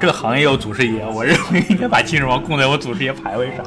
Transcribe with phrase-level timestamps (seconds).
[0.00, 3.64] 这个行业有祖师爷，我认为应该把秦始皇供在我祖师爷牌位上。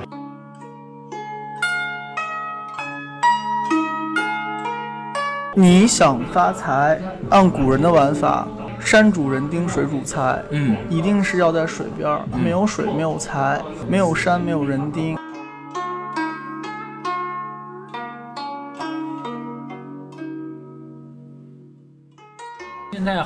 [5.56, 8.46] 你想发财，按古人的玩法，
[8.80, 15.18] 山主人丁，水主财，嗯，一定是要在水边儿，没有水没有财，没有山没有人丁。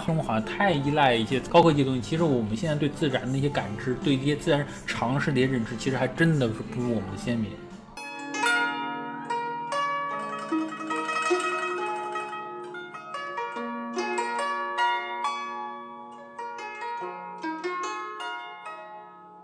[0.01, 7.51] 现在生活好像太依赖一些高科技的东西，其实我们现在对自然的一些感知，对一些自然常识的一些认知，其实还真的是不如我们的先民。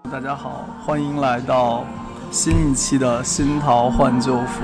[0.09, 1.85] 大家好，欢迎来到
[2.31, 4.63] 新一期的新桃换旧符。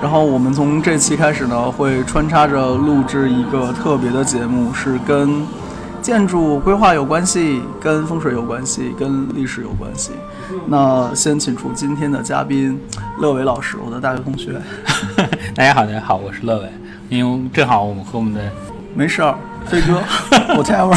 [0.00, 5.44] 然后我们从这期开始呢，会穿插着录制一个特别的节目，是跟
[6.00, 10.12] 建筑规划有关系，跟风水有关系，跟历史有关系。
[10.66, 12.80] 那先请出今天的嘉宾
[13.18, 14.52] 乐伟老师，我的大学同学。
[15.54, 16.70] 大家好，大家好，我是乐伟。
[17.08, 18.40] 因为正好我们和我们的
[18.94, 19.34] 没事儿，
[19.66, 20.02] 飞哥，
[20.54, 20.94] whatever。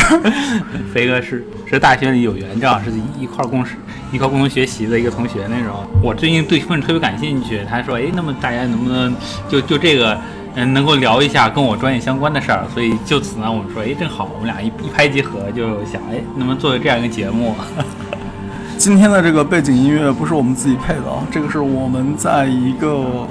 [0.94, 3.76] 飞哥是是大学里有缘，正好是一块共事、
[4.12, 5.86] 一块共同学习的一个同学那种。
[6.02, 9.14] 我最近对风水特别感兴趣，他说，哎，那么大家能不能
[9.50, 10.18] 就就这个，
[10.56, 12.66] 嗯，能够聊一下跟我专业相关的事儿？
[12.74, 17.56] 所以就此呢，我们说，哎，正好我们俩一一拍即合，就想，哎，能不能做这样一个节目？
[18.78, 23.28] 今天的这个背景音乐不是我们自己配的啊，这个是我们在一个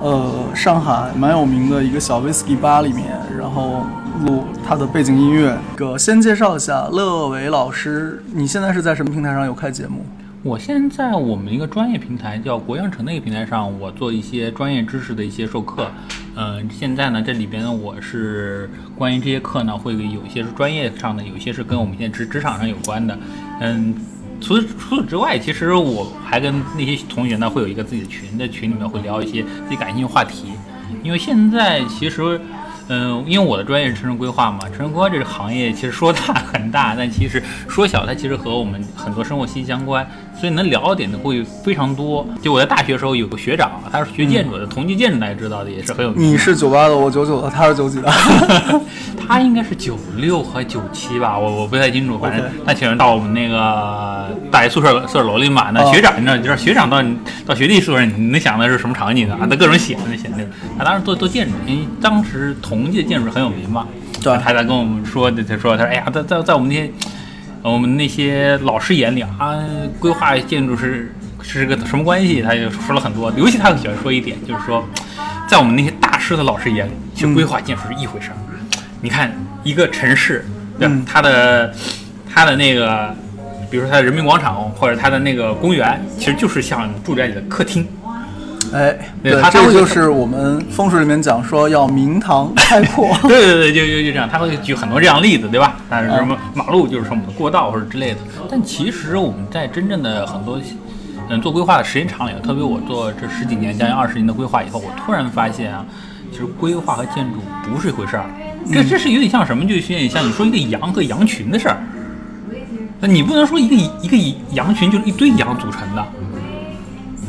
[0.00, 3.04] 呃上海蛮有名的一个小威士忌吧里面，
[3.38, 3.84] 然后
[4.24, 5.56] 录他的背景音乐。
[5.76, 10.04] 个先介绍一下乐伟老师，你现在是在什么平台上有开节目？
[10.42, 15.90] 我现在我们一个专业平台叫国阳城的一个平台上，我做一些专业知识的一些授课。
[16.34, 23.18] 嗯、现在呢，这里边，我是关于这些课呢，会有一些是专业上的，有一些是跟我们现在职职场上有关的。
[23.60, 23.94] 嗯，
[24.40, 30.52] 除除此之外，其实我还跟那些同学呢，会有一个自己的群，在群里面会聊一些自己感兴趣的话题。
[31.02, 32.40] 因为现在其实，
[32.92, 40.04] 嗯，因为我的专业是城市规划嘛，城市规划这个行业其实说大 很大，但其实说小，它其实和我们很多生活息息相关，
[40.40, 42.26] 所以能聊的点呢会非常多。
[42.40, 46.32] 就我在大学的时候有个学长，他是学建筑的，同济建筑大家知道的，也是很有名。
[46.32, 48.10] 你是九八的，我九九的，他是九几的。
[49.28, 55.70] 他应该是九六和九七吧，我我不太清楚，反正他请人到我们那个大学宿舍宿舍楼里嘛。
[55.70, 57.02] 那哦学长你知道，就是学长到
[57.46, 59.36] 到学弟宿舍，你能想的是什么场景呢？
[59.40, 60.46] 啊，他各种写那写那个。
[60.78, 63.86] 他当时做做建筑，因为当时同济的建筑很有名嘛。
[64.22, 66.90] 对他在跟我们说，他说他说哎呀，在在在我们那些呃
[67.62, 69.54] 我们那些老师眼里啊，
[69.98, 72.40] 规划建筑是是个什么关系？
[72.40, 74.82] 他就说了很多，尤其他很喜欢说一点，就是说，
[75.46, 78.36] 在我们那些大师的老师眼里，其实规划建筑是一回事儿。
[79.02, 79.32] 你看
[79.62, 80.44] 一个城市，
[80.78, 81.74] 对吧嗯它的
[82.32, 83.14] 它的那个，
[83.70, 87.86] 比如说它的人民广场或者它的那个公园，其实就是像住宅里的客厅。
[88.72, 93.08] 哎，对对，他这个就是我们风水里面讲说要明堂 开阔。
[93.22, 95.76] 对对对，就就就这样，他会举很多这样的例子，对吧？
[95.88, 98.18] 但是什么马路就是说我们的过道或者之类的。
[98.48, 100.60] 但其实我们在真正的很多
[101.28, 105.84] 嗯做规划的时间长了以后，特别我做这十几年将近二十年的规划以后，我突然发现啊，
[106.30, 108.24] 其实规划和建筑不是一回事儿。
[108.72, 109.64] 这这是有点像什么？
[109.64, 111.76] 就有点像你说一个羊和羊群的事儿。
[113.00, 116.06] 那你不能说一个一个羊群就是一堆羊组成的。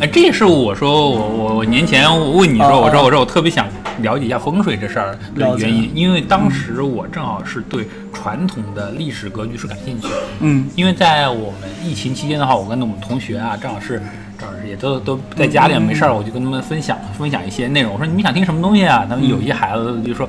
[0.02, 3.68] 哎，这也是我说我我我年前我问你说，哦我说我说我特别想
[4.02, 10.16] 了解一下风水这事儿的原因，因为当时我正好是对传统的历史格局是感兴趣的。
[10.40, 14.02] 嗯，因为在我们疫情期间的话，我跟我们同学啊，正好是
[14.40, 17.94] 正好是也都都在家里没事儿，我就跟他们分享分享一些内容。
[17.94, 19.06] 我说你们想听什么东西啊？
[19.08, 20.28] 他们有一些孩子就说，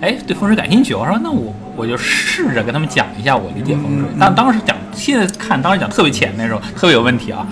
[0.00, 0.94] 哎，对风水感兴趣。
[0.94, 4.08] 我说那我我就试着跟他们讲一下我理解风水。
[4.18, 7.46] 但当时讲，现在看当时讲特别浅那时候，特别有问题啊。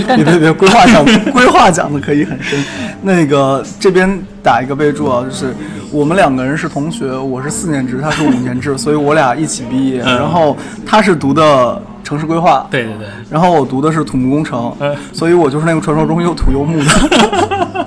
[0.00, 2.58] 别别别，规划讲规划讲的可以很深。
[3.02, 5.54] 那个这边打一个备注啊，就是
[5.90, 10.02] 我们两个人是同学，我是四年制，他是五年制，所以我俩一起毕业。
[10.04, 13.06] 嗯然后他是读的城市规划，对对对。
[13.30, 17.86] 然后我读的是土木工程嗯，所以我就是那个传说中又土又木的。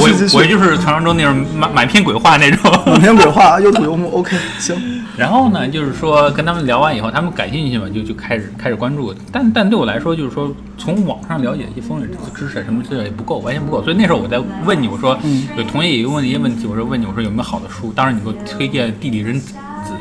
[0.00, 2.70] 继我我就是传说中那种满满篇鬼话那种。
[2.86, 4.10] 满篇鬼话，又土又木。
[4.10, 4.76] OK，行。
[5.16, 9.14] 然后呢，就是说跟他们聊完以后，他们感兴趣嘛，就就开始开始关注。
[9.32, 13.82] 但但对我来说，就是说从网上了解一些风水知识什么之类也不够，完全不够。
[13.82, 15.18] 所以那时候我在问你，我说
[15.56, 17.90] 有同学也问一些问题，我说问你，我说有没有好的书？
[17.94, 19.54] 当时你给我推荐《地理人子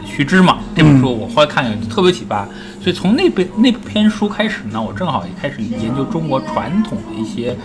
[0.06, 2.46] 须知》嘛，这本书我后来看了特别启发。
[2.82, 7.56] 所以从那本那篇书开始呢，我正好也开始研究中国传统的一些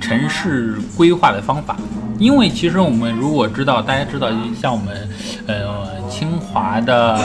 [0.00, 1.76] 城市规划的方法。
[2.18, 5.08] 因为其实我们如果知道，大家知道，像我们
[5.46, 7.20] 呃清华的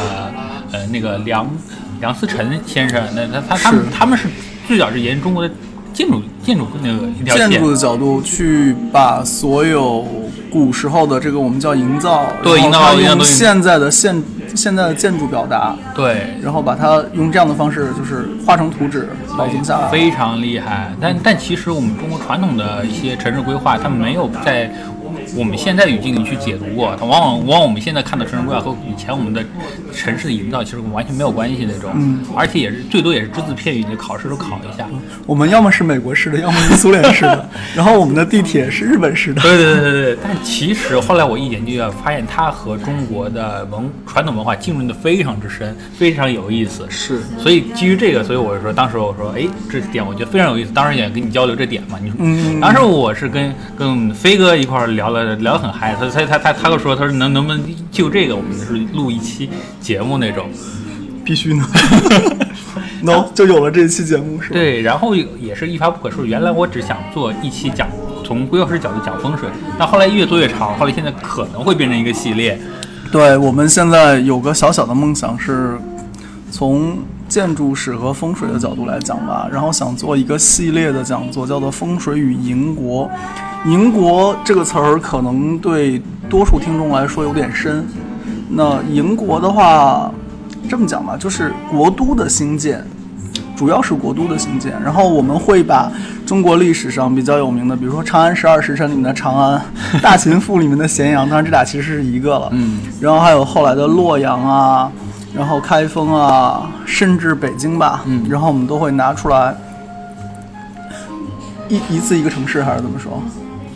[0.71, 1.49] 呃那个梁
[2.01, 4.27] 梁思成先生，那他他他们他们是
[4.67, 5.53] 最早是沿中国的
[5.93, 10.05] 建筑建筑那个一条线建筑，的角度去把所有
[10.51, 19.87] 古时候的这个我们叫营造，对营造然后它用营造东西现在的现现在的建筑表达，对，然后把它用这样的方式就是画成图纸保存下来。
[19.87, 20.91] 非常厉害。
[20.99, 24.69] 但但其实我们中国传统的一些城市规划，它没有在
[25.35, 29.43] 我们现在的语境里去解读过，它往往往往我们现在看的城市规划和以前我们的
[29.93, 34.87] 城市的营造其实完全没有关系那种，嗯而且也是最多也是只字片语，你考试都考一下。
[35.25, 39.41] 我们要么是美国式的，要么是苏联式的， 然后我们的地铁是日本式的。
[39.41, 46.85] 对对对对对，但其实后来我一研究啊，发现它和中国的文传统文化浸润的非常之深，非常有意思。
[46.89, 51.97] 是，所以基于这个，所以我说当时我说，哎，这点我觉得非常有意思，当时也跟你交流这点嘛。
[52.01, 60.49] 你说，嗯当时我是跟跟飞哥一块儿聊了聊得很嗨，他他他他他跟我说，他说能能不能就这个，我们是录一期节目那种。
[61.23, 61.63] 必须呢。
[63.03, 64.55] no，就有了这一期节目是吧？
[64.55, 66.27] 对，然后也是一发不可收拾。
[66.27, 67.87] 原来我只想做一期讲
[68.25, 69.47] 从规划师角度讲风水，
[69.77, 72.59] 但后来越做越长，后来现在可能会变成一个系列。
[73.11, 75.77] 对，我们现在有个小小的梦想是，
[76.49, 76.97] 从
[77.27, 83.05] 建筑史和风水的角度来讲吧，然后想做一个系列的讲座，叫做《风水与营国》。
[83.65, 87.85] 营国这个词儿可能对多数听众来说有点深。
[88.49, 90.11] 那宁国的话，
[90.67, 92.83] 这么讲吧，就是国都的兴建，
[93.55, 94.73] 主要是国都的兴建。
[94.83, 95.91] 然后我们会把
[96.25, 99.61] 中国历史上比较有名的，比如说《长安十二时辰》里面的长安，
[100.01, 102.49] 《大秦赋》里面的咸阳，当然这俩其实是一个了。
[102.51, 104.91] 嗯，然后还有后来的洛阳啊，
[105.35, 109.55] 然后开封啊，甚至北京吧，嗯然后我们都会拿出来
[111.69, 113.21] 一一次一个城市，还是怎么说？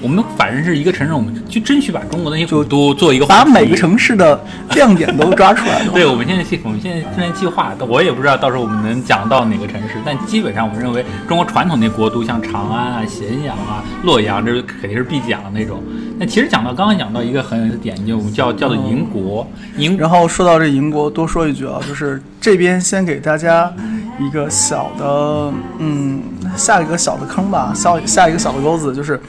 [0.05, 4.39] 我们反正是一个城市，我们就争取把中国的那些古都做一个把每个城市的
[4.75, 5.83] 亮点都抓出来。
[5.91, 15.81] 对，我们现在计，我们现在正在计划，我也不知道到时候我们能讲到哪个城市，但基本上我们认为中国传统那国都，像长安啊、咸阳啊、洛阳，这肯定是必讲的那种。
[16.19, 19.47] 那其实讲到刚刚讲到一个很有意思的点，就叫叫做营国，
[19.77, 23.73] 营然后说到这营国，多说一句啊，就是这边先给大家
[24.19, 26.21] 一个小的，嗯，
[26.55, 29.19] 下一个小的坑吧，下下一个小的钩子，就是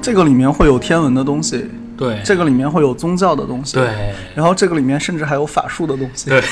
[0.00, 1.64] 这个里面会有天文的东西，
[1.96, 2.20] 对。
[2.24, 3.88] 这个里面会有宗教的东西，，对。
[4.34, 6.42] 然后这个里面甚至还有法术的东西，对，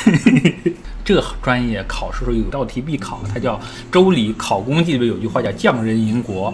[1.05, 3.57] 这个专业考试时候有道题必考，它叫
[3.91, 6.53] 《周礼考工记》里面有句话叫“匠人营国”，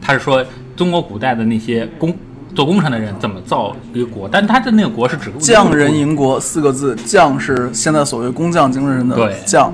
[0.00, 0.44] 它是说
[0.76, 2.14] 中国古代的那些工
[2.54, 9.34] 做工程的人怎么造一个国，但它的那个国是指匠人营国四个字，匠是现在所谓工匠精神的对。
[9.46, 9.72] 匠，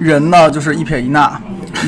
[0.00, 1.38] 人呢就是一撇一捺，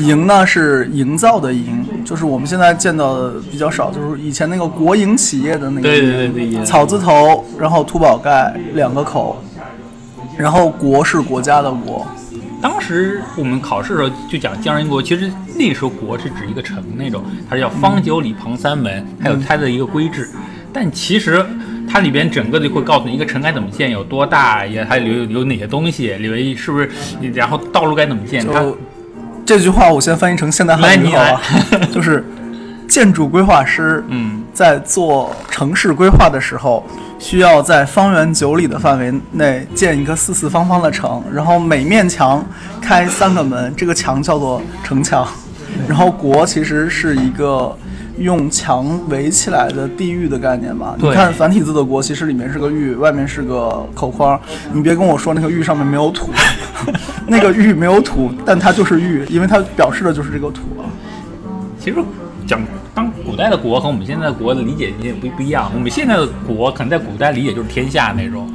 [0.01, 9.43] 营呢是营造的营，就是我们现在见到的比较少，就是以前那个国营企业的那个对对营对对草字头，然后土宝盖两个口，
[10.37, 12.05] 然后国是国家的国，
[12.61, 20.29] 当时我们考试的时候就讲江人国，其实那时候国是指一个城那种，它是叫方九里旁三门，还有它的一个规制。
[20.71, 21.45] 但其实
[21.87, 26.89] 它里边整个就会告诉你一个城该怎么建，有多大，也还有有哪些东西，里面是不是，
[27.33, 28.63] 然后道路该怎么建，它
[29.45, 31.41] 这句话我先翻译成现代汉语来你好吧，
[31.91, 32.25] 就是
[32.87, 36.85] 建筑规划师，嗯，在做城市规划的时候，
[37.19, 42.45] 需要在方圆九里的范围内建一个四四方方的城，然后每面墙
[42.81, 45.27] 开三个门，这个墙叫做城墙。
[45.87, 47.75] 然后国其实是一个
[48.19, 50.95] 用墙围起来的地域的概念吧？
[50.99, 54.39] 你看繁体字的国，其实里面是个玉，外面是个口框。
[54.71, 56.29] 你别跟我说那个玉上面没有土，
[57.27, 60.85] 那个玉没有土，但它就是玉，因为它表示的就是这个土啊。
[61.79, 61.97] 其实
[62.45, 62.61] 讲
[62.93, 65.71] 当古代的国和我们现在的国的理解也不不一样。
[65.73, 68.47] 我们现在的国可能在古代理解就是天下那种，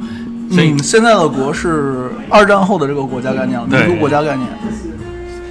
[0.49, 4.47] 所以、嗯，现在的国是二战后的这个国家概念了，民族国家概念。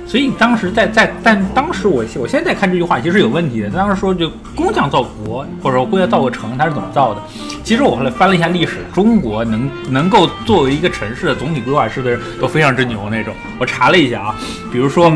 [0.09, 3.69] 所以当时在在，但当时我我现在看这句话其实有问题的。
[3.69, 7.23] 当时说就工匠造国，或者说工匠造个城，它是怎么造的？
[7.63, 13.35] 其实我后来翻了一下历史，中国能能够作为一个城市的总体规划师的人都非常之牛那种。
[13.61, 14.35] 我查了一下啊，
[14.73, 15.13] 比如说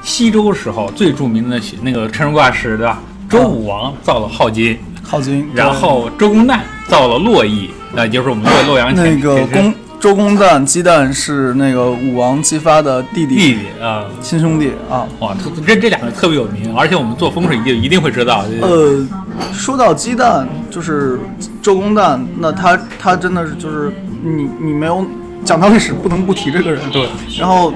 [0.00, 3.00] 西周时候最著名的那个城市规划师对吧？
[3.28, 14.04] 周武王造了镐京，镐京，然后周公旦造了洛邑，那就是我们洛洛阳那个前公周公旦鸡蛋是那个武王姬发的弟弟，弟弟啊。
[14.20, 15.06] 亲兄弟啊。
[15.20, 18.44] 哇，特这这两个特别有名，而且我们做风水一定一定会知道。
[18.62, 19.06] 呃，
[19.52, 21.20] 说到鸡蛋，就是
[21.62, 23.92] 周公旦，那他他真的是就是
[24.24, 25.06] 你你没有
[25.44, 26.82] 讲到历史，不能不提这个人。
[26.90, 27.72] 对，然后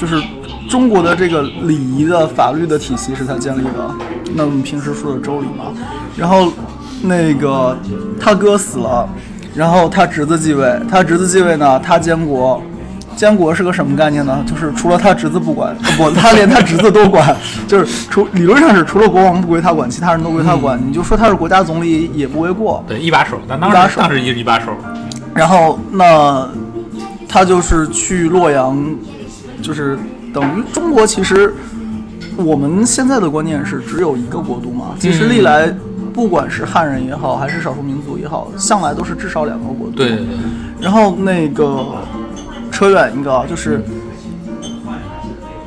[0.00, 0.18] 就是
[0.70, 3.94] 中国的这个礼仪的法律的体系是他建立的，
[4.32, 5.74] 那我们平时说的周礼嘛。
[6.16, 6.50] 然后
[7.02, 7.78] 那个
[8.18, 9.06] 他哥死了，
[9.56, 12.62] 然后他侄子继位，他侄子继位呢，他监国，
[13.16, 14.44] 监国是个什么概念呢？
[14.46, 17.34] 就是除了他侄子不管，不， 他连他侄子都管，
[17.66, 20.78] 就是除理论上是除了国王不归他管，其他人都归他管。
[20.86, 22.84] 你就说他是国家总理也不为过。
[22.86, 24.66] 对，一把手，但当时当时也是一把手。
[25.34, 26.46] 然后那
[27.28, 28.78] 他就是去洛阳，
[29.62, 29.98] 就是
[30.34, 31.54] 等于中国其实
[32.36, 34.94] 我们现在的观念是只有一个国度嘛。
[34.98, 35.74] 其实历来
[36.16, 39.92] 不管是汉人也好，还是少数民族也好，向来都是至少两个国度。
[39.94, 40.36] 对对对。
[40.80, 41.94] 然后那个。
[42.72, 43.82] 扯远一个啊，就是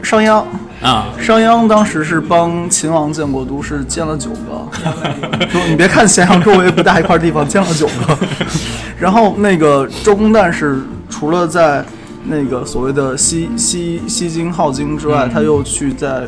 [0.04, 0.44] 商鞅
[0.80, 4.68] 啊，商鞅当时是帮秦王建国都，是建了九个。
[5.52, 8.16] 就你别看咸阳周围不大一块地方，建了九个。
[9.00, 10.80] 然后那个周公旦是
[11.10, 11.84] 除了在
[12.26, 16.28] 那个所谓的西西西京镐京之外，他又去在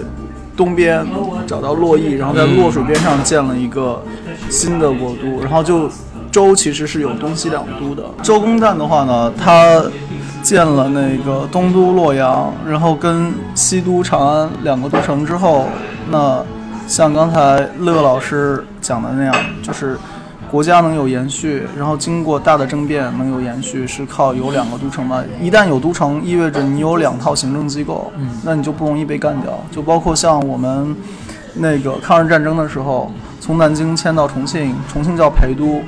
[0.62, 1.06] 东边
[1.48, 4.04] 找到洛邑，然后在洛水边上建了一个
[4.50, 5.42] 新的国都。
[5.42, 5.90] 然后就
[6.32, 8.04] 周其实是有东西两都的。
[8.22, 9.84] 周公旦的话呢，他。
[10.44, 15.68] 建了那个东都洛阳，然后跟西都长安两个都城之后，
[16.10, 16.44] 那
[16.88, 19.96] 像刚才乐老师讲的那样，就是
[20.52, 25.24] 国家能有延续，然后经过大的政变能有延续，是靠有两个都城嘛。
[25.42, 28.12] 一旦有都城，意味着你有两套行政机构，
[28.44, 29.58] 那你就不容易被干掉。
[29.72, 30.94] 就包括像我们
[31.54, 35.82] 那个抗日战争的时候，从南京迁到重庆，重庆叫陪都。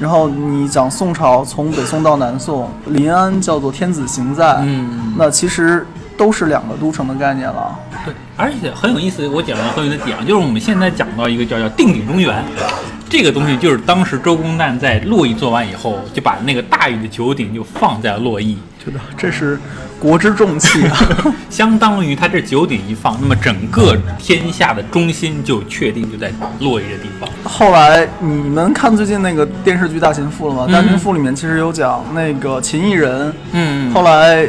[0.00, 5.86] 然后你讲宋朝从北宋到南宋，临安叫做天子行在，嗯，那其实
[6.20, 7.74] 都是两个都城的概念了。
[8.04, 12.44] 对，而且很有意思，我讲了很有意思的点，就是我们现在讲到一个叫叫定鼎中原，
[13.08, 19.58] 这个东西就是当时周公旦在洛邑做完以后，就把那个大禹的九鼎就放在了洛邑，觉得这是。
[20.00, 20.96] 国之重器啊，
[21.50, 27.28] 相当于他这九鼎一放，那么整个天下的中心就确定就在洛邑这地方。
[27.44, 30.66] 后来你们看最近那个电视剧《大秦赋》了吗？
[30.72, 34.48] 《大秦赋》里面其实有讲那个秦异人，嗯，后来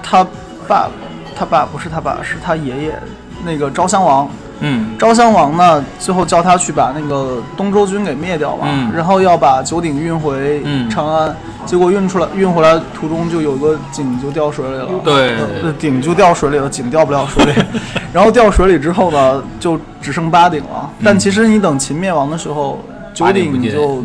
[0.00, 0.24] 他
[0.66, 0.88] 爸，
[1.36, 2.98] 他爸不是他爸，是他爷爷，
[3.44, 4.28] 那个昭襄王。
[4.60, 11.34] 嗯，昭襄王呢，最后叫他去把那个东周军给灭掉嘛，然后要把九鼎运回长安，
[11.66, 17.52] 结果运出来运回来途中就有个井就掉水里了，对，鼎就掉水里了，井掉不了水里，
[18.14, 20.88] 然后掉水里之后呢，就只剩八鼎了。
[21.02, 22.78] 但其实你等秦灭亡的时候，
[23.12, 24.04] 九鼎就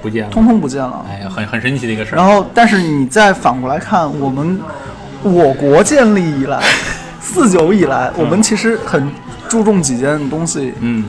[0.00, 1.04] 不见了，通通不见了。
[1.10, 2.16] 哎呀，很很神奇的一个事儿。
[2.16, 4.58] 然后，但是你再反过来看，我们
[5.22, 6.62] 我国建立以来，
[7.20, 9.10] 四九以来，我们其实很。
[9.50, 11.02] 注重几件东西，嗯，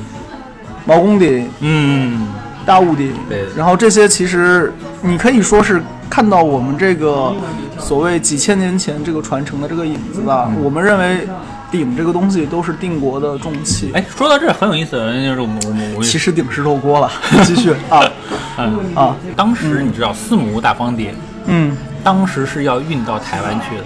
[0.84, 2.28] 毛公鼎，嗯，
[2.66, 7.32] 大物鼎，对，然后这些其实你可以说是看到我们这个
[7.78, 10.52] 所谓几千年前这个传承的这个影子吧。
[10.64, 11.28] 我们认为
[11.70, 13.92] 鼎这个东西都是定国的重器。
[13.94, 17.12] 哎，说到这很有意思，就是我们我们我其实鼎是漏锅了，
[17.46, 18.02] 继续啊，
[18.58, 18.80] 嗯。
[18.96, 21.14] 啊，当时你知道四亩大方鼎，
[21.46, 23.84] 嗯，当时是要运到台湾去的，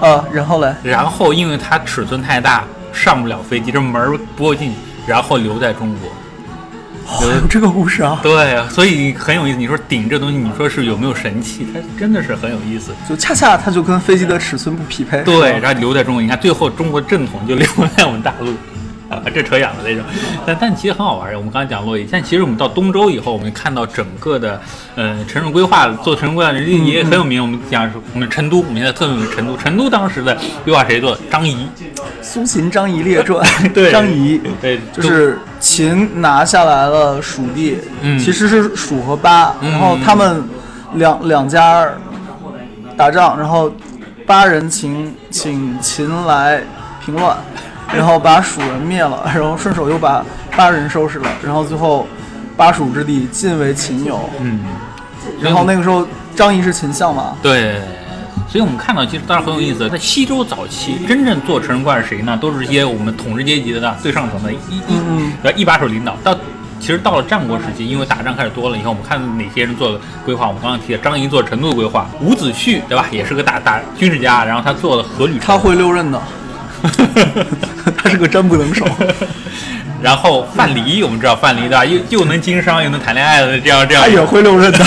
[0.00, 2.64] 呃，然后嘞，然后因为它尺寸太大。
[2.90, 4.72] 上不了飞机，这门儿不够进，
[5.06, 7.28] 然后留在中国。
[7.28, 8.18] 有这个故事啊？
[8.22, 9.58] 对，所以很有意思。
[9.58, 11.66] 你说顶这东西，你说是有没有神器？
[11.72, 12.90] 它真的是很有意思。
[13.08, 15.22] 就恰恰它就跟飞机的尺寸不匹配。
[15.22, 16.22] 对，然后留在中国。
[16.22, 18.52] 你看最后中国正统就留在我们大陆。
[19.08, 20.04] 啊， 这扯远了那种，
[20.44, 21.34] 但但其实很好玩。
[21.34, 24.60] 我们刚才讲洛邑，但其实我们到东周以后，我们看到整个的，
[24.96, 27.40] 呃，城市规划做城市规划的人也很有名。
[27.40, 29.56] 我们讲我们成都，我们现在特别有名成都。
[29.56, 31.20] 成都当时的规划谁做的？
[31.30, 31.54] 张仪，
[32.20, 40.44] 《苏秦张仪列传 》对，张仪，对，就是秦拿下来了蜀地，嗯，其实是蜀和巴，然后他们
[40.94, 41.88] 两两家
[42.96, 43.72] 打仗，然后
[44.26, 46.62] 巴人请请秦来
[47.02, 47.36] 平乱。
[47.94, 50.24] 然后把蜀人灭了，然后顺手又把
[50.56, 52.06] 巴人收拾了，然后最后
[52.56, 54.28] 巴蜀之地尽为秦有。
[54.40, 54.60] 嗯，
[55.40, 57.36] 然后那个时候张仪是秦相嘛？
[57.42, 57.80] 对，
[58.48, 62.38] 所以我们看到其实当然很有意思，在西周早期，真正做城市规划是谁呢？
[62.40, 66.14] 都是一些我们统治阶级的最上层的一一一把手领导。
[66.22, 66.36] 到
[66.78, 70.46] 其实到了战国时期，因为打仗开始多了以后，我们看哪些人做规划？
[70.46, 73.06] 我们刚刚提的张仪做成都的规划，伍子胥对吧？
[73.10, 75.40] 也是个大大军事家，然后他做了阖闾。
[75.40, 76.20] 他会六任的。
[77.96, 78.86] 他是个真不能手。
[80.00, 81.84] 然后范蠡，我们知道范蠡对吧？
[81.84, 84.02] 又又能经商又能谈恋爱的这样这样。
[84.06, 84.78] 他也会六壬的。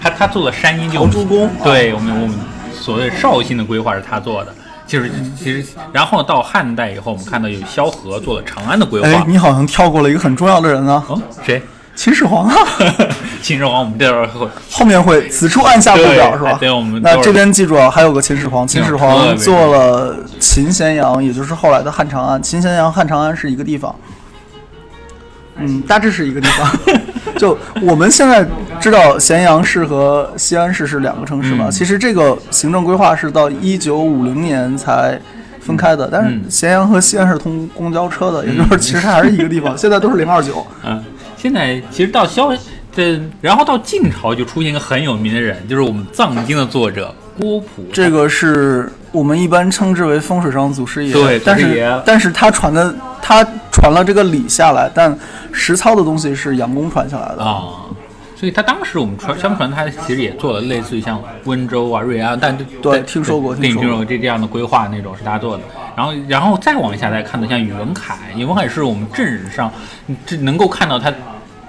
[0.00, 1.48] 他他做了山阴就朱公。
[1.62, 2.36] 对我们我们
[2.74, 4.52] 所谓绍兴的规划是他做的，
[4.86, 5.08] 就是
[5.38, 9.06] 其实然后到汉代以后，我们看到有萧何做了长安的规划。
[9.06, 11.04] 哎，你好像跳过了一个很重要的人啊。
[11.08, 11.62] 哦，谁？
[11.94, 12.54] 秦始皇啊，
[13.42, 16.56] 秦始皇，我们这会后后面会此处按下不表是吧？
[16.58, 22.42] 对，我们那这边记住啊，还有个秦始皇，秦始皇做了秦咸阳，也就是后来的汉长安。
[22.42, 23.94] 秦咸阳、汉长安是一个地方，
[25.56, 26.70] 嗯，大致是一个地方。
[27.38, 28.46] 就我们现在
[28.78, 31.66] 知道咸阳市和西安市是两个城市嘛？
[31.68, 35.20] 嗯其实这个行政规划是到一九五零年才
[35.60, 39.76] 分开的，但是嗯咸阳和西安是通公交车的，也就是其实它还是一个地方。
[39.78, 41.02] 现在都是零二九，嗯，
[41.42, 42.56] 现在其实到萧
[42.94, 47.84] 这，然后到晋朝就出现一个很有名的人，就是我们藏经的作者郭璞。
[47.92, 51.12] 这个是我们一般称之为风水上祖师爷。
[51.12, 55.18] 对但是但是他传的他传了这个理下来，但
[55.50, 57.42] 实操的东西是杨公传下来的。
[57.42, 57.81] 啊。
[58.42, 65.62] 所以他当时我们传相传，他其实也做了类似于像温州啊、瑞安，但对听说过对，听说这这样的规划那种是他做的。
[65.94, 69.72] 然后，然后再往下再看的，像宇文恺，宇文恺是我们正史上
[70.26, 71.08] 这能够看到他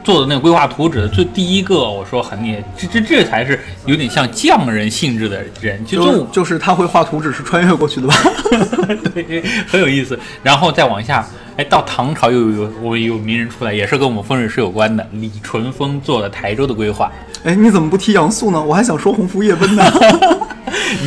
[0.04, 8.16] 做的那个规划图纸的最第一个，我说很厉害，这这这才是有点像匠人性质的人，就就是他会画图纸是穿越过去的吧？
[9.14, 10.20] 对，很有意思。
[10.42, 17.12] 然后再往下，哎，到唐朝又有我们有名人出来，也是跟我们风水师有关的，李淳风做的台州的规划。
[17.44, 18.62] 哎，你怎么不提杨素呢？
[18.62, 19.84] 我还想说洪福夜奔呢。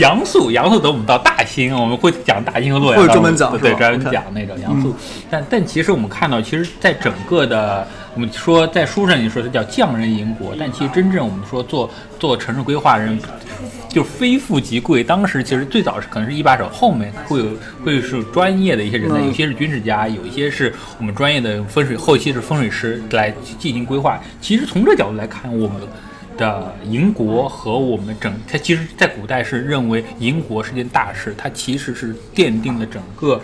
[0.00, 4.94] 杨素，杨素等我们到大兴，我们会讲大兴和洛阳，会专门讲对，专门讲那个杨素。
[5.30, 7.86] 但但其实我们看到，其实，在整个的
[8.16, 13.16] 我们说在书上你说它叫匠人营国，但其实真正我们说做做城市规划人。
[13.88, 17.46] 就非富即贵，当时其实最早是可能是一把手，后面会有
[17.82, 24.20] 会是专业的一些人才，嗯有些是军事家，有一些是我们专业的风水，后期是风水师来进行规划。
[24.38, 25.80] 其实从这角度来看，我们
[26.36, 33.40] 的营国和我们整，它其实在古代是认为营国是件大事，它其实是奠定了整个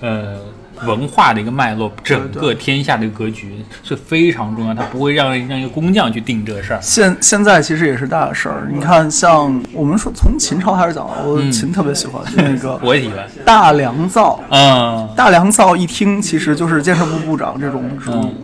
[0.00, 0.38] 呃
[0.84, 6.78] 文化的一个脉络，整个天下的一个格局是非常重要，它不会让让一个工匠去定这个事儿。
[6.82, 8.68] 现现在其实也是大事儿。
[8.70, 14.40] 你看，像我们说从秦朝开始讲，我秦特别喜欢、那个我也喜欢，大良造。
[14.50, 18.34] 嗯，大良造一听其实就是建设部部长这种职务。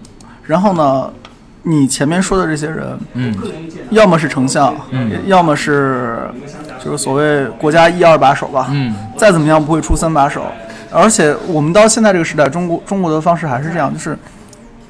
[0.44, 1.12] 然后呢，
[1.62, 3.34] 你前面说的这些人，嗯，
[3.90, 6.28] 要么是丞相，嗯，要么是
[6.84, 10.44] 就是所谓国家一二把手吧，嗯，再怎么样不会出三把手。
[10.92, 14.18] 而且我们到现在这个时代，中国中国的方式还是这样，就是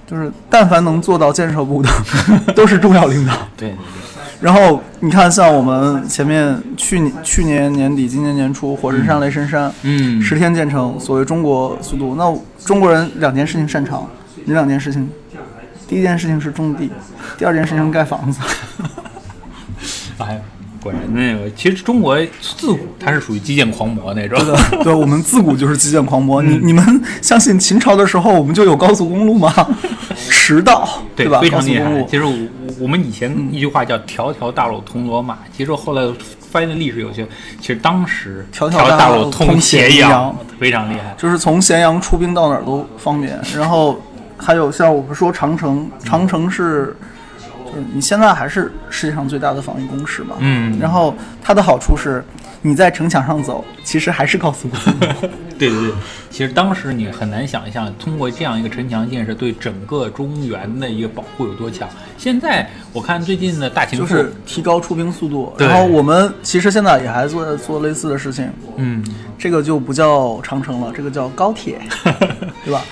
[0.07, 1.89] 就是但凡能做到建设部的，
[2.55, 3.33] 都是重要领导。
[3.57, 3.77] 对对
[4.41, 12.17] 然后你看，像我们前面去年去年年底、今年年初，火神山、雷神山，嗯十天建成，所谓中国速度。
[12.17, 12.37] 那
[12.67, 14.05] 中国人两件事情擅长，
[14.47, 15.09] 哪两件事情？
[15.87, 16.91] 第一件事情是种地，
[17.39, 18.41] 第二件事情盖房子。
[20.19, 20.41] 哎，
[20.83, 24.39] 果然那个，其实中国自古它是属于基建狂魔那种。
[24.39, 26.43] 对的，对，我们自古就是基建狂魔。
[26.43, 29.55] 你你们相信秦朝的时候我们就有高速公路吗？
[30.17, 31.41] 驰道，对，吧？
[31.41, 32.03] 非常厉害。
[32.05, 32.33] 其实我
[32.81, 36.03] 我们以前一句话叫“条条大路通罗马”，其实后来
[36.41, 37.27] 翻译的历史有些，
[37.61, 41.15] 其实当时条条条大路路通通咸咸阳非常厉害。
[41.17, 43.41] 就是从咸阳出兵到哪儿都方便。
[43.57, 44.01] 然后
[44.37, 47.12] 还有像我们说长城，长城是就
[47.75, 50.37] 是你现在还是世界上最大的防御工事嘛。
[50.41, 52.25] 嗯然后它的好处是，
[52.61, 55.29] 你在城墙上走，其实还是高速公路。
[55.59, 55.93] 对对对，
[56.29, 61.89] 其实当时你很难想象，通过这样一个城墙建设，对整个中原的一个保护有多强。
[62.19, 65.53] 现在我看最近的大秦赋，就是提高出兵速度。
[65.59, 69.05] 然后我们其实现在也还做做类似的事情，嗯，
[69.39, 71.81] 这个就不叫长城了，这个叫高铁，
[72.65, 72.83] 对吧？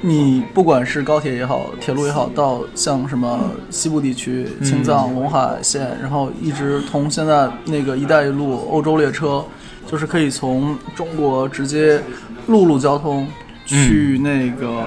[0.00, 9.44] 你不管是高铁也好，铁路也好，到像什么西部地区、青藏、陇海线，然后一直通现在那个“一带一路”欧洲列车，
[9.86, 12.00] 就是可以从中国直接
[12.46, 13.26] 陆路交通
[13.66, 14.84] 去那个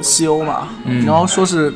[0.00, 0.68] 西欧嘛，
[1.04, 1.72] 然后说是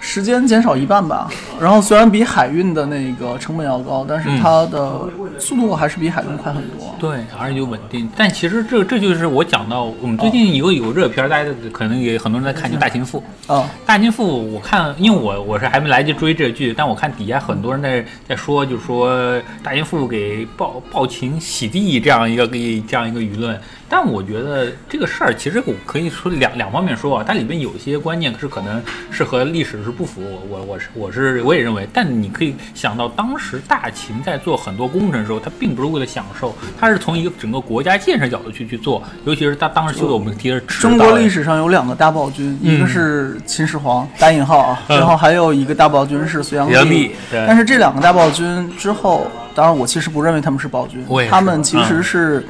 [0.00, 1.30] 时间减少一半吧。
[1.60, 6.94] 然后虽然比海运的那个成本要高，但是它的速度还是比海豚快很多。
[6.98, 8.08] 对，而且又稳定。
[8.16, 13.22] 但其实这这就是我讲到，我们最近有有热片，大家可能也很多人在看，就《大秦赋》。
[13.52, 23.58] 啊，大秦赋，我看，因为我我是还没来得及追这剧，但我看底下很多人在在说，就说大秦赋给暴暴秦洗地这样一个这样一个舆论。
[23.88, 44.98] 但我觉得这个事儿其实我可以说两两方面说啊，它里面有些观念是可能是和历史是不符，我我我是我是我也认为，但你可以想到当时大秦在做很多工程的时候，它并不是为了享受，它是从一个整个国家建设角度去去做，尤其是他当时修的我们提的赤中国历史上有两个大暴君，一个是秦始皇（打引号啊），嗯。
[44.98, 52.02] 然后还有一个大暴君是隋炀帝但是这两个大暴君之后，当然我其实不认为他们是暴君他们其实嗯。
[52.02, 52.46] 是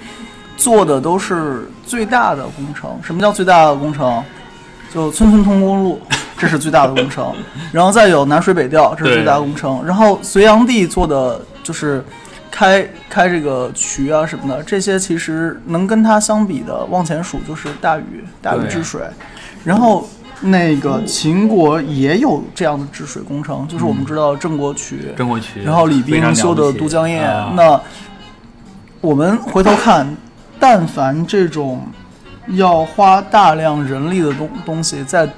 [0.56, 2.98] 做的都是最大的工程。
[3.02, 4.22] 什么叫最大的工程？
[4.94, 6.00] 就村村通公路，
[6.38, 7.34] 这是最大的工程。
[7.72, 9.84] 然后再有南水北调，这是最大的工程。
[9.84, 12.02] 然后隋炀帝做的就是
[12.50, 19.02] 开开这个渠啊什么的，这些其实能跟他相比的，往前数就是大禹大禹治水。
[19.64, 20.08] 然后
[20.40, 27.20] 那个秦国也有这样的治水工程，就是我们知道郑国渠，郑国渠，然后李冰修的都江堰。
[27.22, 27.78] 啊那
[29.00, 30.06] 我们回头看，
[30.58, 31.86] 但凡这种
[32.48, 35.28] 要花大量人力的东东西，在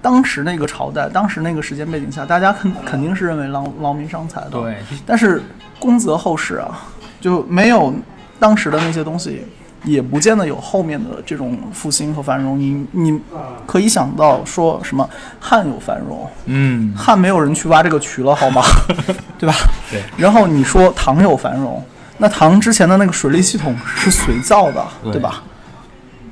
[0.00, 4.50] 当时那个朝代、当时那个时间背景下，大家肯肯定是认为劳劳民伤财的。
[4.50, 5.42] 对，但是
[5.78, 6.86] 功泽后世啊，
[7.20, 7.92] 就没有
[8.38, 9.44] 当时的那些东西，
[9.84, 12.58] 也不见得有后面的这种复兴和繁荣。
[12.58, 13.20] 你你
[13.66, 15.08] 可以想到说什么
[15.40, 18.62] 汉有繁荣，嗯，汉没有人去挖这个渠了，好吗？
[19.38, 19.54] 对吧？
[19.90, 20.02] 对。
[20.16, 21.82] 然后你说唐有繁荣，
[22.18, 25.42] 那唐之前的那个水利系统是随造的，对对吧？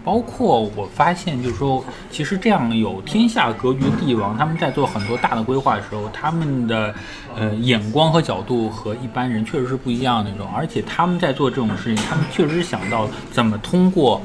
[0.04, 6.94] 包括我发现，就是说，其实这样有天下格局的帝王，他们在做很多大的规划的时候，他们的
[7.36, 14.22] 呃眼光和角度和一般人确实是不一样的那种，而且他们在做这种事情，他们确实是想到怎么通过。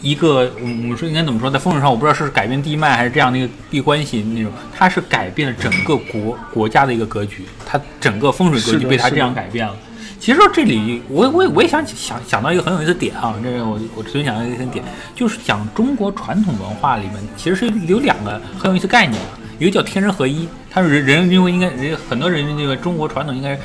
[0.00, 9.76] 一个，我们说应该怎么说，在风水上我不知道是改变地脉还是这样的一个地关系那种，他是改变了整个国国家的一个格局，他整个风水格局被他这样改变了。
[10.22, 14.84] 其实说这里，我我我也想想想到一个很有意思的点啊，这是我我随便想到一个点，
[15.16, 23.58] 就是讲中国传统文化里面其实是有两个很有意思概念啊，一个叫天人合一，它是人人因为应该人很多人这个中国传统应该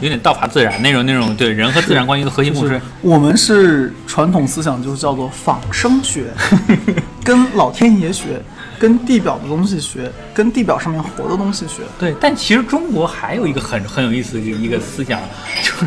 [0.00, 2.80] 有点道法自然那种那种对人和自然关系的核心共就是识。
[3.02, 6.26] 我们是传统思想，就是叫做仿生学，
[7.24, 8.40] 跟老天爷学，
[8.78, 11.82] 跟地表的东西学，跟地表上面活的东西学。
[11.98, 15.20] 对，但其实中国还有一个很很有意思的一个思想，
[15.62, 15.86] 就是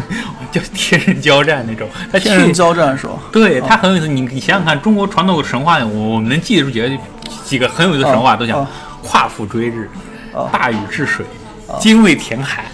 [0.52, 1.88] 叫天人交战那种。
[2.12, 3.14] 它天人交战是吧？
[3.32, 4.08] 对，它很有意思。
[4.08, 6.90] 你你想想看，中国传统神话，我我们能记得住几个
[7.44, 8.70] 几个很有意思的神话，啊都讲啊
[9.04, 9.90] 夸父追日
[10.34, 11.26] 啊、大禹治水、
[11.80, 12.66] 精卫填海。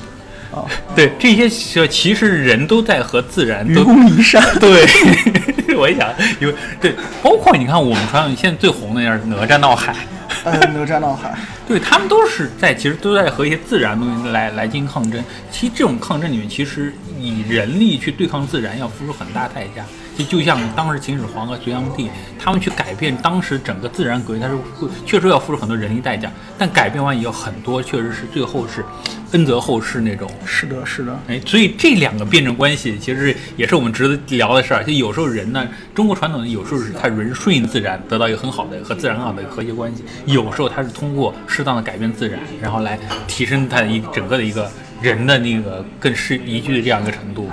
[0.53, 4.41] 啊， 对，这些其其实人都在和自然愚都公移山。
[4.59, 4.85] 对，
[5.75, 9.95] 我一想，因为对，包括你看我们传统现在最红的那是哪吒闹海，
[10.43, 11.35] 呃，哪吒闹海。
[11.65, 15.23] 对他们都是在其实都在和一些自然东西来来进行抗争。
[15.49, 19.83] 其实这种抗争里面，其实以人力去对抗自然要付出很大代价。
[20.17, 28.85] 就就像当时秦始皇和隋炀帝，他们去改变当时整个自然格局，他是会确实要付出很多人力代价，但改变完以后，很多确实是最后是
[29.31, 30.29] 恩泽后世那种。
[30.45, 31.19] 是的，是的。
[31.27, 34.83] 哎，所以这两个辩证关系其实也是我们值得聊的事儿。
[34.83, 44.69] 就有时候人呢，中国传统的有时候是他人顺应自然，得到一个很好的和自然很好的和谐关系；有时候他是通过适当的改变自然，然后来提升他的一整个的一个
[45.01, 47.49] 人的那个更适宜居的这样一个程度。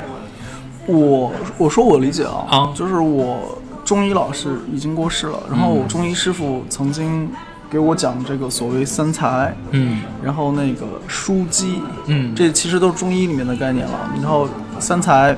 [0.90, 2.72] 我我说我理解啊，啊。
[2.74, 7.29] 就是我中医老师已经过世了，然后我中医师傅曾经
[7.70, 10.03] 给我讲这个所谓三才，嗯。
[10.22, 12.35] 然后那个枢机，嗯。
[12.35, 13.92] 这其实都是中医里面的概念了。
[14.16, 14.48] 然后
[14.79, 15.37] 三才，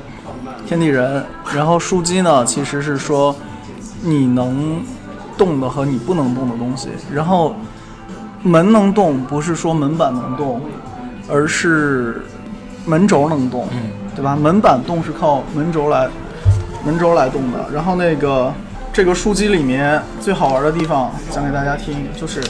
[0.67, 3.35] 天地人，然后枢机呢，其实是说
[4.03, 4.81] 你能
[5.37, 6.89] 动的和你不能动的东西。
[7.13, 7.55] 然后
[8.43, 10.61] 门能动，不是说门板能动，
[11.29, 12.23] 而是
[12.85, 14.37] 门轴能动，嗯对吧？
[14.37, 16.09] 门板动是靠门轴来
[16.85, 17.67] 门轴来动的。
[17.73, 18.53] 然后那个
[18.93, 22.43] 这个书机里面最好玩的地方，讲给大家听，就是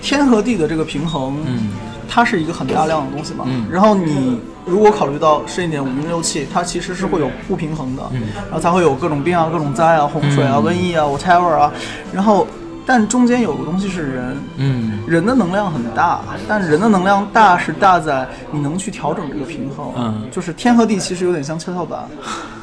[0.00, 1.36] 天和地的这个平衡。
[1.46, 1.70] 嗯
[2.06, 3.44] 它是一个很大量的东西嘛。
[3.48, 11.72] 嗯然后你如果考虑到深一点五零六气，它其实是会有不平衡的，然后才会有各种病啊、各种灾啊、洪水啊、嗯瘟疫啊、whatever 啊。
[12.12, 12.46] 然后，
[12.86, 19.86] 但中间有个东西是人，嗯人的能量很大，但人的能量大是大在你能去调整这个平衡。
[19.96, 22.00] 嗯就是天和地其实有点像跷跷板，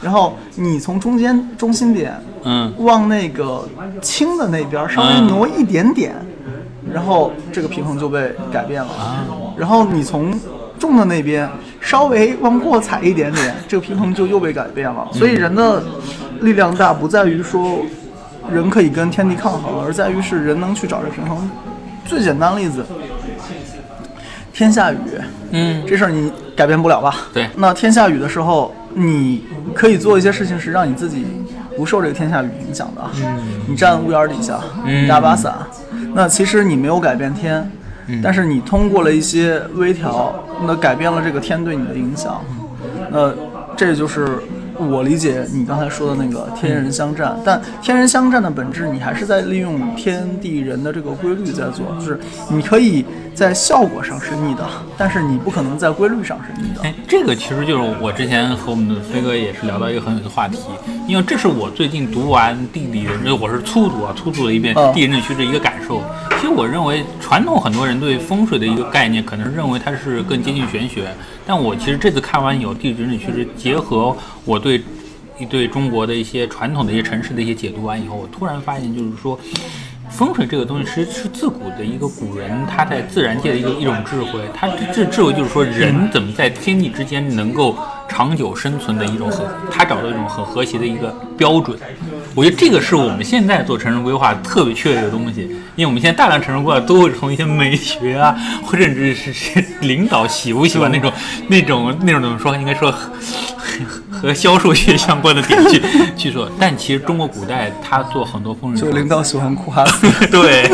[0.01, 3.67] 然后你从中间中心点嗯往那个
[4.01, 6.13] 轻的那边稍微嗯挪一点点，
[6.91, 8.89] 然后这个平衡就被改变了。
[8.89, 9.25] 啊
[9.57, 10.33] 然后你从
[10.79, 11.47] 重的那边
[11.79, 15.07] 稍微往过踩一点点，这个平衡就又被改变了。
[15.11, 15.83] 所以人的
[16.39, 17.79] 力量大不在于说
[18.51, 21.49] 人可以跟天地抗衡，而在于是人能去找这平衡。
[22.05, 22.85] 最简单例子，
[24.53, 24.97] 天下雨，
[25.51, 27.15] 嗯这事儿你改变不了吧？
[27.33, 31.25] 对那天下雨的时候，你可以做一些事情，是让你自己
[31.77, 33.01] 不受这个天下雨影响的。
[33.15, 35.55] 嗯你站屋檐底下，嗯你打把伞，
[36.13, 37.71] 那其实你没有改变天，
[38.21, 40.33] 但是你通过了一些微调，
[40.67, 42.41] 那改变了这个天对你的影响。
[43.09, 43.31] 那
[43.77, 44.27] 这就是
[44.89, 54.67] 我理解你刚才说的那个天人相战，但天人相战的本质，你还是在利用天地人的这个规律在做，就是你可以在效果上是逆的，
[54.97, 56.81] 但是你不可能在规律上是逆的。
[56.83, 60.59] 哎，这个其实就是我之前和我们的飞哥也是聊到一个很有的话题，
[61.07, 66.01] 因为这是我最近读完《地理人》，我是粗读啊，粗读了一遍嗯《地理人区》的一个感受。
[66.39, 71.07] 其实我认为传统很多人对风水的一个概念，可能是认为它是更接近玄学，
[71.45, 74.81] 但我其实这次看完以后，《地理人区》是结合我对对
[75.39, 79.39] 一对中国的一些传统的一些城市的一些解读完以后，我突然发现就是说。
[80.11, 87.77] 风水这个东西其实是自古的一个古人他在自然界的一个一种智慧，他这智慧就是说人怎么在天地之间能够
[88.09, 91.79] 长久生存的一种和，他找到一种很和谐的一个标准。
[92.33, 95.41] 我觉得这个是我们现在做城市规划特别缺的一个东西，
[95.75, 101.11] 因为我们现在大量城市规划都会从一些美学啊，或者是是是领导喜不喜欢那种
[101.49, 103.09] 那种那种怎么说，应该说和
[104.11, 105.81] 和销售学相关的点去
[106.15, 106.49] 去做。
[106.59, 109.83] 但其实中国古代他做很多风水，就领导喜欢夸，
[110.31, 110.69] 对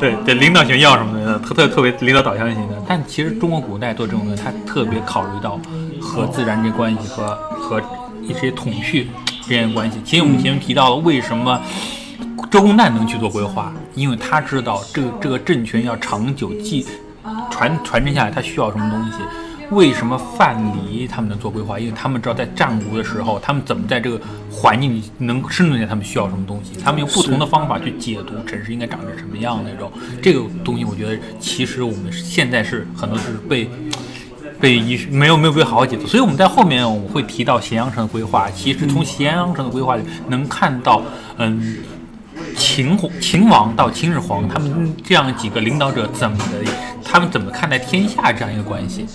[0.00, 2.82] 对对，领导型要什么的，特特特别领导导向型的。
[2.88, 5.60] 但其实中国古代做这种的，他特别考虑到
[6.00, 7.82] 和自然这关系和和
[8.22, 9.08] 一些统序
[9.46, 9.98] 之间的关系。
[10.04, 11.60] 其实我们前面提到了为什么
[12.50, 16.84] 周公旦能去做规划，因为他知道这个这个政权要长久继
[17.50, 19.18] 传传承下来，他需要什么东西。
[19.70, 21.76] 为什么范蠡他们能做规划？
[21.76, 29.90] 因为他们知道在战国的时候，他们怎么在这个环境里能生存下，他们需要什么东西，他们用不同的方法去解读城市应该长成什么样那种。
[30.22, 33.68] 这个东西，我觉得其实我们现在是很多是被
[34.60, 36.06] 被一没有没有被好好解读。
[36.06, 41.02] 所以我们在后面我们会提到咸阳城的规划，其实从咸阳城的规划里能看到，
[41.38, 41.78] 嗯。
[42.54, 46.70] 秦秦王到秦始皇，他们这样几个领导者怎么的？
[47.02, 49.06] 他们怎么看待天下这样一个关系？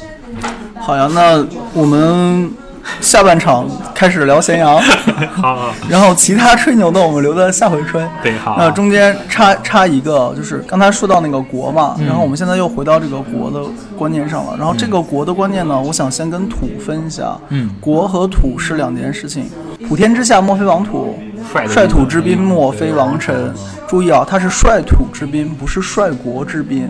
[0.79, 2.51] 好呀，那我们
[2.99, 4.79] 下半场开始聊咸阳，
[5.33, 8.05] 好，然后其他吹牛的我们留在下回吹。
[8.21, 8.55] 对，好。
[8.57, 13.59] 那中间插插一个，就是刚才说到那个国嘛，然后我们现在又回到这个国的
[13.97, 14.55] 观念上了。
[14.57, 17.37] 然后这个国的观念呢，我想先跟土分一下。
[17.49, 19.45] 嗯，国和土是两件事情。
[19.87, 21.17] 普天之下莫非王土，
[21.53, 23.53] 率土之滨莫非王臣。
[23.87, 26.89] 注意啊，它是率土之滨，不是率国之滨。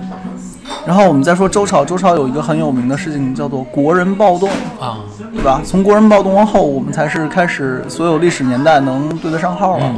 [0.86, 4.98] 然后我们再说周朝，周朝有一个很有名的事情叫做国人暴动啊，
[5.32, 5.62] 对吧？
[5.64, 9.94] 从国人暴动后，我们才是开始所有历史年代能对得上号了。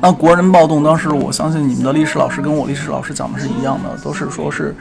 [0.00, 4.74] 那国人暴动，当时我相信你们的历史老师跟我历史老师讲的是一样的，都是说是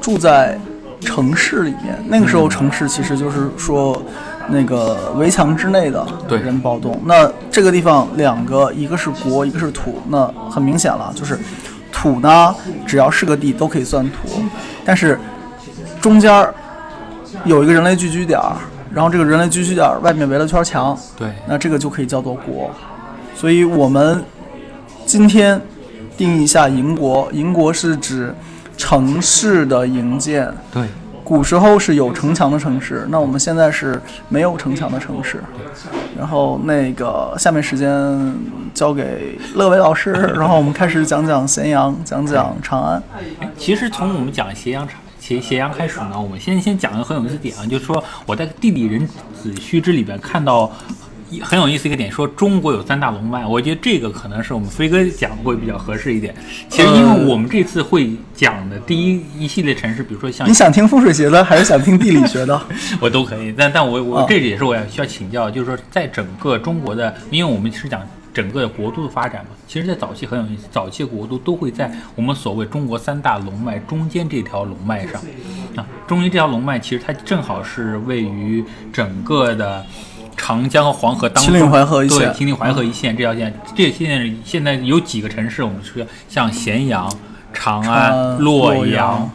[0.00, 0.58] 住在
[1.00, 1.98] 城市里面。
[2.06, 4.00] 那个时候城市其实就是说
[4.48, 6.98] 那个围墙之内的人暴动。
[7.04, 11.36] 那这个地方两个，一个是国，一个是土，那很明显了，就是。
[12.06, 12.54] 土呢，
[12.86, 14.40] 只要是个地都可以算土，
[14.84, 15.18] 但是
[16.00, 16.54] 中间儿
[17.44, 18.56] 有一个人类聚居点儿，
[18.92, 22.70] 然后这个人类聚居点儿外面围了圈墙，对，那这个就可以叫做国。
[23.34, 24.24] 所以我们
[25.04, 25.60] 今天
[26.16, 28.32] 定义一下营国，营国是指
[28.76, 30.48] 城市的营建。
[30.72, 30.84] 对。
[31.26, 35.42] 古时候是有城墙的城市，那我们现在是没有城墙的城市。
[36.16, 38.32] 然后那个下面时间
[38.72, 43.02] 交给乐伟老师， 然后我们开始讲讲咸阳，讲讲长安。
[43.58, 50.70] 其实从我们讲咸阳长咸咸阳开始呢，我们先先讲一个很有意思点啊，就是说我在《地理人子虚之》里边看到。
[51.42, 56.34] 很有意思一个点，说中国有三大龙脉，我觉得这个可能是我们飞哥讲会比较合适一点。
[56.68, 62.60] 其实，因为我们这次会讲的第一一系列城市，比如说像你想听风水学的，还是想听地理学的，
[63.00, 63.52] 我都可以。
[63.56, 68.00] 但但我我这也是我要需要请教，就是说在整个中国的，因为我们是讲
[68.32, 75.20] 整个的国都的发展嘛，其实，在早期很有意思，早期国都都会在我们所谓中国三大龙脉中间这条龙脉上
[75.74, 79.84] 啊，中间这条龙脉其实它正好是位于整个的。
[80.36, 85.62] 长江和黄河当中，秦岭淮河一线，对，秦岭淮河一线这条线，这线现在有几个城市？
[85.62, 87.10] 我们说像咸阳、
[87.52, 89.30] 长安、洛阳、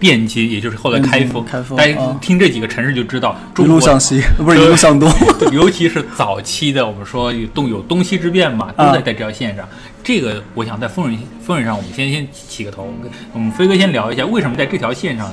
[0.00, 1.44] 汴京，也就是后来开封。
[1.44, 5.10] 开封，大家听这几个城市就知道，一路向西， 不是一路向东。
[5.52, 9.68] 尤其是早期的，我们说有东有东西之变嘛，都在在这条线上。
[10.02, 12.88] 这个，我想在风水风水上，我们先先起个头。
[13.32, 15.32] 我们飞哥先聊一下，为什么在这条线上，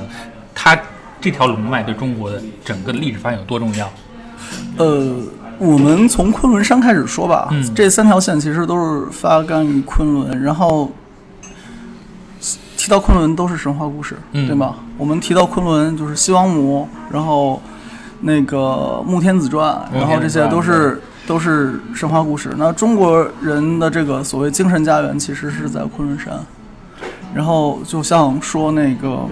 [0.55, 0.77] 它
[1.19, 3.91] 这条龙脉对中国的整个历史发展有多重要？
[4.77, 5.15] 呃，
[5.59, 7.49] 我们从昆仑山开始说吧。
[7.51, 10.91] 嗯，这三条线其实都是发干于昆仑，然后
[12.75, 14.75] 提到昆仑都是神话故事，对吗？
[14.97, 17.61] 我们提到昆仑就是西王母，然后
[18.21, 22.51] 那个穆天子传，然后这些都是都是神话故事。
[22.57, 26.33] 那中国人的这个所谓精神家园其实是在昆仑山，
[27.35, 29.27] 然后就像说那个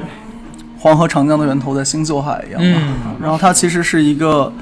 [0.77, 4.53] 黄河长江的源头在星宿海一样，嗯，然后它其实是一个。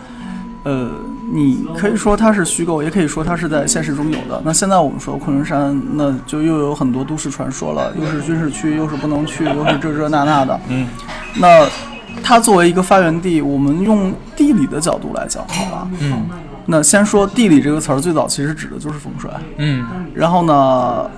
[0.68, 0.90] 呃，
[1.32, 4.42] 你可以说它是虚构，也可以说它是在现实中有的。
[4.44, 10.60] 那现在我们说昆仑山，那就又有很多都市传说了，又是军事区，又是不能去，又是这这那那的。
[10.68, 10.86] 嗯，
[11.36, 11.66] 那
[12.22, 15.88] 它作为一个发源地，我们用地理的角度来讲，好吧？
[16.02, 16.28] 嗯，
[16.66, 19.32] 那先说地理这个词儿，最早其实指的就是风水。
[19.56, 21.10] 嗯，然后呢，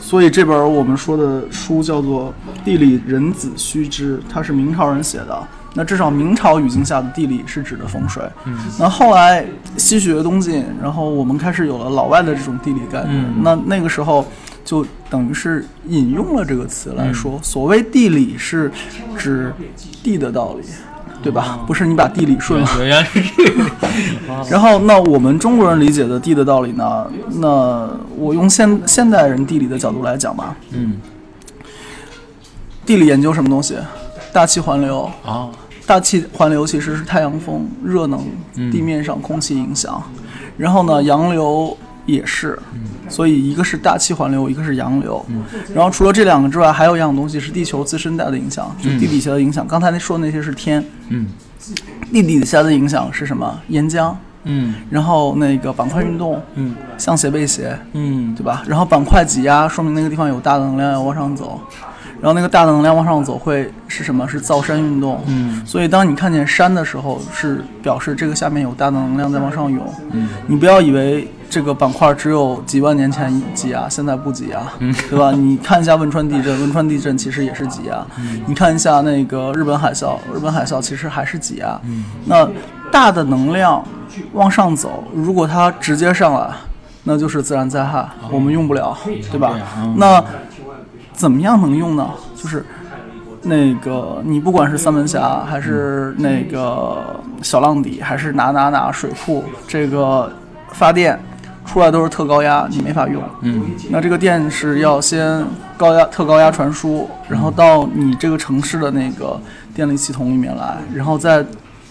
[0.00, 2.32] 所以这本我们说的书叫做
[2.64, 5.42] 《地理人子须知》，它是明朝人写的。
[5.78, 8.20] 那至少明朝语境下的地理是指的风水。
[8.46, 13.24] 嗯，那后来西学东进，然后我们开始有了老外的这种地理概念。
[13.44, 14.26] 那那个时候，
[14.64, 18.72] 就等于是引用了这个词来说，所谓地理是
[19.16, 19.54] 指
[20.02, 20.66] 地的道理，
[21.22, 21.60] 对吧？
[21.64, 22.68] 不是你把地理顺了。
[22.80, 23.64] 原来是这个。
[24.50, 27.06] 然后，那我们中国人理解的地的道理呢？
[27.36, 30.56] 那我用现现代人地理的角度来讲吧。
[30.72, 31.00] 嗯。
[32.84, 33.76] 地理研究什么东西？
[34.32, 35.48] 大气环流啊。
[35.88, 38.20] 大气环流其实是太阳风、热能、
[38.70, 40.02] 地面上空气影响。
[40.58, 41.74] 然后呢，洋流
[42.04, 42.58] 也是。
[43.08, 45.24] 所以一个是大气环流，一个是洋流。
[45.74, 49.66] 然后除了这两个之外，还有一样东西是地球自身带的影响，就地底下的影响。
[49.66, 50.84] 刚才那说的那些是天。
[51.08, 51.26] 嗯。
[52.12, 53.58] 地底下的影响是什么？
[53.68, 54.14] 岩浆。
[54.44, 54.74] 嗯。
[54.90, 56.38] 然后那个板块运动。
[56.56, 56.74] 嗯。
[56.98, 57.78] 向斜背斜。
[57.94, 58.34] 嗯。
[58.34, 58.62] 对吧？
[58.68, 61.58] 然后板块挤压，说明那个地方有大的能量要往上走。
[62.20, 64.26] 然后那个大的能量往上走会是什么？
[64.28, 65.22] 是造山运动。
[65.26, 65.64] 嗯。
[65.66, 69.84] 所以当你看见山的时候，是表示这个下面有大的能量在往上涌。
[70.12, 70.28] 嗯。
[70.46, 71.28] 你不要以为。
[71.50, 74.60] 这个板块只有几万年前挤压，现在不挤压，
[75.08, 75.32] 对吧？
[75.34, 78.06] 你看一下汶川地震，汶川地震其实也是挤压。
[78.46, 81.80] 你看一下那个日本海啸，日本海啸其实还是挤压。
[82.26, 82.46] 那
[82.92, 83.82] 大的能量
[84.34, 86.50] 往上走，如果它直接上来，
[87.04, 88.94] 那就是自然灾害，我们用不了，
[89.32, 89.58] 对吧？
[89.96, 90.22] 那
[91.18, 92.08] 怎么样能用呢？
[92.34, 92.64] 就是
[93.42, 100.32] 那个你不管是三门峡，还是那个小浪底，还是哪哪哪水库，这个
[100.72, 101.18] 发电。
[101.66, 103.22] 出来都是特高压，你没法用。
[103.42, 105.44] 嗯，那这个电是要先
[105.76, 109.38] 高压、特高压传输，然后到你这个城市的那个
[109.74, 111.44] 电力系统里面来，然后再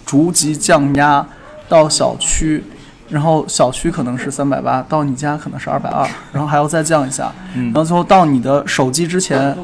[0.04, 1.24] 逐级降压
[1.70, 2.64] 到小区，
[3.10, 9.56] 然后小区可能是三百八，到你家可能是二百二，然后还要再降一下，然后最后到你的手机之前，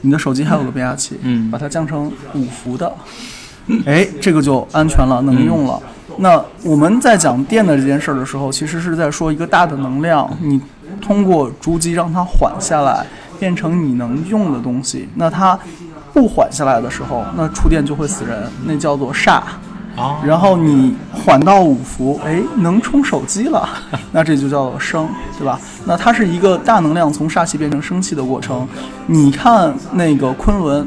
[0.00, 2.92] 你的手机还有个变压器，嗯，把它降成五伏的，
[3.84, 5.80] 哎，这个就安全了，能用了。
[6.18, 10.58] 那我们在讲电的这件事儿的时候，其实是在说一个大的能量，你
[11.02, 13.04] 通过逐级让它缓下来，
[13.38, 15.06] 变成你能用的东西。
[15.16, 15.58] 那它
[16.14, 19.42] 不缓下来的时候，那触电就会死人，那叫做煞。
[20.24, 23.68] 然后你缓到五伏，哎，能充手机了，
[24.12, 25.58] 那这就叫做生，对吧？
[25.84, 28.66] 那它是一个大能量从煞气变成生气的过程。
[29.06, 30.86] 你看那个昆仑。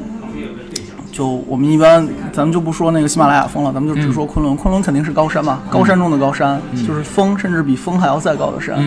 [1.12, 4.56] 就我们一般，咱们就不说那个喜马拉雅峰了，咱们就只说昆仑。
[4.56, 8.78] 昆仑肯定是高山嘛，高山中的高山，就是峰，甚至比峰还要再高的山。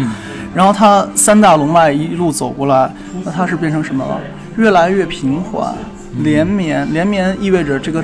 [0.54, 2.90] 然后它三大龙脉一路走过来，
[3.22, 4.18] 那它是变成什么了？
[4.56, 5.74] 越来越平缓，
[6.22, 6.90] 连绵。
[6.90, 8.02] 连绵意味着这个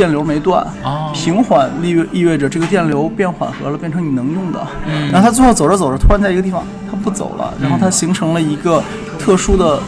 [0.00, 0.66] 电流没断。
[1.12, 4.66] 平缓意意味着这个电流变缓和了，变成你能用的。
[5.12, 8.82] 然后它最后走着走着，突然在一个地方它不走了，然后它形成了一个
[9.18, 9.78] 特殊的。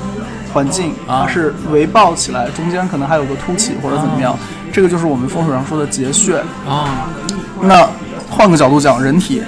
[0.53, 4.37] 环境它是围抱起来，中间可能还有个凸起或者怎么样，
[4.71, 7.09] 这个就是我们风水上说的结穴啊。
[7.63, 7.89] 那
[8.29, 9.43] 换个角度讲，人体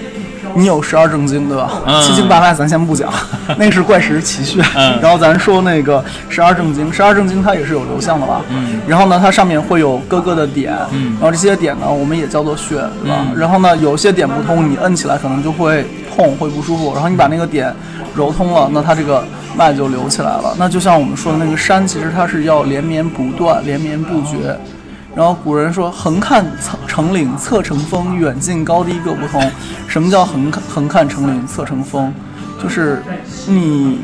[0.55, 1.83] 你有十二正经对吧？
[2.03, 3.13] 七经八脉咱先不讲，
[3.59, 4.63] 那是怪石奇穴。
[5.03, 8.41] 然后咱说那个十二正经，十二正经它也是有流向的吧？
[8.87, 13.27] 然后呢，它上面会有各个的点，然后这些点呢，我们也叫做穴，对吧？
[13.37, 16.93] 然后呢，有些点不通，你摁起来可能就会痛，会不舒服。
[16.95, 17.75] 然后你把那个点
[18.15, 19.25] 揉通了，那它这个。
[19.57, 20.53] 脉就流起来了。
[20.59, 24.59] 那就像我们说的那个山，其实它是要连绵不断、连绵不绝。
[25.15, 29.43] 然后古人说：“横看成成岭侧成峰，远近高低各不同。”
[29.87, 32.13] 什么叫横看横看成岭侧成峰？
[32.63, 33.03] 就是
[33.47, 34.01] 你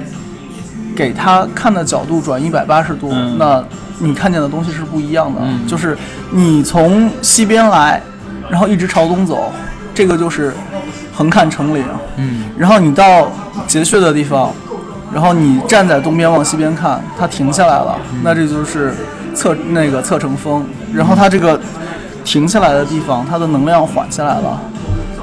[0.95, 3.63] 给他看的角度转一百八十度，那
[3.99, 5.41] 你看见的东西是不一样的。
[5.67, 5.97] 就是
[6.31, 8.01] 你从西边来，
[8.49, 9.51] 然后一直朝东走，
[9.93, 10.53] 这个就是
[11.13, 11.85] 横看成岭。
[12.17, 12.45] 嗯。
[12.57, 13.31] 然后你到
[13.67, 14.53] 结穴的地方。
[15.13, 18.95] 然后你站在东边往西边看，它停下来了，那这就是
[19.35, 20.65] 侧那个侧成峰。
[20.93, 21.61] 然后它这个
[22.25, 24.61] 停下来的地方，它的能量缓下来了。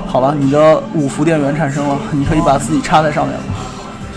[0.08, 3.44] 好了，你的五伏电源产生了，你可以把自己插在上面了。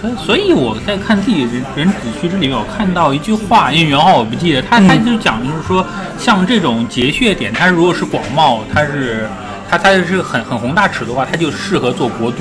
[0.01, 5.85] 所以，所以我在看《地人人子虚》这里面，我看到一句话，因为原话我不记得，他他就讲就是说，
[6.19, 9.29] 像这种结穴点，它如果是广袤，它是
[9.69, 12.39] 它它是很很宏大尺度的话，它就适合做国都。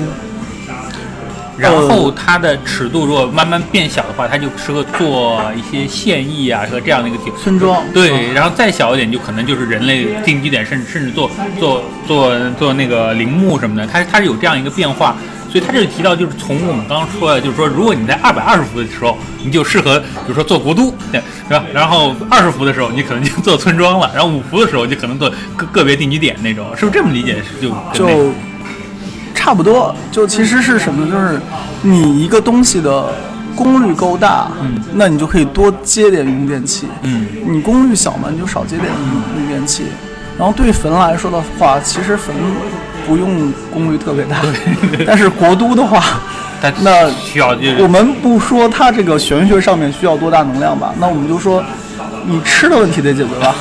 [1.60, 7.82] 然后它的尺度如果慢慢变小的话，它就适合做一些现役啊和这样的一个地 村庄。
[7.92, 13.86] 对，然后再小一点就可能就是人类定居点，甚至甚至做做做做那个陵墓什么的。
[13.86, 15.16] 它它是有这样一个变化，
[15.50, 21.64] 所以它这里提到就是从我们刚刚说的，就是说如果你在二百二十伏的时候，你就适合比如说做国都，对，吧？
[21.72, 27.42] 然后二十伏的时候，你可能就做村庄了，然后五伏的时候就可能做个个别定居点那种，是不是这么理解？
[27.60, 28.32] 就就。
[29.40, 31.10] 差不多，就其实是什么？
[31.10, 31.40] 就是
[31.80, 33.06] 你一个东西的
[33.56, 38.86] 功率够大，嗯，那你就可以多接点用电器，嗯，你功率小嘛，你就少接点
[39.36, 39.84] 用电器。
[40.38, 42.34] 然后对坟来说的话，其实坟
[43.06, 44.36] 不用功率特别大，
[44.92, 45.04] 对。
[45.08, 46.02] 但是国都的话，
[46.82, 51.64] 那需要我们不说它这个玄学上面需要多大能量吧，那我们就说
[52.26, 53.54] 你吃的问题得解决吧，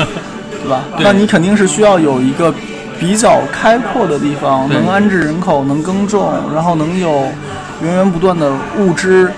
[0.62, 0.82] 对吧？
[0.98, 2.54] 对那你肯定是需要有一个
[3.00, 7.24] 比较开阔的地方，能安置人口，能耕种，然后能有
[7.82, 9.32] 源源不断的物资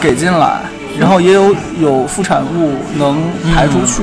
[0.00, 0.62] 给进来，
[0.98, 3.22] 然后也有有副产物能
[3.54, 4.02] 排出去。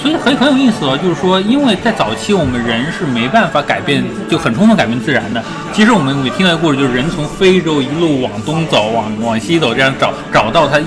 [0.00, 5.42] 所以很很有意思哦，就是说，因为在早期我们人是没办法改变，就很充分改变自然的。
[5.72, 10.78] 其实我们每听到的故事，就是人从非洲一路往东走，往往西走，这样找找到他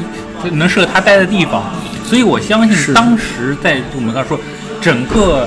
[0.53, 1.61] 能适合他待的地方。
[2.05, 4.39] 所以我相信当时在我们刚才说，
[4.79, 5.45] 整个，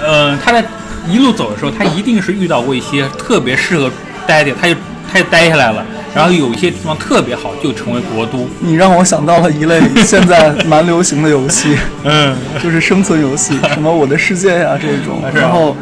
[0.00, 0.64] 呃，他在
[1.08, 3.90] 一路走的时候，他一定是遇到过一些特别适合
[4.26, 4.74] 待的他就
[5.10, 5.84] 他就待下来了。
[6.14, 8.46] 然后有一些地方特别好，就成为国都。
[8.60, 11.74] 你让我想到了一类现在蛮流行的游戏，
[12.04, 15.22] 嗯，就是生存游戏，什么我的世界呀、这种。
[15.34, 15.74] 然后，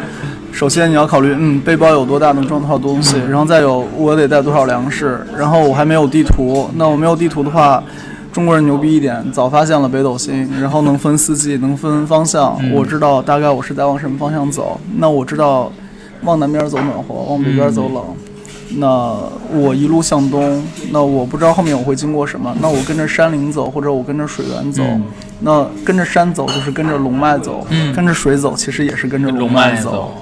[0.53, 6.71] 首先你要考虑，嗯，背包有多大，能装多少东西，然后再有我得带多少粮食，然后我还没有地图。
[6.77, 7.83] 那我没有地图的话，
[8.33, 14.81] 中国人牛逼一点，早发现了北斗星，然后能分四季，能分方向，我知道大概我是在往什么方向走。
[14.97, 15.73] 那我知道，
[16.23, 18.03] 往南边走暖和，往北边走冷。
[18.77, 19.17] 那
[19.53, 20.63] 我一路向东，
[20.93, 24.83] 那我不知道后面我会经过什么，那我跟着山林走，或者我跟着水源走。
[24.85, 25.03] 嗯
[25.43, 30.13] 那跟着山走就是跟着龙脉走，嗯跟着水走其实也是跟着龙脉脉走。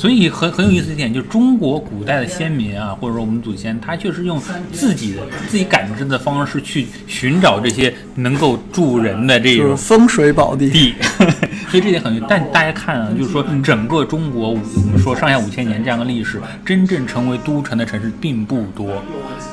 [0.00, 4.40] 所以很很有意思一点，就是中国古代的先民啊，或者说我们祖先，他确实用
[4.72, 10.70] 自己的自己感知的方式去寻找这些能够助人的这种风水宝地。
[10.70, 10.94] 地，
[11.68, 12.20] 所以这点很。
[12.28, 19.02] 但大家看啊，就是说整个中国，我们说上下五千年这样的历史，真正成为都城的城市并不多，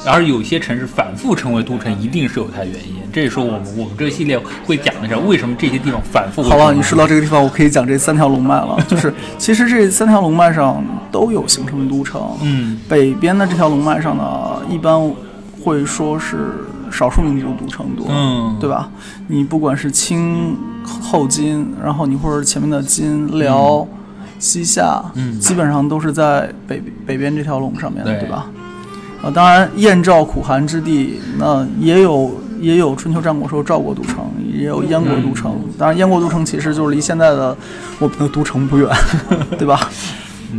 [0.05, 2.95] 而有些城市反复成为都城，一定是有它的原因。
[3.11, 8.77] 这也是我们我们这个系列会讲的是为什么这些地方反复好了，你说到这个地方，我可以讲这三条龙脉了。
[8.87, 12.21] 就是其实这三条龙脉上都有形成都城。
[12.41, 15.11] 嗯北边的这条龙脉上呢，一般
[15.63, 16.37] 会说是
[16.91, 18.89] 少数民族都城多，嗯对吧？
[19.27, 23.87] 你不管是清后金，然后你或者前面的金辽、
[24.39, 28.47] 西夏，嗯基本上都是在北北边这条龙上面，对对吧？
[29.23, 34.17] 啊，当然燕赵苦寒之地，那也有也有春秋战国时候赵国都城，
[34.53, 35.55] 也有燕国都城。
[35.77, 37.55] 当然，燕国都城其实就是离现在的
[37.99, 38.87] 我们的都城不远，
[39.57, 39.89] 对吧？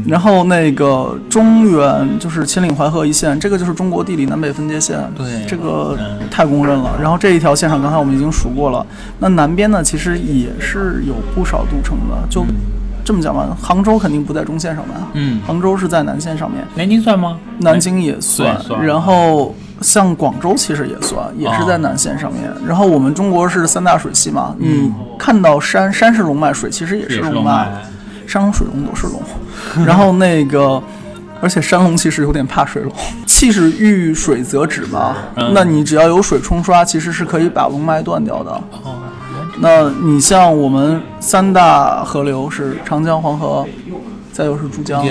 [0.07, 5.45] 然后那个中原就是秦岭淮河一线，这个就是中国地理南北分界线，对。
[5.47, 6.91] 这个嗯太公认了。
[7.01, 8.85] 然后这一条线上，刚才我们已经数过了。
[9.19, 12.45] 那南边呢，其实也是有不少都城的，就
[13.05, 17.39] 这么讲吧，杭州肯定不在中线上面，嗯，杭州是在南线上面，南京算吗？
[17.61, 18.85] 南京也算，算。
[18.85, 22.53] 然后像广州其实也算，也是在南线上面。
[22.67, 27.73] 然后我们中国是三大水系嘛，你看到山，山是龙脉，水其实也是龙脉，
[28.27, 29.23] 山龙水龙都是龙。
[29.87, 30.83] 然后那个，
[31.41, 32.93] 而且山龙其实有点怕水龙，
[33.27, 35.17] 气是遇水则止嘛。
[35.37, 38.51] 嗯那你只要有水冲刷，其实是可以把龙脉断掉的。
[38.83, 38.97] 哦，
[39.61, 43.67] 那你像我们三大河流是长江、黄河，
[44.33, 45.05] 再又是珠江，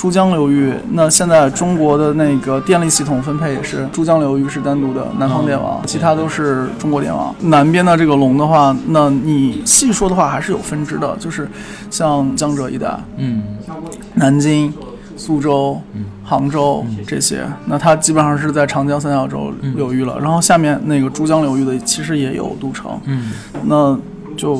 [0.00, 7.34] 珠江流域，那现在中国的那个电力系统分配也是珠江流域是单独的南方电网，其他都是中国电网。
[7.40, 11.46] 南边的这个龙的话，那你细说的话还是有分支的，就是
[11.90, 13.42] 像江浙一带，嗯。
[14.14, 14.72] 南京、
[15.18, 15.78] 苏州、
[16.24, 20.18] 杭州这些，那它基本上是在长江三角洲流域了。
[20.18, 23.32] 然后下面那个珠江流域的其实也有都城，嗯。
[23.66, 23.98] 那
[24.34, 24.58] 就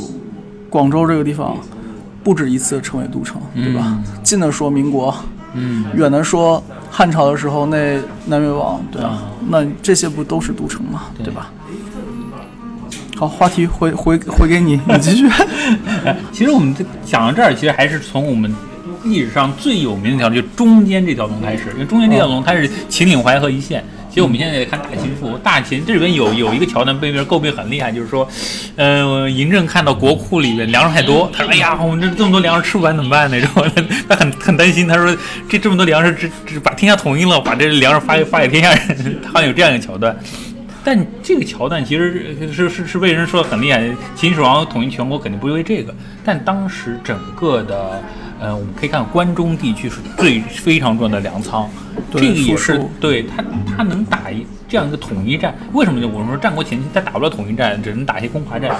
[0.68, 1.56] 广州这个地方
[2.22, 3.98] 不止一次成为都城，对吧？
[4.22, 5.14] 近的说民国，
[5.54, 11.04] 嗯，远的说汉朝的时候那南越王，对啊啊，那这些不都是都城吗？
[11.16, 11.50] 对对吧？
[13.16, 15.28] 好，话题回回回给你，你继续。
[16.04, 18.54] 哎 其实我们这讲到这儿，其实还是从我们
[19.04, 21.70] 历史上最有名的一条，就中间这条龙开始。
[21.74, 23.84] 因为中间这条龙它是秦岭淮河一线。
[24.10, 28.28] 其实我们现在也看大秦赋，大秦这里边有有一个桥段被别人诟病很厉害，就是说，
[28.74, 33.64] 呃，嬴政看到国库里面粮食太多，他说：“哎呀，我们这这么多粮食吃不完怎么办呢？”然后
[34.08, 35.16] 他很 很担心，他说
[35.48, 40.16] ：“这这么多粮食，只只把天下统一了，把这粮食发给发给天下人。”好像有这样一个桥段。
[40.82, 45.94] 但这个桥段其实是是是被人说的很厉害，秦始皇统一全国肯定不是因为这个，
[46.24, 48.02] 但当时整个的
[48.40, 51.68] 呃，我们可以看关中地区是最非常重要的粮仓，
[52.10, 53.44] 对这个也是对他
[53.76, 56.08] 他能打一这样一个统一战，为什么呢？
[56.08, 58.74] 我们说战国前期他打不了统一战，只能打一些攻伐战。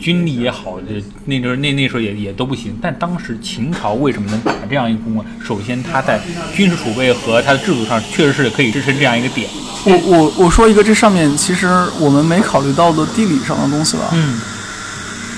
[0.00, 2.78] 军力也好，这那时候那那时候也也都不行。
[2.80, 5.26] 但当时秦朝为什么能打这样一个攻啊？
[5.44, 6.20] 首先，他在
[6.54, 9.48] 军事储备和他的制度上确实是可以支撑这样一个点。
[9.84, 11.66] 我我我说一个，这上面其实
[11.98, 14.40] 我们没考虑到的地理上的东西吧，嗯，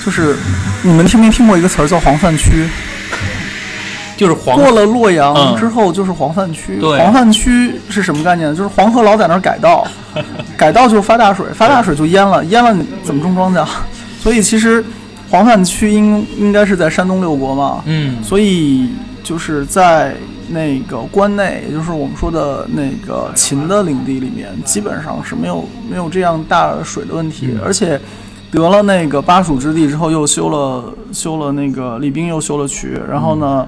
[0.04, 0.36] 就是
[0.82, 2.50] 你们听没听过一个词儿叫黄泛区？
[4.20, 6.78] 就是黄过了洛阳嗯之后就是黄泛区。
[6.78, 8.54] 对黄泛区是什么概念？
[8.54, 9.86] 就是黄河老在那儿改道，
[10.58, 13.66] 改道就发大水，发大水就淹了，淹了你怎么种庄稼？
[14.22, 14.84] 所以其实
[15.30, 18.90] 黄泛区应应该是在山东六国嘛，嗯所以
[19.22, 20.14] 就是在
[20.48, 27.98] 那个关内，也就是我们说的那个秦的领地里面，基本上是没有没有这样大水的问题，而且
[28.50, 33.64] 得了那个巴蜀之地之后，又修了修了那个李冰又修了渠，然后呢，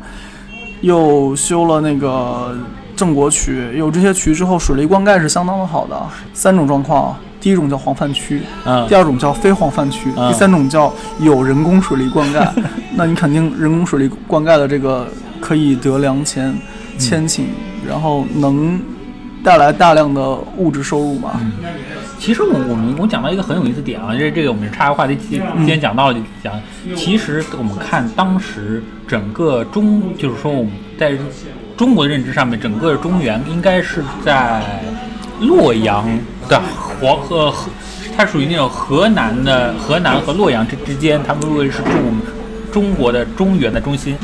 [0.83, 2.55] 又修了那个
[2.95, 6.01] 郑国渠，有这些渠之后，水利灌溉是相当的好的。
[6.35, 12.47] 三种状况，第一种叫黄泛区，嗯第二种叫非黄泛区，嗯第三种叫有人工水利灌溉。
[12.95, 15.09] 那你肯定人工水利灌溉的这个
[15.41, 16.55] 可以得良钱、
[16.99, 17.43] 千顷，
[17.89, 18.81] 然后能
[19.43, 21.41] 带来大量的物质收入嘛。
[22.23, 26.55] 其实我我们我讲到一个很有意思点啊，这这个我们岔开话题，今今天讲到了讲，
[26.95, 31.19] 其实我们看当时整个中，就是说我们在
[31.77, 34.63] 中国的认知上面，整个中原应该是在
[35.41, 36.09] 洛阳
[36.49, 36.63] 的
[37.01, 37.69] 黄河河，
[38.17, 41.93] 它属于那种河南的河南和洛阳之之间，他们认为是中
[42.71, 44.17] 中国的中原的中心，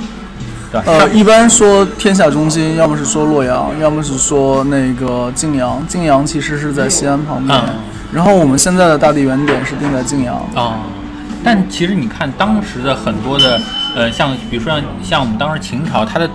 [0.71, 0.81] 对？
[0.87, 5.83] 呃，一般说天下中心，要么是说洛阳，要么是说那个泾阳。
[5.89, 7.75] 泾阳其实是在西安旁边，嗯
[8.11, 10.37] 然后我们现在的大地原点是定在泾阳。
[10.55, 10.81] 啊、
[11.45, 13.61] 但其实你看当时的很多的，
[13.95, 16.29] 呃，像比如说像像我们当时秦朝，它的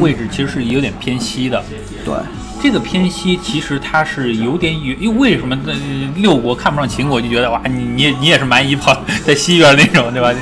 [0.00, 1.62] 位置其实是有点偏西的。
[2.04, 2.14] 对，
[2.62, 5.74] 这个偏西其实它是有点远，因为为什么呃
[6.16, 10.32] 六国看不上秦国，就觉得哇，你你也你也是蛮夷跑在西边那种，对吧？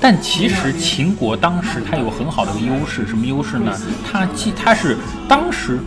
[0.00, 3.72] 但其实秦国当时它有很好的一个优势，什么优势呢？
[4.10, 4.96] 它既它是
[5.28, 5.78] 当时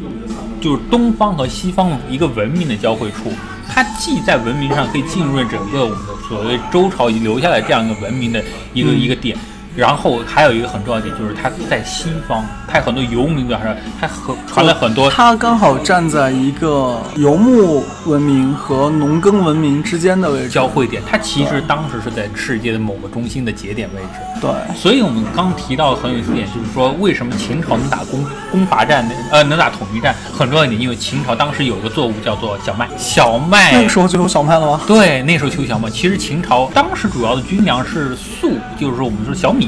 [0.61, 3.33] 就是东方和西方一个文明的交汇处，
[3.67, 8.41] 它既在文明上可以浸润整个我们的所谓周朝遗留下来这样一个文明的
[8.73, 9.37] 一个、一个点。
[9.75, 20.49] 然后还有一个很重要的点，就是他在西方，它有很多游民表示，它很传了很多他刚好站在一个游牧文明和农耕文明之间的位置。
[20.49, 24.19] 交汇点，他其实当时是在世界的某个中心的节点位置。
[24.39, 34.81] 对，所以我们刚提到的很有意思点，就是说为什么秦朝能打攻攻伐战，呃，能打统一战，很重要一点，因为秦朝当时有一个作物叫做小麦，小麦那个时候就有小麦了吗？
[34.85, 35.89] 对，那时候就有小麦。
[35.89, 39.62] 其实秦朝当时主要的军粮是粟，就是说我们说小米，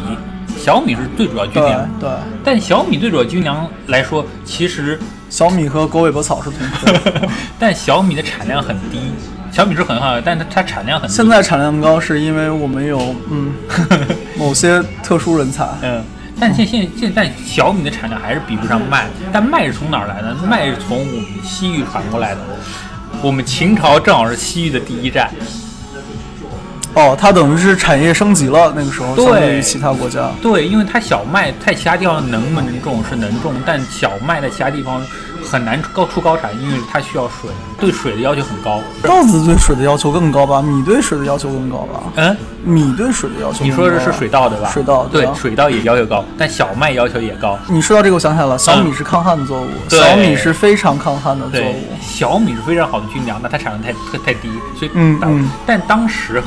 [0.58, 1.90] 小米是最主要军对粮。
[2.00, 2.10] 对，
[2.44, 7.28] 但小米最主要军粮来说，其实，小米和狗尾巴草是同科 的。
[7.60, 9.00] 但小米的产量很低。
[9.52, 11.16] 小米是很好的，但它它产量很低。
[11.16, 13.54] 现在产量高是因为我们有嗯
[14.38, 15.66] 某些特殊人才。
[15.82, 16.04] 嗯，
[16.40, 20.36] 但现现现在小米的产量还是比不上麦，但麦是从哪儿来的？
[20.46, 22.42] 麦是从我们西域传过来的。
[23.22, 25.32] 我们秦朝正好是西域的第一站，
[26.96, 30.32] 哦，它等于是产业升级了，那个时候对相对于其他国家。
[30.42, 35.02] 对，因为它小麦在其他地方能不能种是能种，但小麦在其他地方
[35.44, 38.80] 很难高出高产，因为它需要水，对水的要求很高。
[39.04, 40.62] 稻子对水的要求更高吧？
[40.62, 42.00] 米对水的要求更高吧？
[42.16, 43.66] 嗯，米对水的要求更高。
[43.66, 44.70] 你说的是水稻对吧？
[44.72, 47.60] 水稻对啊，水稻也要求高，但小麦要求也高。
[47.68, 56.42] 你说到这个，我想起来了，小米是抗旱的作物，对小米是非常抗旱的作物。，小米是非常好的军粮，那它产量太太太低，所以、嗯嗯但当时。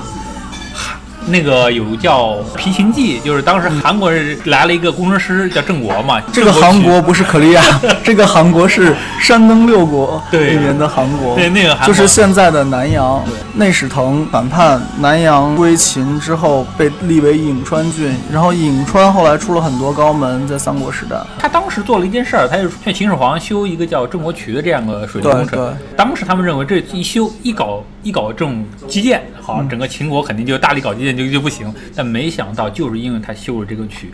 [1.30, 6.20] 那个有叫皮秦记，就是当时韩国人来了一个工程师叫郑国嘛。
[6.32, 7.62] 这个韩国不是可利亚，
[8.02, 13.22] 这个韩国是山东六国对里面的韩国，对那个韩国就是现在的南阳。
[13.54, 21.16] 内史腾反叛，南阳归秦之后被立为颍川郡，然后颍川后来出了很多高门，在三国时代。
[21.40, 25.76] 他当时做了一件事儿，他就劝秦始皇修一个叫郑国渠的这样的水利工程。
[25.96, 31.72] 当时他们认为这一修一搞一搞这种基建，好，整个秦国肯定就大力搞基建就就不行。
[31.94, 34.12] 但没想到，就是因为他修了这个渠，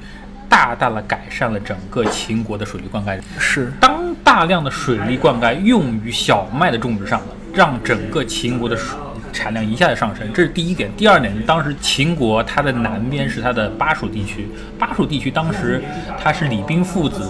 [0.49, 3.21] 大大的改善了整个秦国的水利灌溉。
[3.39, 8.97] 是，当大量的水利灌溉用于小麦的种植上了，让整个秦国的水
[9.33, 10.89] 产量一下子上升，这是第一点。
[10.97, 15.83] 第二点，当时秦国它的南边是它的巴蜀地区，巴蜀地区当时
[16.23, 17.29] 它是李冰父子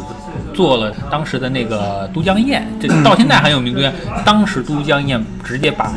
[0.53, 3.75] 做了当时的那个都江堰，这到现在还有名。
[3.75, 3.91] 都江，
[4.23, 5.91] 当时都江堰直接把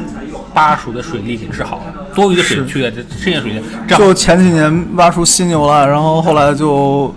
[0.58, 7.14] 巴蜀的水利给治好了，多余的水是去了，这剩下水这样就前几年挖出犀牛了，然后后来就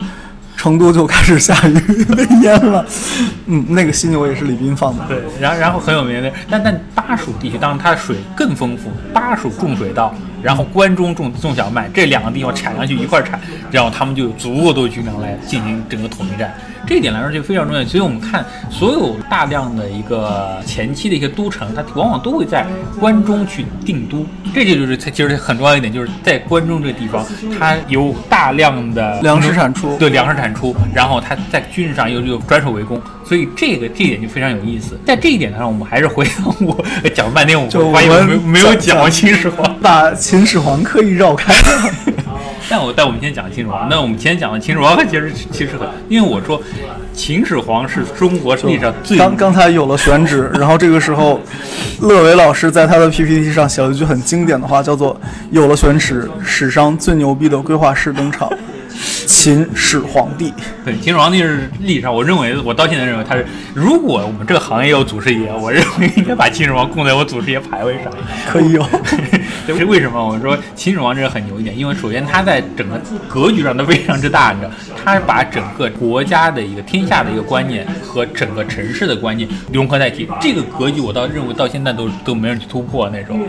[0.59, 2.84] 成都就开始下雨被淹了。
[3.47, 5.03] 嗯，那个犀牛也是李斌放的。
[5.09, 16.55] 对，然后然后很有名的，但但巴蜀地区当然它的水更丰富，巴蜀种水稻，然后关中种种小麦，这两个地方产粮就一块儿产，然后他们就有足够多的军粮来进行整个统一战。
[16.87, 17.85] 这一点来说就非常重要。
[17.85, 22.66] 所以我们看所有大量的一个前期的一些都城，它往往都会在
[22.99, 24.26] 关中去定都。
[24.53, 27.24] 这就就是它其实很重要一点，就是在关中这个地方，
[27.59, 34.99] 它有大量的粮食产出，对粮食产出，然后它在军事上又又转守为攻，所以这个这一点就非常有意思。
[35.07, 39.76] 在这一点上，我们还是回到我讲了半天，我发现我们没有讲讲秦始皇。
[39.81, 41.91] 把秦始皇刻意绕开了。
[42.71, 46.62] 但我但我们先讲秦始皇，那我们先讲的秦始皇其实其实很，因为我说
[47.12, 51.41] 秦始皇是中国历史上最刚刚才有了选址， 然后这个时候，
[52.01, 58.49] 乐伟老师在他的 PPT 上写了一句很经典的话，叫做“有了选址，史上最牛逼的规划师登场，
[59.27, 60.53] 秦始皇帝
[60.85, 63.45] 对秦始皇帝是历史上，我认为我到现在认为他是，
[63.75, 68.12] 如果我们这个行业有祖师爷，我认为应该把秦始皇供在我祖师爷牌位上。
[68.47, 68.87] 可以有。
[69.67, 70.25] 这是为什么？
[70.27, 74.73] 我说秦始皇这个很牛一点，因为首先他在整个格局上都非常之大，你知道，
[75.05, 83.41] 他把整个国家的一个天下的一个观念和整个城市的观念融合在一起，这个格局我倒认为到现在都都没人去突破那种，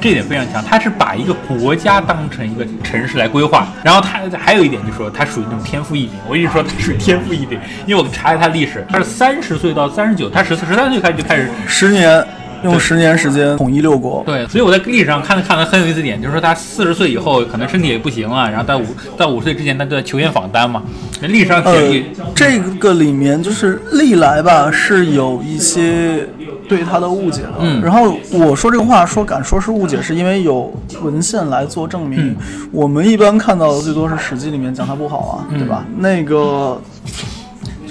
[0.00, 0.62] 这点非常强。
[0.64, 6.14] 他是把一个国家当成一个城市来规划，然后他还有一点就是说他属于那种天赋异禀。
[6.28, 12.24] 我一直说他属于天赋异禀，因为我查了他历史，他是三十岁到三十九，他十四十三岁开始就开始十年，
[12.64, 14.22] 用十年时间统一六国。
[14.24, 18.84] 对，所以我在历史上看了看了很有意思一点，就是说他四十岁以后可能身体也不行了，然后到五
[19.16, 20.82] 到五岁之前他都在球员访单嘛。
[21.20, 22.02] 那历史上呃，
[22.34, 26.26] 这个里面就是历来吧是有一些
[26.68, 27.54] 对他的误解的。
[27.60, 32.30] 嗯然后我说这个话说敢说是误解，是因为有文献来做证明。
[32.30, 32.36] 嗯
[32.72, 35.84] 我们一般看到的最多是《史记》里面讲他不好啊，嗯对吧？
[35.98, 36.80] 那个。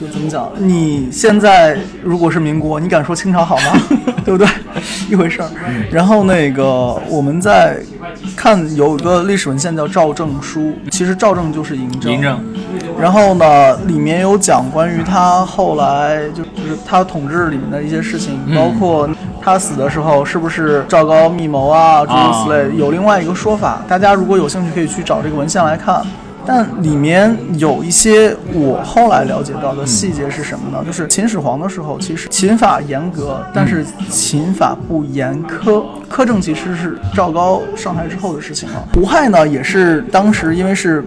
[0.01, 0.49] 就怎么讲？
[0.57, 3.79] 你现在如果是民国，你敢说清朝好吗？
[4.25, 4.47] 对不对？
[5.07, 5.49] 一回事儿。
[5.91, 6.65] 然后那个
[7.07, 7.77] 我们在
[8.35, 12.11] 看有一个历史文献叫《赵正书》，其实赵正就是嬴政。
[12.11, 12.39] 嬴政，
[12.99, 19.07] 然后呢，里面有讲关于他后来就就是他统治里面的一些事情，嗯包括
[19.41, 22.75] 他死的时候是不是赵高密谋啊，诸如此类。
[22.77, 26.01] 有另外一个说法，大家如果有兴趣可以去找这个文献来看。
[26.45, 30.83] 但里面有一些我后来了解到的细节是什么呢？
[30.85, 35.83] 就是秦始皇的时候，其实秦法严格，但是秦法不严苛。
[36.09, 38.87] 苛政其实是赵高上台之后的事情了。
[38.93, 41.03] 胡亥呢，也是当时因为是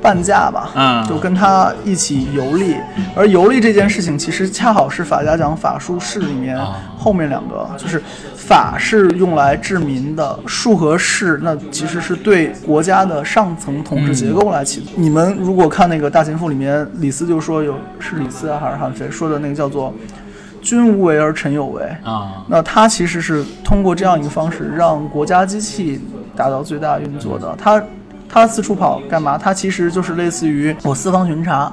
[0.00, 2.76] 半价吧，嗯就跟他一起游历。
[3.16, 8.00] 而游历这件事情，其实恰好是法家讲法术士里面啊后面两个，就是
[8.46, 14.86] 法是用来治民的，术和士那其实是对国家的上层统治结构来起。
[14.96, 19.94] 你们如果看那个《大秦赋》里面，李斯就说有是李斯啊还是韩非说的那个叫做
[20.60, 21.82] “君无为而臣有为”。
[22.04, 26.00] 啊，那他其实是通过这样一个方式，让国家机器
[26.36, 27.56] 达到最大运作的。
[27.56, 27.82] 他
[28.28, 29.38] 他四处跑干嘛？
[29.38, 31.72] 他其实就是类似于我四方巡查，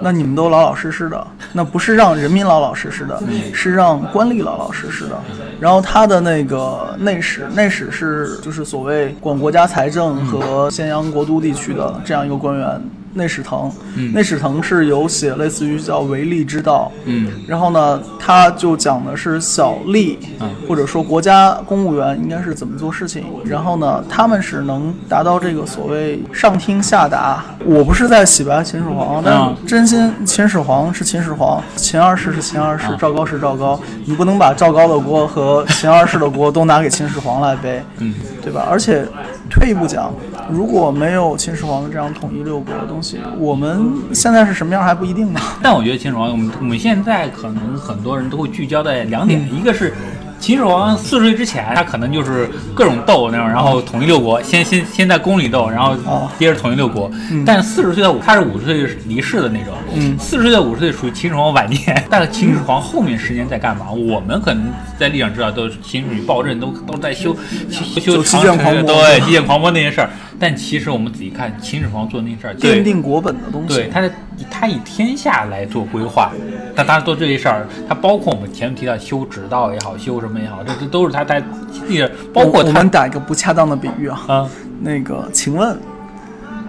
[0.00, 3.20] 那你们都老老实实的，那不是让人民老老实实的，
[3.52, 5.20] 是让官吏老老实实的。
[5.60, 12.80] 然后他的那个内史，内史是就是所谓管国家财政和咸阳国都地区的这样一个官员。
[13.14, 13.72] 内史腾，
[14.12, 17.30] 内史腾是有写类似于叫为吏之道，嗯。
[17.46, 20.48] 然后呢，他就讲的是小吏，嗯。
[20.68, 23.24] 或者说国家公务员应该是怎么做事情。
[23.44, 27.44] 然后呢，他们是能达到这个所谓上听下达。
[27.64, 32.98] 我不是在洗白秦始皇，但真心秦始皇是秦始皇，秦二世是秦二世，嗯。
[32.98, 38.66] 赵高是赵高，你不能把赵高的锅和秦二世的锅都拿给秦始皇来背，嗯，对吧？
[38.70, 39.06] 而且
[39.48, 40.12] 退一步讲，
[40.50, 45.40] 如果没有秦始皇的这样统一六国的东西，我们现在是什么样还不一定呢。
[45.62, 49.92] 但我觉得秦始皇，我们我们现在可能很多人都会聚焦在两点，嗯一个是。
[50.40, 57.10] 秦始皇四十岁之前，他可能就是各种斗那种，然后统一六国，先先先在宫里斗，然后哦接着统一六国。
[57.44, 59.74] 但四十岁到五，他是五十岁离世的那种。
[59.94, 63.90] 嗯四十岁到五十岁属于秦始皇晚年，但是秦始皇后面十年在干嘛？
[63.90, 67.36] 我们可能在历史上知道，都是秦始暴政，都都在修
[67.70, 70.10] 修长城对基建狂魔那些事儿。
[70.40, 73.74] 但其实我们仔细看，秦始皇做那些事儿，对奠定国本的东西。
[73.74, 74.08] 对，他的
[74.48, 76.30] 他以天下来做规划，
[76.76, 81.40] 但他做这些事儿，他包括我们前面提到修直道也好，修什么也好，这这都是他他
[81.88, 84.48] 也包括他我我们打一个不恰当的比喻啊，啊，
[84.80, 85.78] 那个，请问，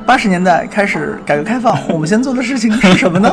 [0.05, 3.29] 八十年代开始改革开放，我们先做的事情是什么呢？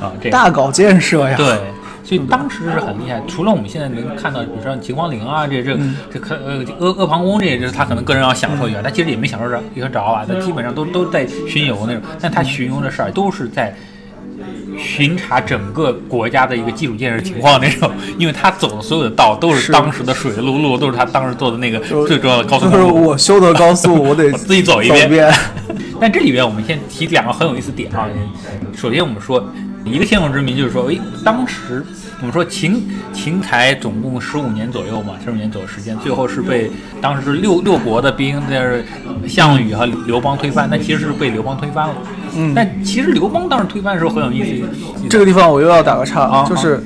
[0.00, 1.36] 啊，这样大搞建设呀。
[1.36, 1.58] 对。
[2.04, 13.72] 所以当时是很厉害，除了我们现在能看到，比如说秦皇陵啊，这这嗯这可呃阿阿房宫这，这是他可能个人要享受一下，他其实也没享受着也着啊，他基本上都都在巡游那种，但他巡游的事儿都是在
[14.78, 22.82] 巡查整个国家的一个基础建设情况那种，因为他走的所有的道都是是当时的水路路，都是他当时做的那个最重要的高速就是。
[22.82, 25.32] 我修的高速，我得 我自己走一遍遍。
[26.00, 28.08] 但这里边我们先提两个很有意思点啊。
[28.74, 29.44] 首先我们说
[29.84, 31.84] 一个天府之谜就是说，诶，当时
[32.22, 36.70] 我们说秦秦才总共十五年左右嘛，十五年左右时间，最后是被
[37.00, 38.84] 当时六六国的兵，就是
[39.26, 41.94] 项羽和刘邦推翻，那其实是被刘邦推翻了。
[42.36, 44.68] 嗯但其实刘邦当时推翻的时候很有意思。
[45.10, 46.80] 这个地方我又要打个岔，啊就是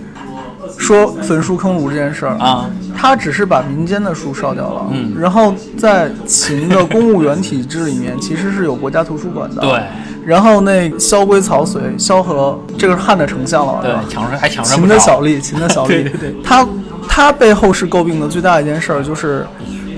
[0.78, 2.36] 说焚书坑儒这件事儿。
[2.38, 5.14] 啊，他只是把民间的书烧掉了，嗯。
[5.18, 9.80] 然后在秦的公务员体制里面，其实是有国家图书馆的，对。
[10.24, 14.88] 然后那萧规曹随，萧何这个是汉的丞相了，吧对，抢上还抢上秦。
[14.88, 16.34] 的小吏，秦的小吏， 对对对。
[16.42, 16.66] 他
[17.08, 19.46] 他被后世诟病的最大一件事儿就是，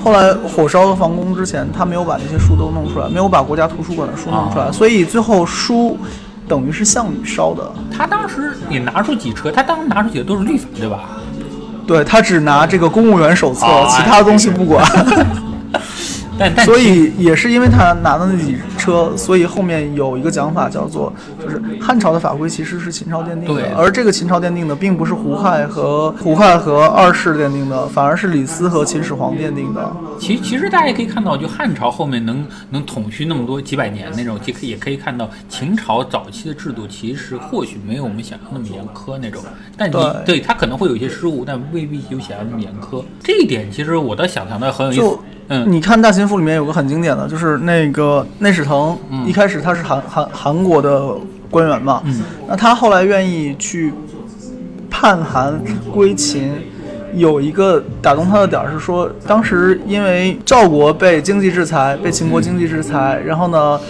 [0.05, 4.71] 后来火烧了房宫之前，他没有把那些书都弄出来，没有把国家图书馆的书弄出来，啊。
[4.71, 5.97] 所以最后书
[6.49, 7.71] 等于是项羽烧的。
[7.97, 11.11] 他当时也拿出几车，他当时拿出几个都是绿法，对吧？
[11.87, 14.85] 对他只拿这个公务员手册，啊其他东西不管。
[16.39, 21.13] 但但所以也是因为他拿的那几车，所以后面有一个讲法叫做，
[21.43, 29.91] 就是汉朝的法规其实是秦朝奠定对的，而这个秦朝奠定的并不是胡亥和胡亥和二世奠定的，反而是李斯和秦始皇奠定的。
[30.19, 39.43] 其其实大家也可以看到，就汉朝后面能能统续那么多几百年那种，也可以也可以看到秦朝早期的制度其实或许没有我们想象那么严苛那种，
[39.77, 43.03] 但你对对它可能会有一些失误，但未必有想象那么严苛。
[43.23, 45.19] 这一点其实我倒想象的很有意思。
[45.51, 51.03] 嗯，你看《大秦赋》里面有个很经典的，就是那个内史腾，嗯一开始他是韩韩韩国的
[51.51, 53.93] 官员嘛，嗯那他后来愿意去
[54.91, 55.59] 叛韩
[55.93, 56.53] 归秦。
[57.15, 63.81] 有一个打动他的点儿是说，当时因为赵国被经济制裁，被秦国经济制裁，然后呢，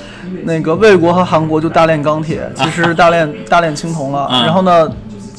[0.45, 4.89] 那个魏国和韩国就大炼钢铁，其实大炼大炼青铜了，啊然后呢，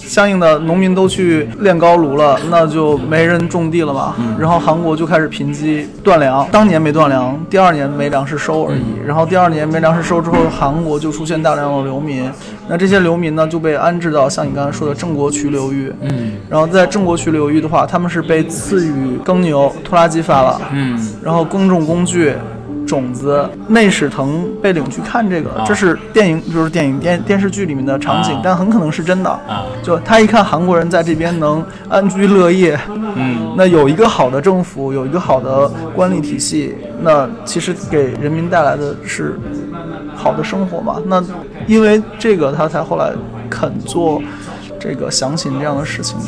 [0.09, 4.15] 相应的农民都去炼高炉了，那就没人种地了嘛。
[4.39, 8.81] 然后韩国就开始贫瘠断粮，当年没断粮，第二年没粮食收而已。
[9.05, 12.27] 然后第二年没粮食收之后，韩国就出现大量的流民。
[12.67, 15.93] 那这些流民呢，就被安置到像你刚才说的郑国渠流域。
[16.01, 22.33] 嗯然后在郑国渠流域的话，他们是被赐予耕牛、拖拉机发了，嗯然后耕种工具、
[22.89, 23.47] 种子。
[23.67, 29.29] 内史腾被领去看这个，啊这是电影，就是电影电电视剧里面的场景，啊但很可能是真的。
[29.29, 32.77] 啊就他一看韩国人在这边能安居乐业，
[33.15, 39.39] 嗯那有一个好的政府，有一个好的官吏体系，那其实给人民带来的是
[40.15, 40.97] 好的生活嘛。
[41.05, 41.23] 那
[41.67, 43.11] 因为这个，他才后来
[43.49, 44.21] 肯做
[44.79, 46.25] 这个详情这样的事情的。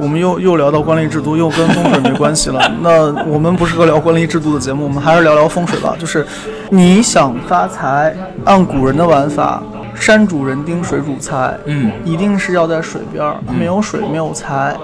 [0.00, 2.60] 我们又又聊到官吏制度，又跟风水没关系了。
[2.82, 5.94] 那我们不是个聊官吏制度的节目，我们还是聊聊风水吧。
[5.98, 6.26] 就是
[6.70, 9.62] 你想发财，按古人的玩法，
[9.94, 11.56] 山主人丁，水主财。
[11.66, 14.76] 嗯一定是要在水边儿，没有水没有财，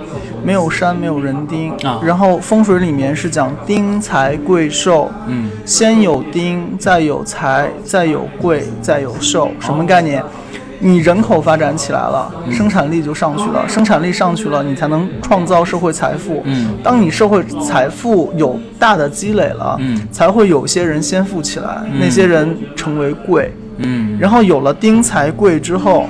[0.43, 1.73] 没有山没有人丁。
[1.87, 10.23] 啊然后风水里面是讲丁财贵寿，嗯先有丁，再有财，再有贵，再有寿，什么概念？
[10.87, 16.43] 你人口发展起来了，生产力就上去了，生产力上去了，你才能创造社会财富。
[16.45, 23.51] 嗯当你社会财富有大的积累了，嗯才会有些人先富起来，那些人成为贵。
[23.79, 26.05] 嗯然后有了丁财贵之后，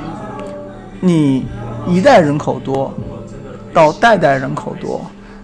[0.98, 1.46] 你
[1.86, 2.92] 一代人口多，
[3.72, 5.00] 到代代人口多，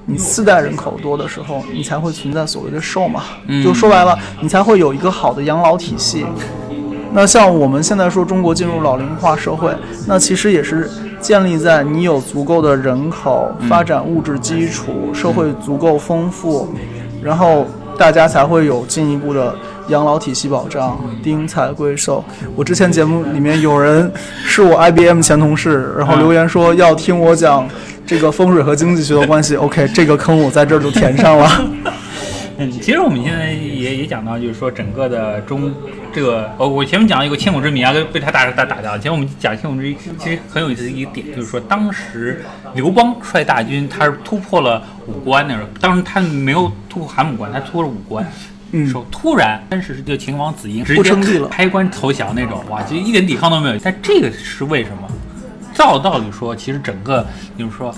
[0.06, 3.22] 你四代人口多的时候，你才会存在所谓的寿嘛。
[3.46, 6.26] 嗯就说白了，你才会有一个好的养老体系。
[7.12, 9.74] 那像我们现在说中国进入老龄化社会，
[10.06, 10.88] 那其实也是
[11.20, 16.68] 建立在你有足够的人口、发展物质基础、社会足够丰富，
[17.22, 17.66] 然后
[17.98, 19.54] 大家才会有进一步的
[19.88, 22.24] 养老体系保障，丁财贵寿。
[22.54, 24.10] 我之前节目里面有人
[24.44, 27.68] 是我 IBM 前同事，然后留言说要听我讲
[28.06, 29.56] 这个风水和经济学的关系。
[29.56, 31.48] OK，这个坑我在这儿就填上了。
[32.62, 35.72] 嗯，其实我们现在也也讲到，就是说整个的中
[36.12, 38.98] 这个，呃，我前面讲了一个千古之谜啊，被他打打打掉了。
[38.98, 42.44] 其实我们讲千古之谜，其实很有意思的一个点，就是说当时
[42.74, 48.26] 刘邦率大军，他是突破了五关那时候，当时他没有突破函谷关，他突破了五关。
[48.72, 53.76] 嗯时候突然，当时就秦王子婴直接开关投降那种，哇，就一点抵抗都没有。
[53.82, 55.08] 但这个是为什么？
[55.74, 57.26] 照道理说，其实整个
[57.58, 57.94] 就是说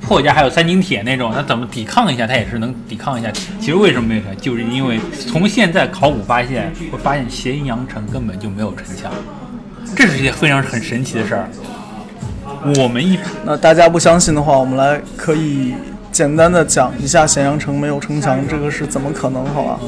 [0.00, 3.30] 破家还有三金铁那种，那怎么抵抗一下，他也是能抵抗一下。
[3.58, 4.36] 其实为什么没有成？
[4.36, 9.10] 就是因为从现在考古发现，会发现咸阳城根本就没有城墙，
[9.96, 11.48] 这是一件非常很神奇的事儿。
[12.78, 15.74] 我们一那大家不相信的话，我们来可以
[16.12, 19.80] 简单的讲一下咸阳城没有城墙这个是怎么可能，好吧？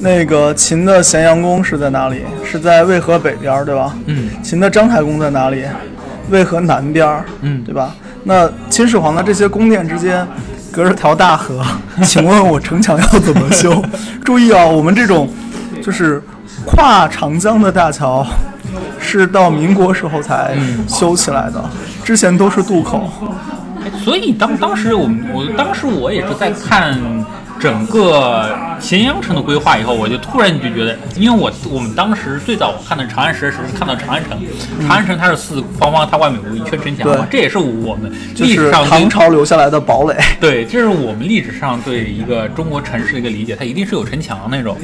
[0.00, 2.22] 那个秦的咸阳宫是在哪里？
[2.44, 3.94] 是在渭河北边，对吧？
[4.06, 5.64] 嗯秦的章台宫在哪里？
[6.30, 7.94] 渭河南边，嗯对吧？
[8.24, 10.26] 那秦始皇的这些宫殿之间
[10.70, 11.64] 隔着条大河，
[12.04, 13.82] 请问我城墙要怎么修？
[14.24, 15.28] 注意啊，我们这种
[15.82, 16.22] 就是
[16.64, 18.26] 跨长江的大桥，
[19.00, 20.54] 是到民国时候才
[20.86, 21.64] 修起来的，
[22.04, 23.10] 之前都是渡口。
[24.04, 26.98] 所以当当时我们我当时我也是在看。
[27.60, 28.48] 整个
[28.80, 34.38] 咸阳城的规划以后，我就突然就觉得，因为我我们当时最早我看的长安十时是看到长安城，
[34.80, 40.16] 长安城它是四方方，它外面有一圈城墙嘛，这也是我们历史上唐朝留下来的堡垒。
[40.40, 44.74] 对，这是我们历史上对一个中国城市的一个理解，它一定是有城墙那种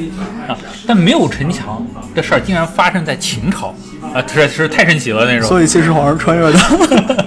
[0.46, 0.54] 啊，
[0.86, 3.74] 但没有城墙这事儿竟然发生在秦朝
[4.14, 5.48] 啊，这是太神奇了那种。
[5.48, 7.26] 所以秦始皇是穿越的。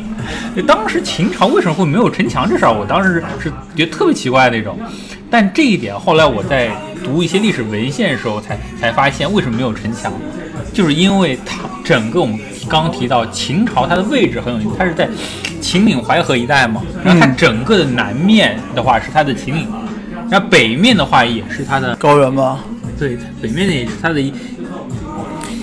[0.67, 4.77] 当时秦朝为什么会没有城墙这事儿，我当时是觉得特别奇怪那种。
[5.29, 6.71] 但这一点后来我在
[7.03, 10.11] 读一些历史文献的时候才才发现，为什么没有城墙，
[10.73, 15.07] 就是因为它整个我们刚刚提到秦朝它的位置很有意思，它是在
[15.61, 19.67] 秦岭淮河一带嘛，然后它整个的南面的话是它的秦岭，
[20.29, 22.59] 然后北面的话也是它的高原吧？
[22.97, 24.33] 对，北面也是它的，因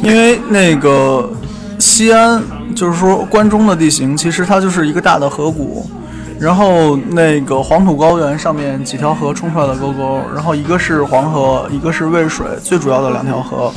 [0.05, 1.31] 为那个
[1.79, 2.43] 西安
[2.75, 5.91] 就是说关中的地形，其实它就是一个大的河谷。
[6.39, 13.73] 然后那个黄土高原上面几条河冲出来的沟沟，然后一个是黄河，一个是渭水，最主要的两条河。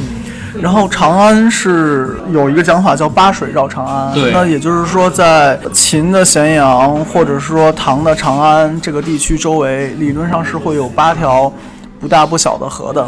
[0.60, 11.52] 然后长安是有一个讲法叫八水绕长安，那也就是说在秦的咸阳或者是说唐的长安这个地区周围，理论上是会有八条
[12.00, 13.08] 不大不小的河的。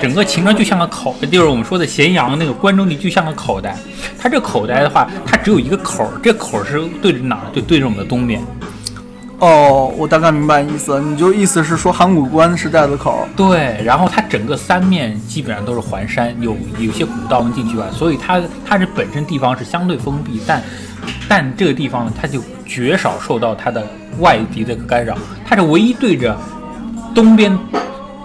[0.00, 3.76] 整个秦川就像个口，就是我们说的咸阳那个关中地就像个口袋。
[4.18, 7.40] 它这口袋的话，它只有一个口，这口是对着哪？
[7.52, 8.40] 就对着我们的东边。
[9.38, 20.62] 哦，我大概明白意思，你就意思是说函谷关是寨子口，对，然后它整个三面基本上都是环山，有有些古道能进去吧，所以它它这本身地方是相对封闭，但
[21.28, 23.86] 但这个地方呢，它就绝少受到它的
[24.20, 25.14] 外敌的干扰，
[25.44, 26.34] 它是唯一对着
[27.14, 27.58] 东边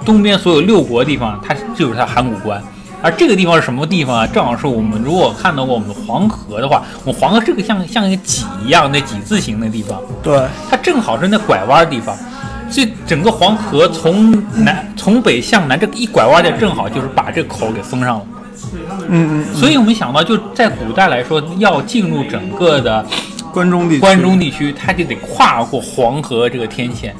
[0.05, 2.63] 东边所有六国地方，它就是它函谷关。
[3.01, 4.27] 而这个地方是什么地方啊？
[4.27, 9.99] 正好是我们如果看到过我们黄河的话，我们黄河这个像像一个几一样那几字形的地方。
[10.21, 12.15] 对，它正好是那拐弯的地方，
[12.69, 14.31] 所以整个黄河从
[14.63, 18.25] 南从北向南这一拐弯的正好就是把这口给封上了。
[19.07, 19.45] 嗯嗯。
[19.55, 23.03] 所以我们想到，就在古代来说，要进入整个的
[23.51, 27.11] 关中地关中地区，它就得跨过黄河这个天堑。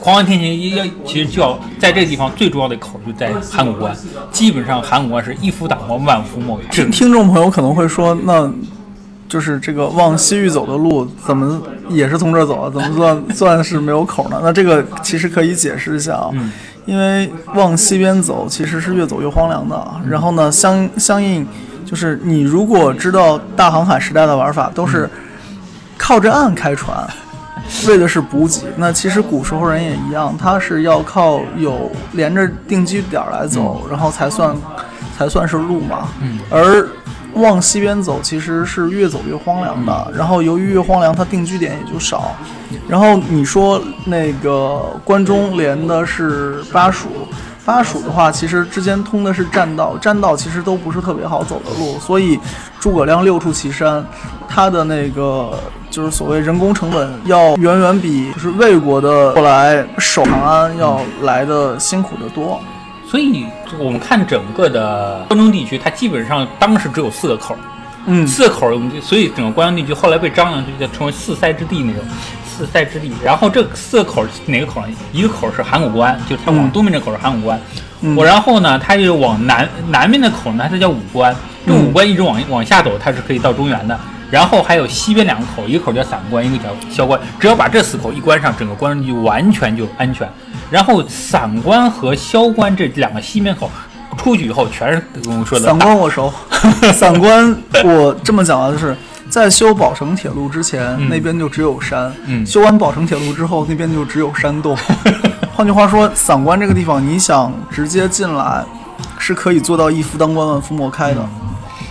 [0.00, 3.96] 黄河天行要其实就要在这个地方最重要的口就在函谷关，
[4.30, 8.50] 基本上函谷关是一夫挡关万夫莫听听众朋友可能会说，那
[9.28, 12.70] 就是这个往西域走的路怎么也是从这儿走啊？
[12.70, 14.40] 怎么算 算是没有口呢？
[14.42, 16.30] 那这个其实可以解释一下啊，
[16.86, 19.86] 因为往西边走其实是越走越荒凉的。
[20.08, 21.46] 然后呢，相相应
[21.84, 25.10] 就是你如果知道大航海时代的玩法，都是
[25.98, 27.06] 靠着岸开船。
[27.88, 34.56] 为的是补给，那其实古时候人也一样，他是要靠有连着定居点来走，然后才算
[35.16, 36.08] 才算是路嘛。
[36.20, 36.38] 嗯。
[36.50, 36.88] 而
[37.34, 40.12] 往西边走，其实是越走越荒凉的。
[40.16, 42.34] 然后由于越荒凉，它定居点也就少。
[42.88, 47.08] 然后你说那个关中连的是巴蜀，
[47.68, 52.40] 巴蜀的话，其实之间通的是栈道，栈道其实都不是特别好走的路，所以
[52.80, 54.02] 诸葛亮六出祁山，
[54.48, 55.50] 他的那个。
[55.90, 62.60] 就是所谓人工成本要远远比就是魏国的后来守长安要来的辛苦得多，
[63.06, 63.46] 所以
[63.78, 67.56] 我们看整个的关中地区，它基本上当时只有四个口，
[68.04, 72.02] 嗯，四个口，所以整个关中地区后来被张良就叫成为四塞之地那种
[72.58, 73.12] 四塞之地。
[73.24, 74.88] 然后这四个口哪个口呢？
[75.12, 77.60] 一个口是函谷关，就是它往东面这口是函谷关，
[78.16, 81.34] 我然后呢，它就往南南面的口呢，它叫武关，
[81.64, 83.98] 这武关一直往往下走，它是可以到中原的。
[84.30, 87.18] 然后还有西边两个口，一个口叫散关，一个叫萧关。
[87.40, 90.28] 只要把这四口一关上，整个关中就完全就安全。
[90.70, 93.70] 然后散关和萧关这两个西面口
[94.18, 95.64] 出去以后，全是我们说的。
[95.64, 96.30] 散关我熟，
[96.92, 98.94] 散关我这么讲啊，就是
[99.28, 102.10] 在修宝成铁路之前，那边就只有山；
[102.46, 104.76] 修完宝成铁路之后，那边就只有山洞。
[105.54, 108.64] 换句话说，散关这个地方，你想直接进来，
[109.18, 111.28] 是可以做到一夫当关，万夫莫开的。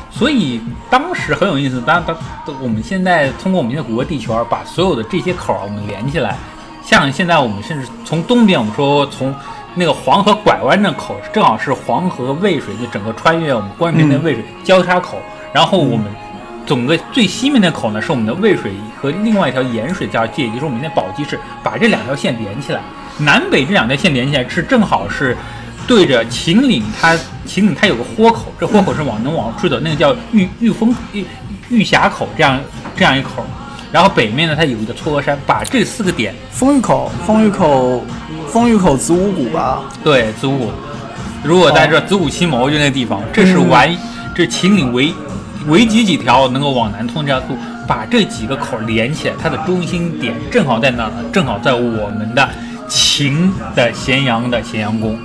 [0.10, 0.60] 所以
[0.90, 2.16] 当时很有意思，当当
[2.60, 6.36] 我们现在通过我们现在谷歌地球把所有的这些口儿我们连起来，
[6.84, 9.34] 像现在我们甚至从东边，我们说从
[9.76, 15.20] 那个黄河拐弯的口，正好是黄河渭水就整个穿越我们关平的渭水交叉口，
[15.54, 16.08] 然后我们
[16.68, 22.82] 整个最西面的口呢是我们的渭水和另外一条盐水交界，也就是我们的宝鸡市，把这两条线连起来，
[23.18, 25.36] 南北这两条线连起来是正好是。
[25.88, 31.26] 对着秦岭，它秦岭它有个豁口，这豁口是往能往出走，那个叫玉玉峰玉
[31.70, 32.60] 玉峡口，这样
[32.94, 33.46] 这样一口。
[33.90, 38.04] 然后北面呢，它有一个嵯峨山，把这四个点，丰峪口，丰峪口，
[38.50, 39.82] 丰峪口子午谷吧？
[40.04, 40.72] 对，子午谷。
[41.42, 43.90] 如果在这子午奇谋就那个地方，这是完，
[44.36, 45.14] 这秦岭唯
[45.68, 47.58] 围几几条能够往南通这条路，
[47.88, 51.24] 把这几个口连起来，它的中心点正好在哪呢？
[51.32, 52.50] 正好在我们的
[52.88, 55.18] 秦的咸阳的咸阳宫。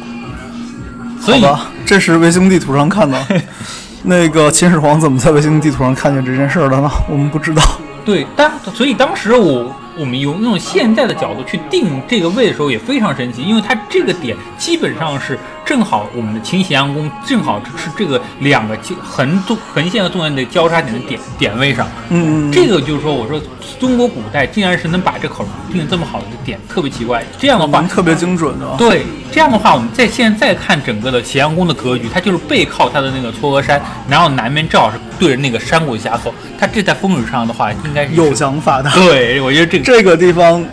[1.20, 1.44] 所以
[1.86, 3.18] 这是卫星地图上看的。
[4.04, 6.90] 那个秦始皇怎么在卫星地图上看见这件事儿的呢？
[7.08, 7.62] 我们不知道。
[8.04, 21.88] 对，当所以当时我我们用用现在的角度去定这个位的时候也非常神奇，因为它这个点基本上是正好我们的秦咸阳宫正好是这个两个交横纵横线和纵线的交叉点的点点位上。
[22.10, 23.40] 嗯，这个就是说，我说
[23.80, 27.24] 中国古代竟然是能把这口定得这么好的点，特别奇怪。
[27.38, 28.66] 这样的话，特别精准的。
[28.76, 36.34] 对，这样的话，我们在现在看整个的咸阳宫的格局，它就是背靠它的那个嵯峨山，然后南面正好是对着那个山谷峡口。
[36.58, 38.90] 它这在风水上的话，应该是有想法的。
[38.90, 40.64] 对，我觉得这个这个地方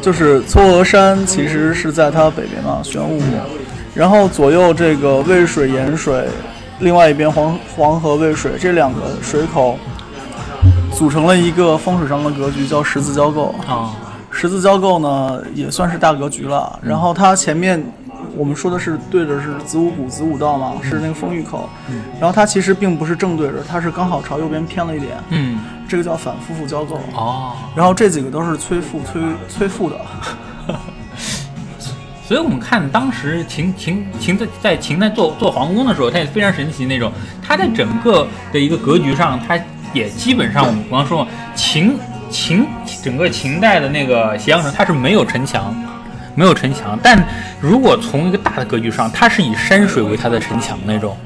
[0.00, 3.22] 就是嵯峨山，其实是在它北边嘛，玄武。
[3.98, 6.28] 然后左右这个渭水、盐水，
[6.78, 9.76] 另外一边黄黄河、渭水这两个水口，
[10.94, 13.52] 组成了一个风水上的格局，叫十字交构。
[13.66, 13.96] 啊，
[14.30, 16.78] 十字交构呢，也算是大格局了。
[16.80, 17.84] 然后它前面
[18.36, 21.68] 我们说的是对着是子午谷、子午道嘛，是那个风峪口。
[22.20, 25.16] 然后它其实并不是正对着，它是刚好朝右边偏了一点。
[25.30, 27.00] 嗯，这个叫反夫妇交构。
[27.16, 29.96] 哦，然后这几个都是催富、催催富的。
[32.28, 37.10] 所以我们看当时秦秦秦在在秦在做做皇宫的时候，它也非常神奇那种。
[37.42, 39.58] 它在整个的一个格局上，它
[39.94, 41.98] 也基本上我们刚刚说秦
[42.28, 42.66] 秦
[43.02, 45.74] 整个秦代的那个咸阳城，它是没有城墙，
[46.34, 46.98] 没有城墙。
[47.02, 47.18] 但
[47.62, 51.16] 如果从一个大的格局上，它是以山水为它的城墙那种。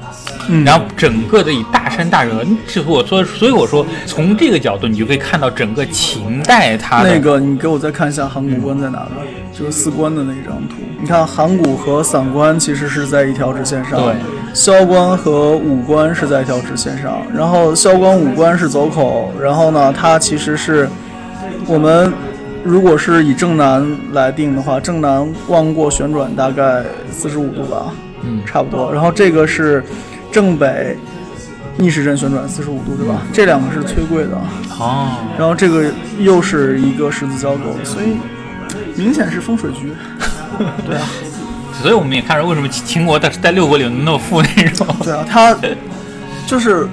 [0.49, 9.07] 嗯，然后整个的以大山大河，是我说，所以我说从这个角度，你就可以看到整个秦代它的那个，你给我再看一下函谷关在哪儿？
[9.53, 10.75] 就是四关的那一张图。
[10.99, 14.15] 你看函谷和散关其实是在一条直线上，对，
[14.53, 17.21] 萧关和武关是在一条直线上。
[17.33, 20.89] 然后萧关、武关是走口，然后呢，它其实是
[21.67, 22.11] 我们
[22.63, 28.91] 如果是以正南来定的话，正南望过旋转大概四十五度吧，嗯，差不多。
[28.91, 29.81] 然后这个是。
[30.33, 30.97] 正北
[31.77, 33.21] 逆时针旋转四十五度，对吧？
[33.31, 34.35] 这两个是崔贵的
[34.79, 35.15] 哦。
[35.37, 35.85] 然后这个
[36.19, 38.17] 又是一个十字交构，所以
[38.95, 39.93] 明显是风水局。
[40.85, 41.07] 对啊。
[41.81, 44.87] 所以我们也看出为什么秦国在在六国里那么富那种。
[45.03, 45.55] 对啊，他
[46.47, 46.87] 就是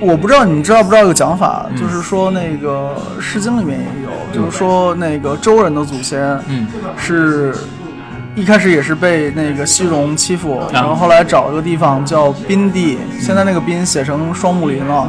[0.00, 6.66] 我不知道你们知道不知道一个讲法，就是说那个《诗经》里面也有，就是说那个周人的祖先，嗯，
[6.98, 7.54] 是。
[8.34, 15.06] 一开始也是被那个西戎欺负，然后后来找了个地方叫宾地，现在那个宾写成双木林了，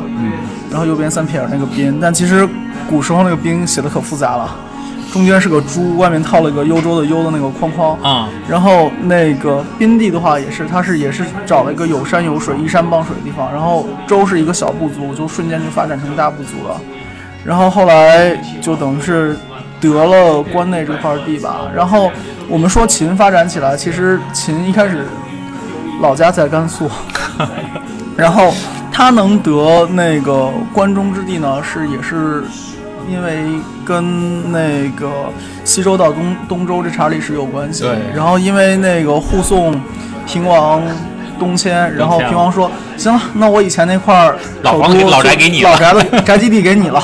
[0.70, 2.48] 然后右边三撇那个宾，但其实
[2.90, 4.54] 古时候那个宾写的可复杂了，
[5.14, 16.76] 中间是个猪，外面套了一个幽州的幽的那个框框啊，然后那个宾地的话也是，它是也是找了一个有山有水、依山傍水的地方，然后周是一个小部族，就瞬间就发展成大部族了，
[17.46, 19.38] 然后后来就等于是
[19.92, 22.12] 得了关内这块地吧，然后。
[22.50, 25.08] 我们说秦发展起来，其实秦一开始
[26.02, 26.92] 老家在甘肃，
[28.18, 28.54] 然后
[28.92, 32.44] 他能得那个关中之地呢，是也是
[33.10, 33.46] 因为
[33.86, 35.10] 跟那个
[35.64, 37.84] 西周到东东周这茬历史有关系。
[37.84, 37.98] 对。
[38.14, 39.82] 然后因为那个护送
[40.28, 40.84] 平王
[41.40, 44.30] 东迁，然后平王说：“行了，那我以前那块
[44.64, 47.02] 老房老宅给你，老宅的宅基地给你了。”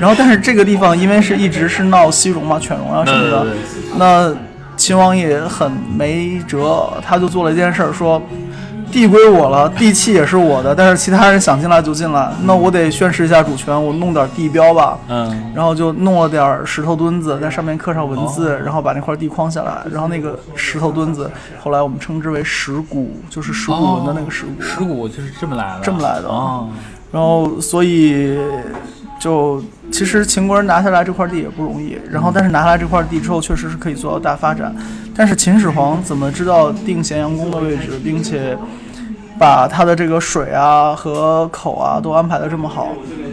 [0.00, 3.46] 然后但是这个地方因为是一直是闹西戎嘛、犬戎啊什么的，
[3.96, 4.34] 那。
[4.78, 8.22] 秦王也很没辙，他就做了一件事儿，说
[8.92, 14.96] 地归我了，地契也是我的，但是其他人想进来就进来，那我得宣示一下主权，我弄点地标吧。
[15.08, 21.28] 嗯，然后就弄了点石头墩子，在上面刻上文字，然后把那块地框下来，然后那个石头墩子，
[21.60, 24.62] 后来我们称之为石鼓，就是石鼓文的那个石鼓。
[24.62, 25.80] 石鼓就是这么来的。
[25.82, 26.30] 这么来的。
[26.30, 26.68] 啊。
[27.10, 28.38] 然后所以。
[29.18, 34.74] 就其实秦国人拿下来这块地也不容易，然后但是拿下来这块地之后，确实是可以做到大发展。
[35.14, 38.56] 但是秦始皇怎么知道定咸阳宫的位置，并且？
[39.38, 42.88] 把它的这个水啊和口啊都安排的这么好，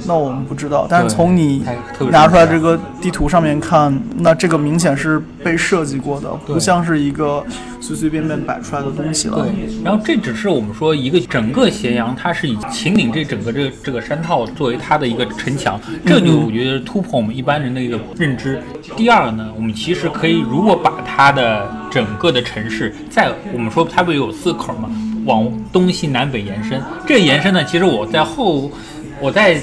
[0.07, 0.85] 那我们不知道。
[0.87, 1.65] 但是从你
[2.11, 7.43] 拿出来这个地图上面看，那这个明显是被设计过的，不像是一个
[7.81, 9.41] 随随便便摆出来的东西了。
[9.41, 9.83] 对。
[9.83, 18.61] 然后这只是我们说一个整个咸阳，它是以秦岭这整个这个这个山套作为它的一个城墙，这就我觉得突破我们一般人的一个认知。
[18.95, 24.89] 第二呢，我们其实可以如果把它的整个的城市，在我们说它不有四口吗？
[25.25, 28.71] 往东西南北延伸，这延伸呢，其实我在后，
[29.19, 29.59] 我在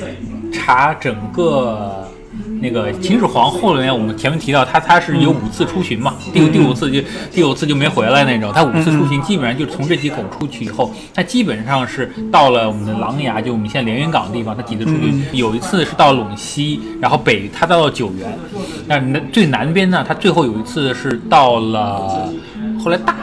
[0.52, 2.06] 查整个
[2.60, 7.00] 那个秦始皇后面我们前面提到他他是有五次出巡嘛，第第五次就
[7.30, 18.38] 第五次就没回来那种，他五次出巡基本上就是从这几口出去以后，他基本上是到了我们的琅琊，就我们现在连云港的地方，他几次出去，有一次是到陇西，然后北他到了九原，
[18.86, 22.28] 那南最南边呢，他最后有一次是到了
[22.82, 23.14] 后来大。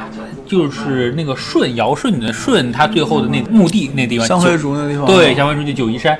[0.49, 6.19] 就是那个舜尧舜的舜，他最后的那墓地那地方，香灰竹那地方，对，香灰竹就九嶷山。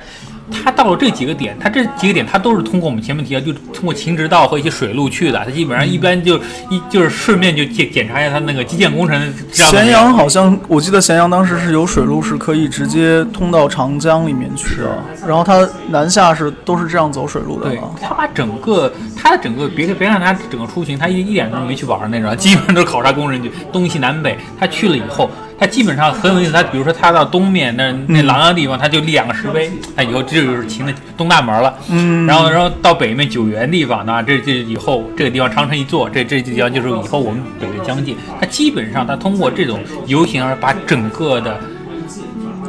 [0.52, 5.44] 他到了这几个点，他这几个点他都是通过我们前面提到，就通过秦直道和一些水路去的。
[5.46, 6.38] 他基本上一般就
[6.70, 9.34] 一就是顺便就检检查一下他那个基建工程。
[9.52, 17.70] 咸阳好像我记得咸阳当时是有水路是可以直接通到长江里面去的，然后他南下是都是这样走水路的。
[17.70, 24.38] 对，他把整个他的整个别别看他整个出行，他一一点都没去玩那种，基本上都是考察工人去东西南北。
[24.60, 25.30] 他去了以后。
[25.60, 31.76] 他基本上很有意思，它比如说它到东面那那琅琊地方，它就立两个石碑，它以后这就是秦的东大门了。
[31.90, 38.16] 嗯，然后然后到北面九原地方呢，这这以后这个地方长城一座，这这地方就是以后我们北的疆界。
[38.40, 41.60] 它基本上它通过这种游行而把整个的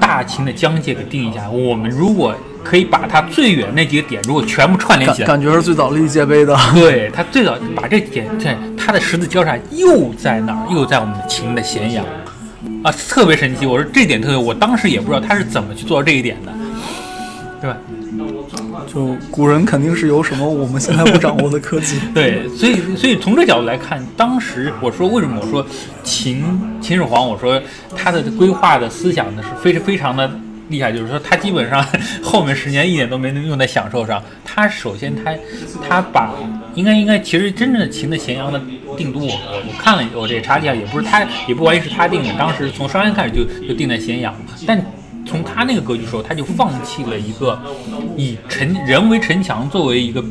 [0.01, 1.49] 大秦的疆界给定一下。
[1.49, 2.34] 我们如果
[2.64, 6.57] 可以把它最远那几个点如果全部串联起来，感觉是最早立界碑的。
[6.74, 10.66] 对它最早把这点在他的十字交叉又在哪儿？
[10.74, 12.05] 又在我们的秦的咸阳。
[12.83, 13.67] 啊，特别神奇！
[13.67, 16.53] 我说这点特别，我当时也不知道他是怎么去做到这一点的，
[17.61, 17.77] 对吧？
[18.93, 22.01] 就古人肯定是有什么我们现在不掌握的科技。
[22.13, 25.65] 对，所以所以从这角度来看，当时我说为什么我说
[26.03, 26.43] 秦
[26.81, 27.61] 秦始皇，我说
[27.95, 30.29] 他的规划的思想呢是非常非常的
[30.71, 31.85] 厉害，就是说他基本上
[32.25, 34.23] 后面十年一点都没能用在享受上。
[34.45, 35.35] 他首先他
[35.87, 36.33] 他把
[36.75, 38.61] 应该应该其实真正的秦的咸阳的。
[38.97, 42.29] 定都，我我看了，我这查一下，也不是他，也不完全是他定的。
[42.37, 44.35] 当时从商鞅开始就就定在咸阳，
[44.66, 44.85] 但
[45.25, 47.59] 从他那个格局说，他就放弃了一个
[48.16, 50.23] 以城人为城墙作为一个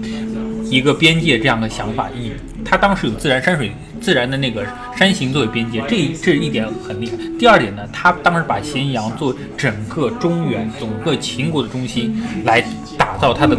[0.66, 2.10] 一个边界这样的想法。
[2.16, 2.34] 以
[2.66, 7.14] 他当时有自然山水、自然的那个山形作为边界，这这一点很厉害。
[7.38, 12.64] 第二点呢，他当时把咸阳作为整个中原、整个秦国的中心来
[12.98, 13.56] 打造它的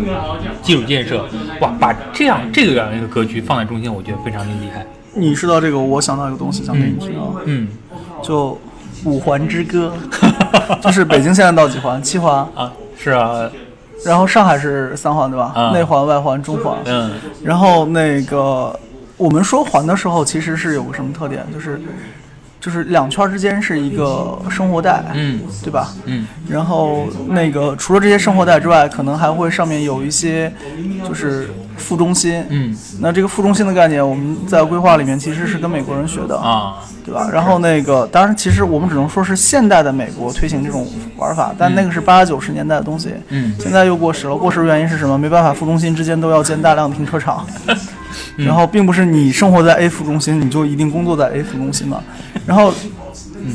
[0.63, 1.25] 基础建设。
[1.61, 4.85] 哇，把这样这个样一个格局放在中心，我觉得非常的厉害。
[5.15, 7.69] 你说到这个，我想到一个东西想给你听啊，嗯，
[8.23, 8.59] 就
[9.05, 9.93] 五环之歌，
[10.81, 12.03] 就是北京现在到几环？
[12.03, 13.51] 七环 啊，是啊，
[14.05, 15.73] 然后上海是三环对吧？
[15.75, 17.11] 内环、外环、中环，嗯，
[17.43, 18.79] 然后那个
[19.21, 21.81] 我们说环的时候，其实是有个什么特点，就是。
[22.63, 25.95] 就是两圈之间是一个生活带，嗯，对吧？
[26.05, 30.53] 嗯，然后那个除了这些生活带之外，可能还会上面有一些
[31.09, 31.49] 就是
[31.79, 37.31] 副中心，嗯，那这个副中心的概念，我们在规划里面其实是跟美国人学的啊，对吧？
[37.33, 44.37] 然后那个当然，其实我们只能说是现代的美国推行这种玩法，但那个是八九十年代的东西，嗯，现在又过时了。
[44.37, 45.17] 过时的原因是什么？
[45.17, 47.47] 没办法，副中心之间都要建大量停车场。
[48.37, 52.03] 然后并不是你生活在 A 副中心，你就一定工作在 A 副中心嘛。
[52.47, 52.73] 然后，
[53.37, 53.53] 嗯，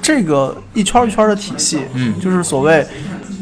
[0.00, 2.86] 这个一圈一圈的体系，嗯，就是所谓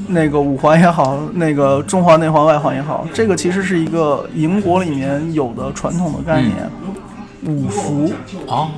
[0.08, 6.54] 那个五环也好，那个中环、内环、外环也好，这个其实是一个营国里面有的传统的概念，
[7.46, 8.12] 五福。
[8.48, 8.68] 啊，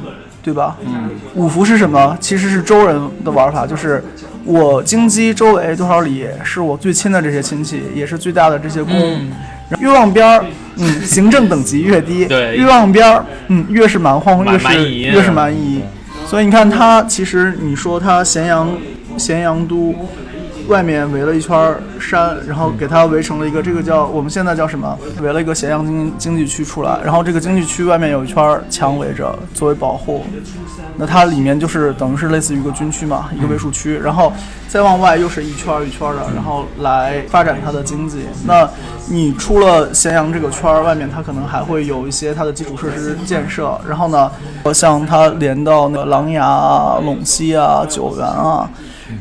[0.43, 0.77] 对吧？
[0.85, 2.17] 嗯，五福是什么？
[2.21, 4.03] 其实是周人的玩法，就是
[4.45, 8.95] 我京畿周围多少里是我最亲的这些亲戚，也是最大的这些宫。
[9.81, 10.45] 越往边儿，
[10.77, 12.27] 嗯， 行政等级越低。
[12.27, 15.81] 对，越往边儿，嗯，越是蛮荒，越是越是蛮夷。
[16.27, 18.73] 所以你看，他其实你说他咸阳，
[19.17, 19.95] 咸阳都。
[20.69, 24.99] 外面围了一圈山，然后给它围成了一个这个叫我们现在叫什么？
[25.21, 30.25] 围了一个咸阳经经济区出来，然后这个经济区外面有一圈墙围着作为保护。
[30.97, 34.33] 那它里面就是等于是类似于一个军区嘛，一个卫戍区，然后
[34.69, 38.19] 再往外又是一圈一圈的，然后来发展它的经济。
[38.47, 38.69] 那
[39.09, 44.31] 你出了咸阳这个圈儿，外面它可能还会有一些它的基础设施建设，然后呢，
[44.75, 48.69] 像它连到那个琅琊啊、陇西啊、九原啊。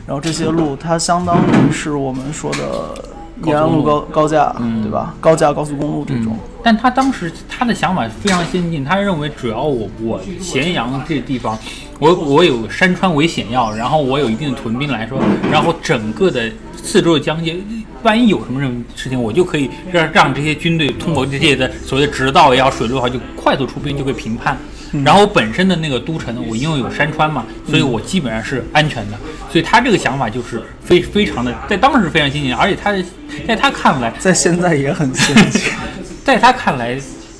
[0.07, 3.03] 然后这些路，它相当于是我们说的
[3.45, 4.53] 延安路高高架，
[4.83, 5.13] 对吧？
[5.19, 6.37] 高架高速公路这种。
[6.63, 11.57] 但他当时他的想法非常先进，他认为只要我我咸阳这地方，
[11.97, 15.19] 我我有山川为险要，然后我有一定的屯兵来说，
[15.51, 17.55] 然后整个的四周的疆界，
[18.03, 18.61] 万一有什么
[18.95, 24.55] 事情，我就可以让让这些军队通过这些的所谓的直道也好，水路也好，就快速出兵，就可以平叛。
[25.03, 29.17] 然后本身的那个都城，我因为有山川嘛，所以我基本上是安全的。
[29.49, 32.93] 所以他这个想法就是非非常的，在当时非常先进，而且他
[33.47, 35.71] 在他看来，在现在也很先进。
[36.23, 36.97] 在他看来，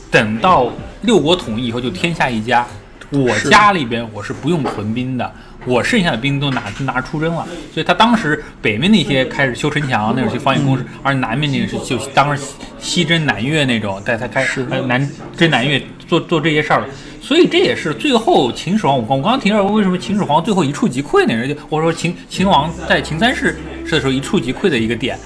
[0.10, 0.72] 等到
[1.02, 2.66] 六国统一以后就天下一家，
[3.12, 5.34] 我家里边我是不用屯兵的，
[5.66, 12.44] 我剩下的兵都拿拿出征了，所以他当时北面那些开始修城墙，那种去防御工事，而南面那个是就当时
[12.80, 16.88] 西征南越那种，在他开始呃南征南越做做这些事儿了。
[17.22, 21.48] 所以这也是最后秦始皇，我刚我刚刚提到为什么秦始皇最后一触即溃呢？
[21.48, 23.58] 就或者说秦秦王在秦三世
[23.90, 25.18] 的时候一触即溃的一个点。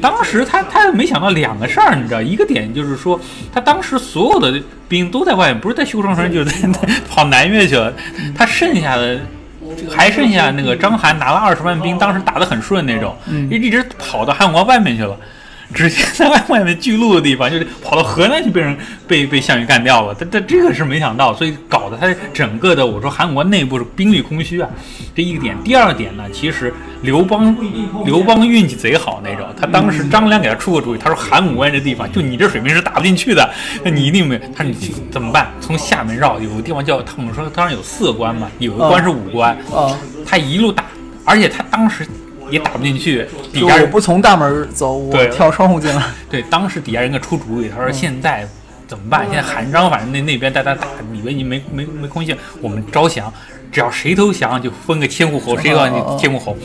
[0.00, 3.18] 当时他他没想到两个事儿，你知道，一个点就是说，
[3.52, 6.68] 他当时所有的兵都在外面，不是在修长城， 就是在
[7.08, 7.92] 跑南越去了。
[8.36, 9.20] 他剩下的
[9.90, 13.14] 还剩下那个章邯拿了二十万兵，当时打得很顺那种，
[13.50, 15.16] 一一直跑到汉国外面去了。
[15.74, 18.76] 直接在外外面巨鹿的地方，就是跑到河南去被人
[19.08, 20.14] 被被项羽干掉了。
[20.14, 24.68] 他他这个是没想到，所以搞得他整个的我说韩国内部是兵力空虚啊，
[25.14, 25.56] 这一个点。
[25.64, 26.72] 第二个点呢，其实
[27.02, 27.56] 刘邦
[28.04, 33.50] 刘邦运气贼好那种，他当时张良给他出个主意，他说函谷关这地方就你这水平是打不进去的，
[33.82, 34.38] 那你一定没。
[34.54, 35.50] 他说你怎么办？
[35.60, 39.56] 从下面绕，有个地方叫他们说当然有四关嘛，有个关是五关，
[40.24, 40.84] 他一路打，
[41.24, 42.06] 而且他当时。
[42.50, 46.02] 也打不进去，底下我不从大门走，我跳窗户进来。
[46.30, 48.46] 对，当时底下人给出主意，他说现在
[48.86, 49.26] 怎么办？
[49.30, 53.32] 现在韩章反正那那边大家打，以为你没没没空性，我们招降，
[53.72, 56.56] 只要谁投降就分个千户侯，谁投降千户侯，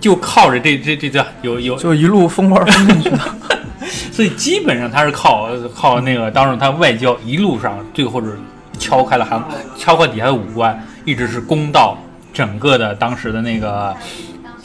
[0.00, 3.18] 就靠着这这这这有有，就一路风花分进去的。
[4.12, 8.38] 所以基本上他是靠靠那个当时他外交一路上最后是
[8.78, 9.42] 敲开了韩
[9.76, 11.98] 敲开底下的五关，一直是攻到
[12.32, 13.94] 整个的当时的那个。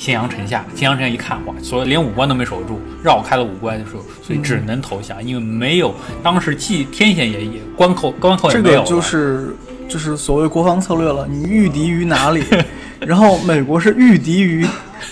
[0.05, 5.91] 咸阳城下，咸阳城下一看，哇，所连五关都没守住，绕开了五关的时候，所以只能投降，因为没有
[6.21, 8.75] 当时既天险也也关口关口也没有。
[8.75, 9.55] 这个就是
[9.87, 12.43] 就是所谓国防策略了，你御敌于哪里？
[12.99, 14.65] 然后美国是御敌于。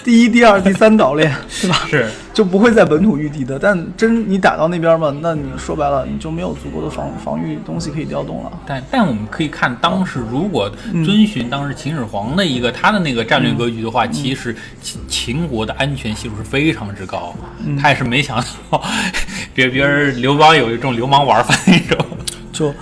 [0.03, 1.81] 第一、第二、第三岛链，是吧？
[1.87, 3.59] 是，就不会在本土御敌的。
[3.59, 8.51] 但真你打到那边嘛，那你说白了，你就没有足够的防防御东西可以调动了。
[8.65, 10.69] 但但我们可以看，当时如果
[11.05, 17.33] 遵循当时秦始皇的一个他的那个战略格局的话，其实秦秦国的安全系数是非常之高。
[17.79, 18.81] 他也是没想到，
[19.53, 21.97] 别别人刘邦有一种流氓玩法那种。
[22.51, 22.73] 就，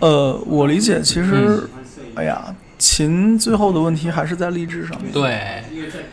[0.00, 1.68] 呃，我理解，其实，
[2.14, 2.42] 哎呀。
[2.80, 5.10] 秦最后的问题还是在励志上面。
[5.12, 5.40] 对，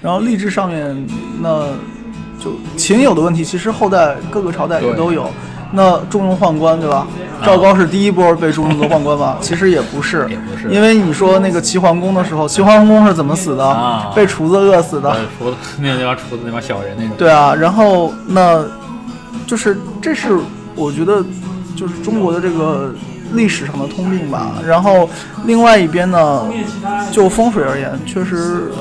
[0.01, 1.07] 然后励志上面，
[1.39, 1.67] 那
[2.39, 5.29] 就秦有的问题，其实后代各个朝代也都有。
[5.73, 7.05] 那重用宦官，对吧？
[7.45, 9.37] 赵高是第一波被重用的宦官吧？
[9.45, 10.73] 其实也不是，也不是。
[10.73, 13.63] 因为你说那个齐桓公的时候，齐桓公是怎么死的？
[13.63, 15.15] 啊，被厨子饿死的。
[15.37, 17.15] 厨子那那帮厨子那帮小人那种。
[17.15, 18.65] 对啊，然后那，
[19.45, 20.35] 就是这是
[20.73, 21.23] 我觉得，
[21.75, 22.91] 就是中国的这个。
[23.35, 25.09] 历史上的通病吧，然后
[25.45, 26.47] 另外一边呢，
[27.11, 28.71] 就风水而言，确实，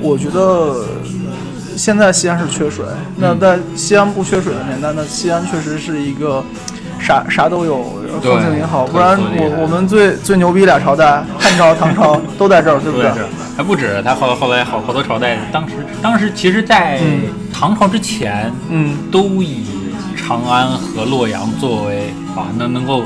[0.00, 0.84] 我觉得
[1.76, 2.84] 现在西安是缺水。
[3.16, 6.44] 那在西安不缺水的年代，那西安确实是一个
[7.00, 7.82] 啥啥都有，
[8.22, 8.86] 风景也好。
[8.86, 13.10] 不然我我们最最牛逼俩朝代，汉朝、唐朝 都在这儿，对不对？
[13.56, 17.00] 还不止，他后后来好好多朝代，当时当时其实，在
[17.52, 19.64] 唐朝之前，嗯，都以
[20.16, 23.02] 长安和洛阳作为啊，能能够。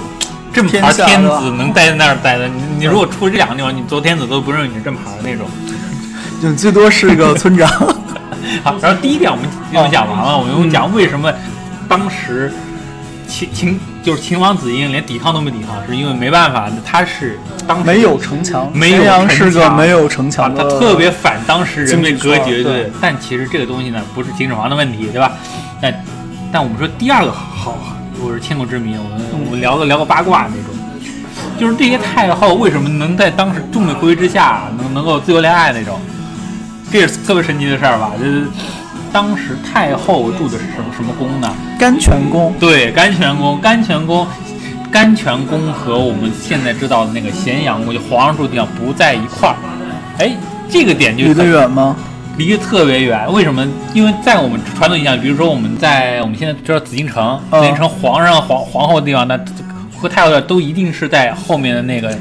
[0.53, 5.47] 正牌天子能待在那儿待的，你你如果出这两个地方，你做天子都不认为你是正牌的那种，
[6.43, 7.69] 就最多是个村长。
[8.63, 11.33] 好，然后第一点我们已经讲完了，我们讲为什么
[11.89, 12.53] 当时
[13.27, 22.91] 秦秦就是秦王子婴连抵抗都没抵抗，是因为没办法，他是当没有城墙，咸阳是个没有城墙他特别反当时人类格局，对。
[23.01, 25.33] 但其实这个东西呢，不是秦始皇的问题，对吧？
[25.81, 26.05] 但
[26.53, 27.79] 但我们说第二个好。
[28.25, 30.73] 我是千古之谜，我们我们聊个聊个八卦那种，
[31.59, 35.99] 就是这些太后为什么能在当时众目睽睽之下能能够自由恋爱那种，
[36.91, 38.13] 这是特别神奇的事儿吧？
[38.17, 38.47] 就是
[39.13, 41.53] 当时太后住的是什么什么宫呢？
[41.79, 42.55] 甘泉宫。
[42.61, 44.25] 对，甘泉宫，甘泉宫，
[44.91, 49.57] 甘泉宫和我们现在知道的那个咸阳宫，就皇上住的地方不在一块儿。
[50.19, 50.37] 哎，
[50.71, 51.97] 这个点就离得远吗？
[52.39, 53.67] 离得特别远，为什么？
[53.93, 59.39] 因为在我们传统印象，比如说我们在我们现在知道紫禁城，紫禁城皇上、皇皇后的地方，那
[59.97, 62.17] 和太后都一定是在后面的那个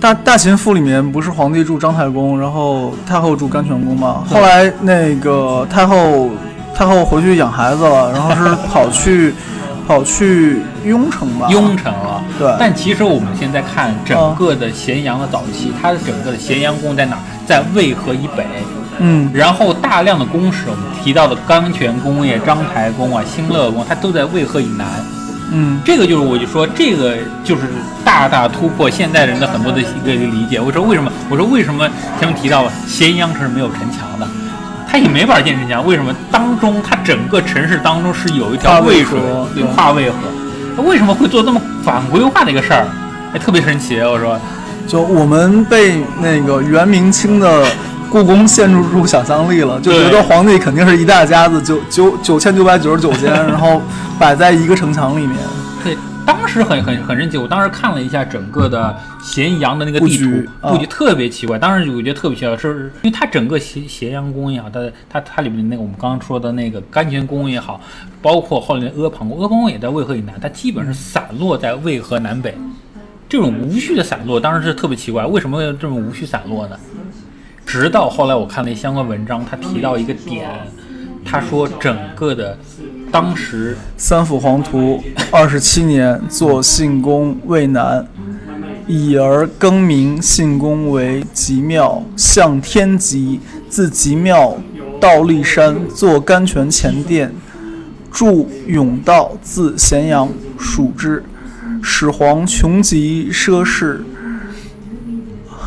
[0.00, 4.24] 大大秦赋里面，不是皇帝住章太公，然后太后住甘泉宫吗？
[4.28, 6.30] 后来那个太后
[6.74, 9.34] 太后回去养孩子了，然后是跑去
[9.86, 11.48] 跑去雍城吧？
[11.50, 12.24] 雍城了。
[12.38, 12.52] 对。
[12.58, 17.18] 但其实我们现在看整个的咸阳的早期，它的整个的咸阳宫在哪？
[17.46, 18.46] 在渭河以北。
[19.04, 24.86] 嗯，然后大量的工时，我们提到的甘泉工业、章台工啊、兴乐宫，它都在渭河以南。
[25.50, 27.62] 嗯，这个就是我就说，这个就是
[28.04, 30.60] 大大突破现代人的很多的一个理解。
[30.60, 31.10] 我说为什么？
[31.28, 31.88] 我说为什么
[32.20, 34.28] 前面提到了咸阳城是没有城墙的？
[34.88, 35.84] 它也没法建城墙。
[35.84, 36.14] 为什么？
[36.30, 40.16] 当中它整个城市当中是有一条渭河，跨渭河。
[40.76, 42.86] 它为什么会做这么反规划的一个事儿？
[43.34, 43.98] 哎，特别神奇。
[44.00, 44.38] 我说。
[44.88, 47.64] 就我们被那个元明清的
[48.12, 53.80] 故宫限制住想象力了，就觉得皇帝肯定是一大家子，九九九千九百九十九间， 然后
[54.18, 55.34] 摆在一个城墙里面。
[55.82, 57.38] 对，当时很很很神奇。
[57.38, 61.58] 我当时看了一下整个的咸阳的那个地图，布局特别奇怪。
[61.58, 67.80] 当时我觉得特别奇怪，是因为它整个咸咸阳宫也好，它它它里面那个我们刚刚说的那个甘泉宫也好，
[68.20, 72.54] 包括后来的阿房宫，阿房宫也在渭河以南，它基本是散落在渭河南北。
[73.26, 76.76] 这种无序的散落，当时是特别奇怪，为什么要这么无序散落呢？
[77.66, 80.48] 直到后来我看了一相关文章，他提到一个点，
[81.24, 82.58] 他说整个的
[83.10, 88.06] 当时三辅皇图二十七年做信宫渭南，
[88.86, 94.56] 以而更名信宫为极庙，向天极，自极庙
[95.00, 97.32] 到骊山，作甘泉前殿，
[98.10, 100.28] 筑甬道，自咸阳
[100.58, 101.24] 属之。
[101.84, 104.00] 始皇穷极奢侈，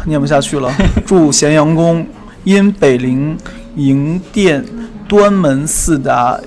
[0.05, 0.71] 念不下去了。
[1.05, 2.05] 住咸阳宫，
[2.43, 3.37] 因北陵
[3.75, 4.63] 营殿
[5.07, 6.39] 端门四达，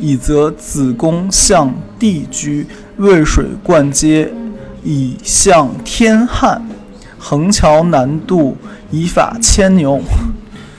[0.00, 2.66] 以则子宫向地居，
[2.98, 4.32] 渭水贯接，
[4.82, 6.62] 以向天汉。
[7.18, 8.56] 横桥南渡，
[8.90, 10.00] 以法牵牛。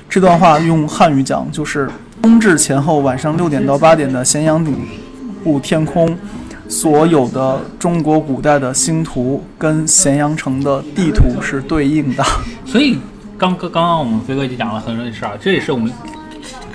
[0.09, 1.89] 这段话用汉语讲，就是
[2.21, 4.75] 冬至前后晚上六点到八点的咸阳顶
[5.41, 6.15] 部天空。
[6.69, 12.23] 所有的中国古代的星图跟咸阳城的地图是对应的，
[12.65, 12.97] 所以
[13.37, 15.91] 刚刚刚刚我们飞哥就讲了很多事儿，这也是我们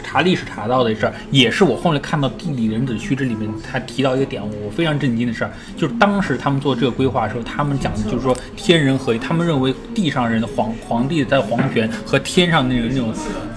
[0.02, 13.12] 查历史查到的事儿，也是我后来看到《地理人子虚》这》里面他提到一个点，我非常震惊的事儿，就是当时他们做这个规划的时候，他们讲的就是说天人合一，他们认为地上人的皇皇帝在皇权和天上那个那种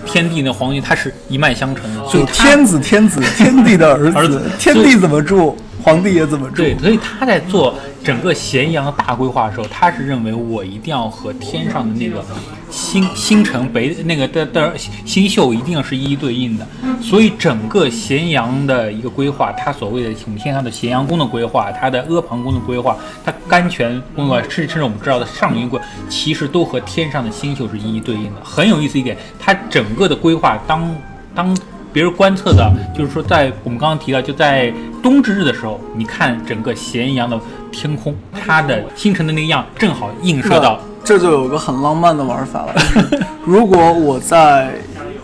[0.05, 5.55] 天地那皇帝他是一脉相承的，所以天子天子天帝的儿子，天地怎么住？
[5.83, 6.57] 皇帝也怎么住？
[6.57, 12.23] 对，所以他在做整个咸阳大规划的时候，他是认为我一定要和天上的那个
[12.69, 14.73] 星星辰北那个的的
[15.05, 16.67] 星宿一定要是一一对应的。
[17.01, 22.95] 所以整个咸阳的一个规划，他所谓的我们现在的咸阳宫的规划，他的阿房宫的规划，
[23.25, 25.79] 他甘泉宫的，甚至我们知道的上云宫，
[26.09, 28.41] 其实都和天上的星宿是一一对应的。
[28.43, 30.95] 很有意思一点，他整个的规划当
[31.33, 31.57] 当。
[31.93, 34.73] 别人观测的，就是说，在我们刚刚提到，就在
[35.03, 37.39] 冬至日的时候，你看整个咸阳的
[37.71, 38.15] 天空，
[38.45, 40.79] 它的星辰的那个样，正好映射到。
[41.03, 42.75] 这就有个很浪漫的玩法了。
[43.43, 44.71] 如果我在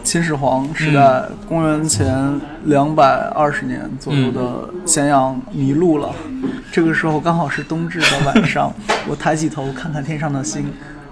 [0.04, 6.10] 秦始皇时代，公元前两百二十年左右的咸阳迷路了，
[6.72, 8.74] 这个时候刚好是冬至的晚上，
[9.08, 10.66] 我抬起头看看天上的星，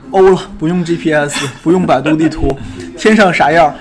[0.09, 2.57] 欧了，不用 GPS，不用百度地图，
[2.97, 3.73] 天上啥样？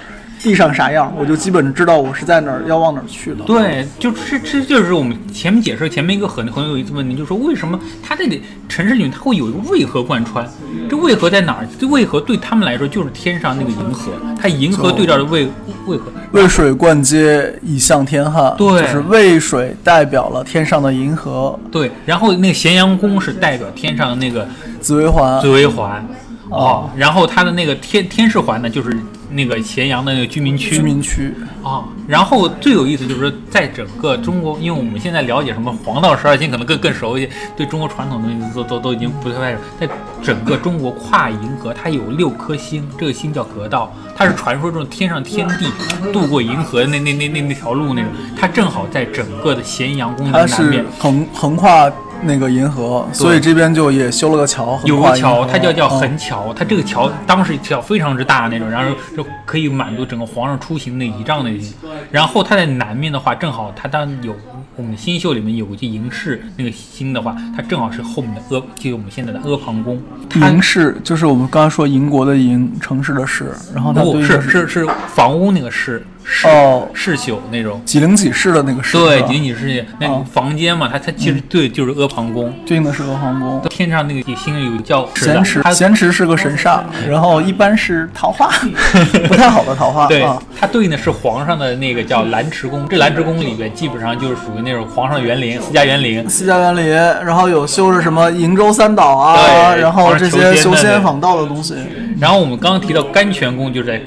[0.44, 3.46] 地上啥样，我就基本知道我是在哪儿，要往哪儿去了。
[3.46, 10.46] 对，就是这就是我们前面解释前面一个很很有意思问题，就是说为什么它这里城市里面它会有一个渭河贯穿？
[10.90, 11.66] 这渭河在哪儿？
[11.78, 15.48] 这渭河对他们来说就是天上那个银河，它银河对照的渭
[15.86, 18.54] 渭河，渭水贯街以向天汉。
[18.58, 21.58] 对，就是渭水代表了天上的银河。
[21.72, 24.46] 对，然后那个咸阳宫是代表天上的那个
[24.78, 25.40] 紫薇环。
[25.40, 26.06] 紫薇环。
[26.54, 28.96] 哦，然后它的那个天天市环呢，就是
[29.30, 30.76] 那个咸阳的那个居民区。
[30.76, 39.58] 居民区啊，然后最有意思就是说，在整个中国，因为我们现在了解什么黄道十二星，可能更更熟一些，对中国传统东西都都都已经不太熟。
[39.80, 39.88] 在
[40.22, 45.66] 整个中国跨银河，它有六颗星，这个星叫阁道，它是传说中天上天帝
[46.12, 51.90] 渡过银河那那那那那条路那种，它正好在整个的咸阳宫的南面，横横跨。
[52.22, 61.74] 那个银河，所以这边就也修了个桥，有个桥，它叫叫横桥，它这个桥当时桥非常之大那种，然后就可以满足整个皇上出行的仪仗那些。
[62.10, 64.34] 然后它在南面的话，正好它当有
[64.76, 70.00] 我们新宿里面有个银饰那个星的话，它正好是后面的阿，就是我们现在的阿房宫。
[70.34, 76.04] 银饰就是我们刚刚说银国的银，城市的市，然后它是是是房屋那个市。
[76.44, 77.80] 哦，世宿那种。
[77.84, 83.60] 几零几室的那个室，对，几零几室那房间嘛，它它其实对就是阿房宫，对应的是阿房宫。
[83.70, 88.50] 天上那个星有叫咸池，咸池是个神煞，然后一般是桃花，
[89.28, 90.06] 不太好的桃花。
[90.06, 90.26] 对，
[90.58, 101.74] 它对应的是皇上的那个叫蓝池宫，这蓝池宫里边基本上就是属于那种皇上的园林，私家园林，私家园林，然后有修着什么瀛洲三岛啊，然后这些修仙访道的东西。
[102.20, 104.00] 然后我们刚刚提到甘泉宫，就是在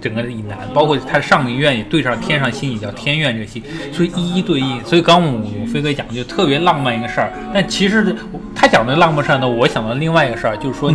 [0.00, 4.84] 整个的以南，包括它上林苑也对上天上星，也叫天院这个星，所以一一对应。
[4.84, 7.32] 所以刚我我飞哥讲就特别浪漫一个事儿。
[7.52, 8.14] 但其实
[8.54, 10.92] 他讲的浪漫事儿呢，我想到另外一个事儿，就是说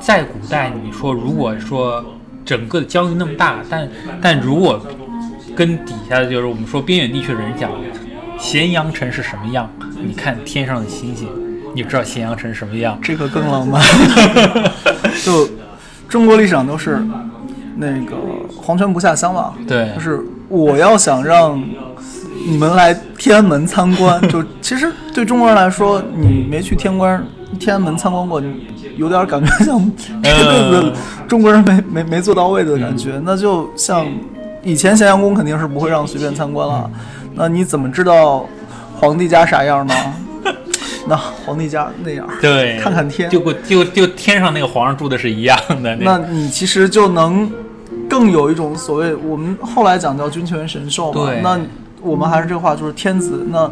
[0.00, 2.04] 在古代，你说如果说
[2.44, 3.88] 整个的疆域那么大，但
[4.20, 4.80] 但如果
[5.56, 7.70] 跟底下的就是我们说边远地区的人讲，
[8.38, 9.70] 咸阳城是什么样？
[10.06, 11.28] 你看天上的星星。
[11.74, 12.98] 你知道咸阳城什么样？
[13.00, 13.80] 这个更浪漫。
[15.22, 15.48] 就
[16.08, 16.98] 中国历史上都是
[17.80, 18.16] 那个
[18.60, 19.90] 皇权不下乡嘛，对。
[19.94, 21.62] 就是我要想让
[22.46, 27.24] 你们来天安门参观，就其实对中国人来说，你没去天关
[27.58, 29.80] 天安门参观过，你有点感觉像
[30.22, 30.92] 这辈子
[31.28, 33.20] 中国人没没没做到位的感觉。
[33.24, 34.06] 那就像
[34.62, 36.90] 以前咸阳宫肯定是不会让随便参观了，
[37.34, 38.44] 那你怎么知道
[38.96, 39.94] 皇帝家啥样呢？
[41.08, 43.30] 那皇帝家那样，对，看看天。
[43.30, 45.96] 就跟就就天上那个皇上住的是一样的。
[45.96, 47.50] 那你其实就能
[48.08, 51.30] 更有一种所谓我们后来讲叫君权神授嘛。
[51.42, 51.58] 那
[52.00, 53.46] 我们还是这话，就是天子。
[53.50, 53.70] 那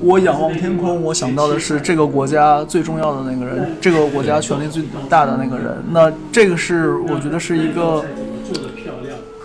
[0.00, 5.76] 我仰望天空，我想到的是这个国家最重要的那个人，这个国家权力最大的那个人。
[5.90, 8.04] 那这个是我觉得是一个。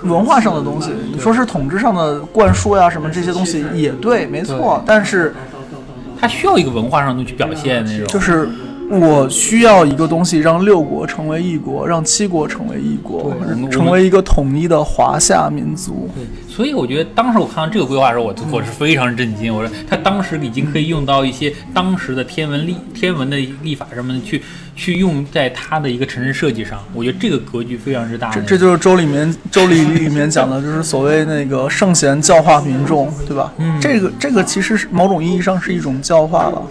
[0.03, 4.83] 文化上的东西，你说是统治上的灌输呀，什么这些东西也对，没错。
[4.85, 5.33] 但是
[6.19, 8.05] 它需要一个文化上的去表现那种。
[8.05, 8.47] 就是
[8.89, 13.35] 我需要一个东西，让六国成为一国，让七国成为一国
[13.71, 16.09] 成为一个统一的华夏民族。
[16.15, 19.53] 对，所以我觉得当时我看到这个规划的时候，我我是非常震惊。
[19.53, 24.41] 我说他当时已经可以用到一些当时的天文历天文的历法什么的去
[24.75, 26.79] 去用在他的一个城市设计上。
[26.93, 28.29] 我觉得这个格局非常之大。
[28.31, 33.51] 这这就是周里面周礼里面讲的，就是所谓那个圣贤教化民众，对吧？
[33.57, 36.61] 嗯这个这个其实是某种意义上是一种教化了。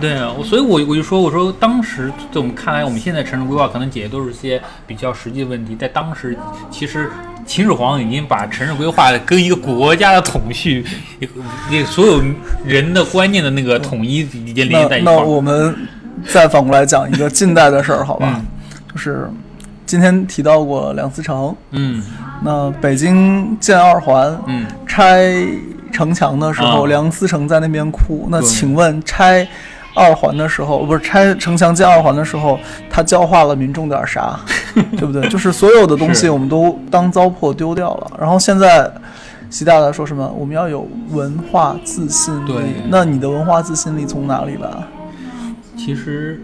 [0.00, 6.36] 对啊，我所以我我就说，我说当时在我们看来，我们现在城市规划可能解决都是些比较实际的问题，在当时
[6.70, 7.10] 其实
[7.46, 10.84] 秦始皇已经把城市规划跟一个国家的统序，
[11.70, 12.20] 那个所有
[12.64, 15.24] 人的观念的那个统一已经联那那系在一块儿。
[15.24, 15.74] 我们
[16.26, 18.34] 再反过来讲一个近代的事儿，好吧？
[18.38, 18.46] 嗯
[18.92, 19.28] 就是
[19.86, 22.02] 今天提到过梁思成，嗯
[22.42, 25.34] 那北京建二环，嗯，拆
[25.92, 28.28] 城墙的时候，啊梁思成在那边哭。
[28.30, 29.46] 那请问拆
[29.94, 32.58] 二环的时候，不是拆城墙建二环的时候，
[32.90, 34.38] 他教化了民众点啥？
[34.74, 35.26] 对不对？
[35.28, 38.10] 就是所有的东西我们都当糟粕丢掉了。
[38.20, 38.92] 然后现在
[39.48, 40.28] 习大大说什么？
[40.36, 42.64] 我们要有文化自信力对。
[42.88, 44.68] 那你的文化自信力从哪里来？
[45.76, 46.42] 其实，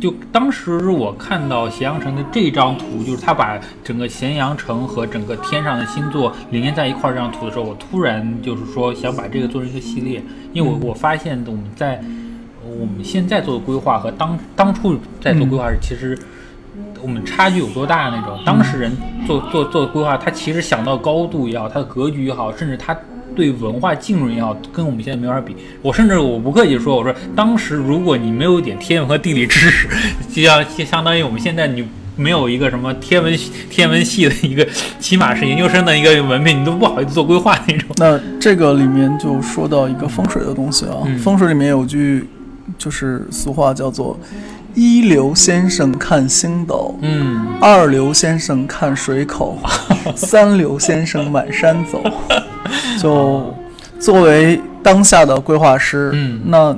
[0.00, 10.22] 就当时我看到咸阳城的这张图，就是他把整个咸阳城和整个天上的星座连接在一块儿这张图的时候，我突然就是说想把这个做成一个系列，
[10.52, 12.00] 因为我我发现我们在
[12.78, 16.18] 我们现在做的规划和当当初在做规划时，其实。
[17.00, 18.36] 我们差距有多大那种？
[18.46, 18.90] 当时人
[19.26, 22.96] 做做做规划，他其实想到高度也好，他的格局也好，甚至他
[23.36, 25.54] 对文化浸润也好，跟我们现在没法比。
[25.82, 29.86] 我甚至我不客气说，我说当时如果你没有一点天文和地理知识，
[30.32, 31.86] 就像就相当于我们现在你
[32.16, 33.36] 没有一个什么天文
[33.68, 34.66] 天文系的一个，
[34.98, 37.90] 起码是研究生的一个文凭，你都不好意思做规划那种。
[37.98, 42.26] 那这个里面就说到一个风水的东西啊，嗯风水里面有句
[42.78, 44.18] 就是俗话叫做
[44.74, 49.58] “一流先生看星斗”，嗯，二流先生看水口，
[50.16, 52.02] 三流先生满山走。
[53.00, 53.54] 就
[53.98, 56.76] 作为当下的规划师，嗯那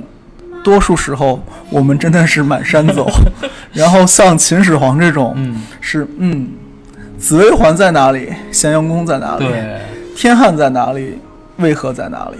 [0.63, 3.07] 多数时候我们真的是满山走。
[3.73, 6.49] 然后像秦始皇这种，嗯，是嗯，
[7.17, 8.33] 紫薇环在哪里？
[8.51, 9.45] 咸阳宫在哪里？
[9.45, 9.79] 对，
[10.15, 11.19] 天汉在哪里？
[11.57, 12.37] 渭河在哪里？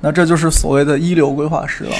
[0.00, 1.90] 那这就是所谓的一流规划师了。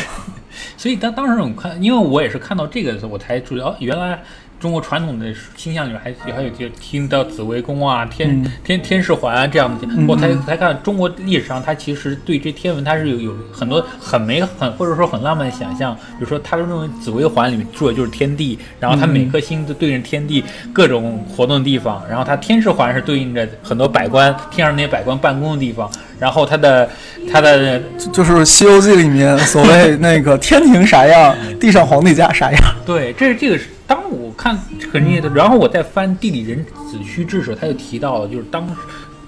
[0.76, 4.22] 所以当当时我看，因为我也是看到这个的时候，我才注意哦，原来
[4.58, 5.26] 中国传统的
[5.56, 8.52] 星象里面还还有就听到紫微宫啊、天、嗯。
[8.64, 10.06] 天天士环啊这样的，嗯。
[10.06, 20.42] 我才才看中国历史上他其实对这天文它是有有很多很美很或者说很浪漫的想象，比如说他认为紫微环里面住的就是天地，然后它每颗星都对应天地
[20.72, 26.88] 各种活动的地方，然后它天士环是对应着很多百官天上那些百官办公的地方，然后它的
[27.30, 32.60] 它的就就是《西游记》里面所谓那个天庭啥样， 地上皇帝家啥样。
[32.84, 34.56] 对，这这个是当我看
[34.92, 38.74] 很厉害的，然后我再翻《地理人子虚志》时，他就提到了，就是当时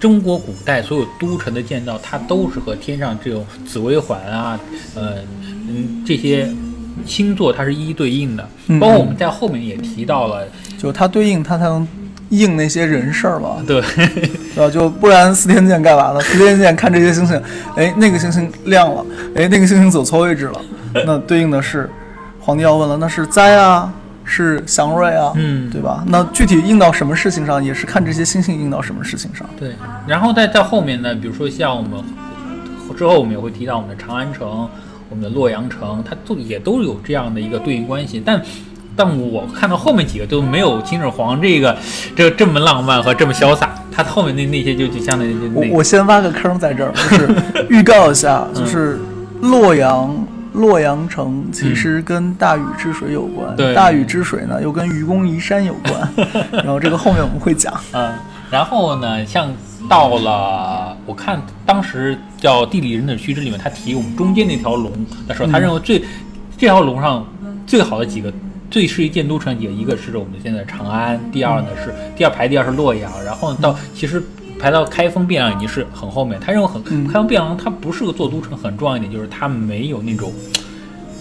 [0.01, 4.59] 中国古代所有都城的建造，它都是和天上这种紫微环啊，
[4.95, 5.15] 呃，
[5.69, 6.49] 嗯，这些
[7.07, 8.49] 星座它是一一对应的。
[8.67, 10.47] 嗯包括我们在后面也提到了，
[10.79, 11.87] 就它对应，它才能
[12.29, 14.71] 应那些人事儿嘛， 对，对吧？
[14.71, 16.21] 就不然司天监干嘛呢？
[16.27, 17.41] 司天监看这些星星，
[17.77, 19.05] 哎，那个星星亮了，
[19.35, 20.61] 哎，那个星星走错位置了，
[21.07, 21.89] 那对应的是
[22.41, 23.93] 皇帝要问了，那是灾啊，
[24.29, 26.05] 是祥瑞啊，嗯对吧？
[26.07, 29.49] 那具体应到什么事情上，也是看这些星星应到什么事情上。
[29.59, 29.73] 对，
[30.07, 31.93] 然后再在后面呢，比如说像我们
[32.97, 34.69] 之后我们也会提到我们的长安城、
[35.09, 38.41] 我们的洛阳城，它都也都有这样的一个对应关系，但。
[39.01, 41.77] 但我看到后面几个都没有秦始皇这个
[42.17, 47.29] 这这么浪漫和这么潇洒，他后面那那些就就相当于我我先挖个坑在这儿，就是
[47.71, 48.99] 预告一下，就是
[49.41, 50.13] 洛阳
[50.59, 56.09] 洛阳城其实跟大禹治水有关，对大禹治水呢又跟愚公移山有关，
[56.53, 57.73] 然后这个后面我们会讲。
[57.93, 58.13] 嗯，
[58.51, 59.51] 然后呢，像
[59.89, 64.93] 到了我看当时叫《地理人的须知》里面，他提我们中间那条龙
[65.27, 66.01] 的时候，他认为最、
[66.57, 67.27] 这条龙上
[67.67, 68.33] 最好的几个。
[68.71, 74.23] 最适宜建都城也一个是我们现在长安，第二呢是第二排第二是洛阳，然后到其实
[74.59, 76.39] 排到开封汴梁已经是很后面。
[76.41, 80.33] 他认为很嗯开封汴梁它不是个做都城，很重要一点就是它没有那种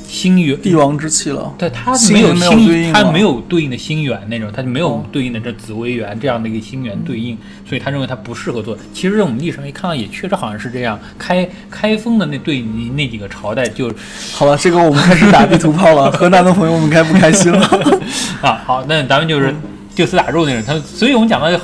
[0.08, 7.38] 星源帝王之气了，对，它没有星，对应了它没有对应的星源那种，它就没有哦对应的这紫微垣这样的一个星源对应，
[7.68, 8.76] 所以他认为它不适合做。
[8.94, 10.98] 其实我们历史上一看到，也确实好像是这样。
[11.20, 13.94] 开开封的那对应那几个朝代就
[14.34, 17.68] 好了，这个我们开始打地图炮了，河南的朋友们该不开心了？
[18.42, 19.54] 啊，好，那咱们就是
[19.94, 20.64] 就此打住那种。
[20.66, 21.60] 他，所以我们讲到，呃，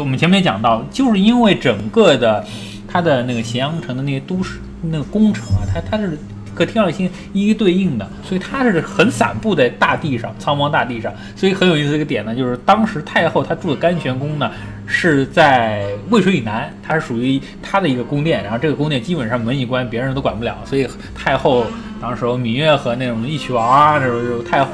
[0.00, 2.44] 我们前面也讲到，就是因为整个的
[2.88, 6.18] 它的那个咸阳城的那些都市那个工程啊，它它是
[6.54, 11.12] 和天上星一一对应的，所以它是很散布在大地上，苍茫大地上。
[11.36, 14.50] 所以很有意思一个点呢，就是当时太后她住的甘泉宫呢
[14.86, 21.64] 是在渭水以南，它是属于她的一个宫殿，然后这个宫殿基本上门一关，别人都管不了，所以太后
[22.00, 24.66] 当时芈月和那种义渠王啊，那时候就太，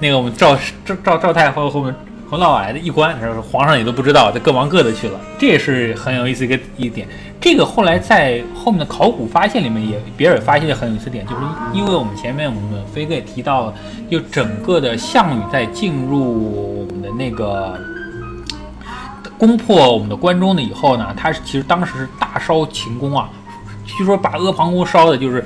[0.00, 0.58] 那个我们赵
[1.04, 1.94] 赵赵太后后面。
[2.30, 7.08] 从老来的一关，然后皇上也都不知道，他各忙各的去了，这也是很有意思一个一点。
[7.40, 11.42] 这个后来在后面的考古发现里面也，别人也发现很有意思点，就是
[11.72, 13.74] 因为我们前面我们飞哥也提到了，
[14.08, 17.76] 就整个的项羽在进入我们的那个
[19.36, 23.28] 攻破我们的关中的以后呢，他其实当时是大烧秦宫啊，
[23.84, 25.44] 据说把阿房宫烧的就是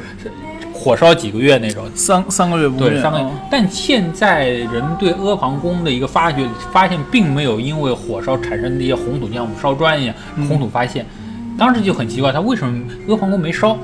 [0.85, 3.33] 火烧几个月那种，三三个月不对，三个月嗯。
[3.51, 11.07] 但现在人对阿房宫的一个发掘，发现并没有因为火烧产生的一些红土，就像我们烧砖一样，嗯红土发现。
[11.57, 13.79] 当时就很奇怪，他为什么阿房宫没烧？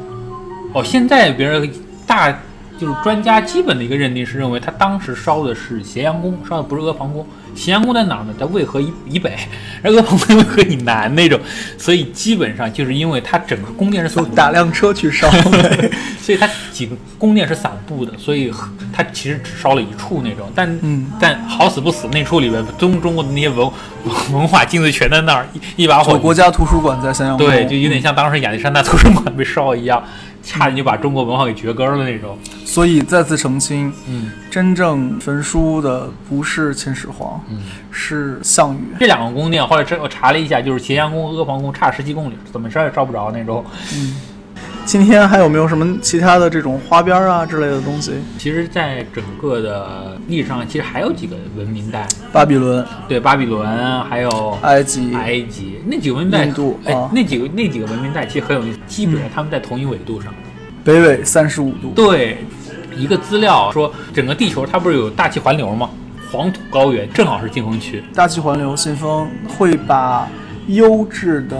[0.74, 1.70] 哦，现在别人
[2.06, 2.30] 大
[2.78, 7.24] 就是专家基本的一个认定是认为他当时烧的是咸阳宫，烧的不是阿房宫。
[7.54, 8.34] 咸阳宫在哪儿呢？
[8.38, 9.36] 在渭河以以北，
[9.82, 11.38] 而阿房宫在渭河以南那种，
[11.76, 15.30] 所以基本上就是因为它整个宫殿是打辆车去烧，
[16.20, 18.52] 所以它几个宫殿是散布的，所以
[18.92, 21.08] 它其实只烧了一处那种，但、嗯。
[21.20, 23.70] 但好死不死那处里边中中国的那些文
[24.32, 25.46] 文化金子全在那儿，
[25.76, 30.02] 一一把火国家图书馆在咸阳宫，对，就有点像当时亚历山大图书馆被烧一样，
[30.42, 32.38] 差点就把中国文化给绝根了那种。
[32.64, 38.80] 所以再次澄清，嗯真正焚书的不是秦始皇，嗯，是项羽。
[38.98, 43.64] 这两个宫殿后来这我查了一下，就是咸阳宫、阿房宫差十七公里，怎么烧也烧不着那种。
[44.84, 48.12] 今天还有没有什么其他的这种花边啊之类的东西？
[48.38, 60.34] 其实，在整个的历史上，其实还有几个文明带，巴比伦、对，巴比伦，还有埃及、埃及那几个文明带，印度哎啊，那几个那几个文明带其实很有意思，基本上他们在同一纬度上。
[60.82, 61.92] 北纬三十五度。
[61.94, 62.38] 对，
[62.96, 65.88] 一个资料说，整个地球它不是有大气环流吗？
[66.32, 68.02] 黄土高原正好是净风区。
[68.14, 70.28] 大气环流信封会把
[70.68, 71.56] 优质的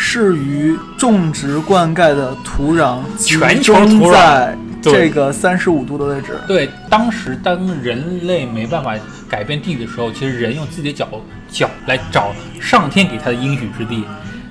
[0.00, 6.38] 适于种植灌溉的土壤全球土壤在这个三十五度的位置。
[6.46, 8.94] 对，当时当人类没办法
[9.28, 11.08] 改变地的时候，其实人用自己的脚
[11.50, 14.04] 脚来找上天给他的应许之地。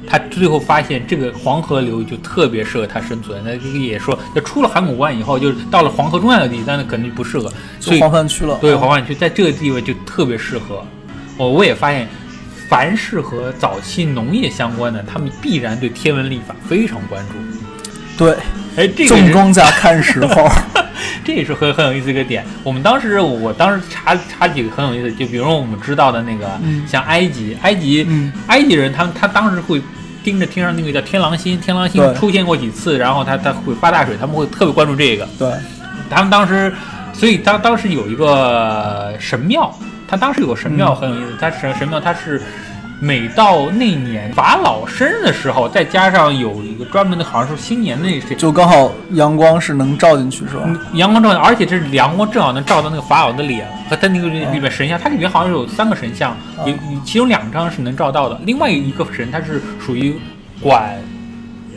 [0.06, 3.41] 他最后发现这个黄河流域就特别适合他生存。
[3.44, 7.52] 那这个也说，那出了函谷关以后，就是到了黄河中下的地，但是肯定不适合。
[7.80, 8.57] 所以黄泛区了。
[8.60, 10.84] 对，嗯黄泛区在这个地位就特别适合。
[11.38, 12.07] 哦，我也发现，
[12.69, 18.26] 凡是和早期农业相关的，他们必然对天文历法非常关注。
[18.26, 18.35] 对，
[18.76, 20.49] 哎，这个是种庄稼看时候。
[21.23, 22.45] 这也是很很有意思一个点。
[22.64, 29.81] 我们当时，我当时查查几个很有意思，就比如说我们知道的那个，嗯像埃及，埃及，嗯埃及人他们他当时会
[30.23, 35.27] 盯着天上那个叫天狼星，天狼星出现过几次，然后他他会发大水，他们会特别关注这个。
[35.38, 35.52] 对，
[36.10, 36.73] 他们当时，
[37.14, 39.77] 所以当当时有一个神庙，
[40.07, 42.41] 他当时有个神庙嗯很有意思，他神神庙他是
[42.99, 48.35] 每到那年法老生日的时候，再加上有一个专门的，好像是新年那谁。
[48.35, 50.63] 就刚好阳光是能照进去，是吧？
[50.65, 56.35] 嗯阳光照进，而且这阳光正好能照到那个法老的脸和他那个里面神像，它里面好像有三个神像，
[56.65, 56.73] 有
[57.05, 60.15] 其中两张是能照到的，另外一个神他是属于
[60.59, 60.95] 管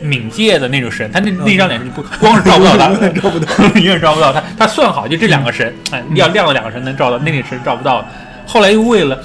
[0.03, 2.87] 冥界的那种神，他那那张脸是不光是照不到他，
[3.21, 4.41] 照不到， 永远照不到他。
[4.57, 8.05] 他算好就这两个神，哎，要亮的两个神能照到，那个神照不到。
[8.45, 9.17] 后来又为了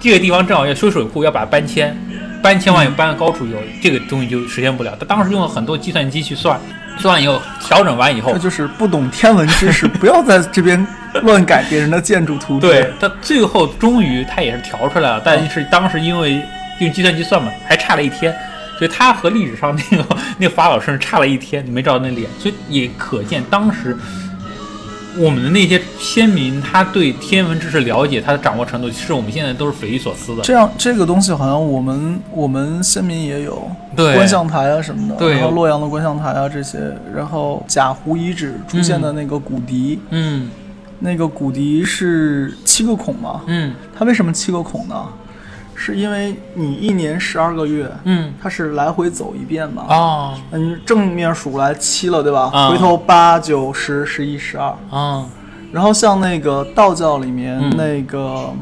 [0.00, 1.96] 这个地方正好要修水库，要把它搬迁，
[2.42, 4.96] 搬迁完以后搬到高处以后，这个东西就实现不了。
[4.98, 6.58] 他当时用了很多计算机去算，
[6.98, 10.84] 算完以后调整完以后这，就是不懂天文知识， 不要在这边
[11.22, 12.66] 乱改别人的建筑图纸。
[12.66, 16.42] 对，他最后终于他也是调出来了，但是当时因为
[16.80, 18.34] 用计算机算嘛，还差了一天，
[18.82, 23.96] 所以他和历史上那个 那个法老甚至差了一天，你没照那脸，所以也可见当时。
[25.14, 30.42] 我们的那些先民，他对天文知识了解，他的掌握程度，其实我们现在都是匪夷所思的。
[30.42, 36.78] 这样，这个东西好像我们我们先民也有，对观象台啊什么的，对然后洛阳的观象台啊这些，
[37.14, 40.48] 然后贾湖遗址出现的那个骨笛，嗯
[41.00, 43.42] 那个骨笛是七个孔吗？
[43.48, 45.06] 嗯它为什么七个孔呢？
[45.84, 48.32] 是因为你一年十二个月，嗯。
[48.40, 49.82] 它是来回走一遍嘛？
[49.88, 50.38] 啊。
[50.52, 52.48] 嗯，正面数来七了，对吧？
[52.52, 52.70] 啊。
[52.70, 55.26] 回头八九十十一十二，啊。
[55.72, 57.76] 然后像那个道教里面、嗯。
[57.76, 58.52] 那个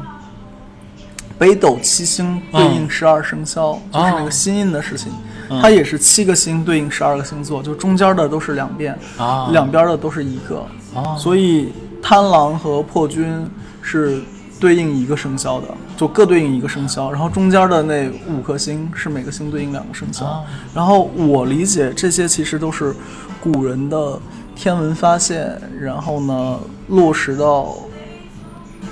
[1.37, 5.11] 北斗七星对应十二生肖，就是那个心印的事情，
[5.51, 5.61] 嗯。
[5.61, 9.49] 它也是七个星对应十二个星座，就中间的都是两遍，啊。
[9.51, 10.65] 两边的都是一个，
[10.95, 11.71] 啊，所以
[12.01, 13.47] 贪狼和破军
[13.83, 14.23] 是
[14.61, 15.67] 对应一个生肖的，
[15.97, 20.23] 就各对应一个生肖，然后中间的那五颗星是每个星对应两个生肖。
[20.25, 20.43] 啊
[20.73, 22.95] 然后我理解这些其实都是
[23.41, 24.19] 古人的
[24.55, 26.59] 天文发现，然后呢
[26.89, 27.75] 落实到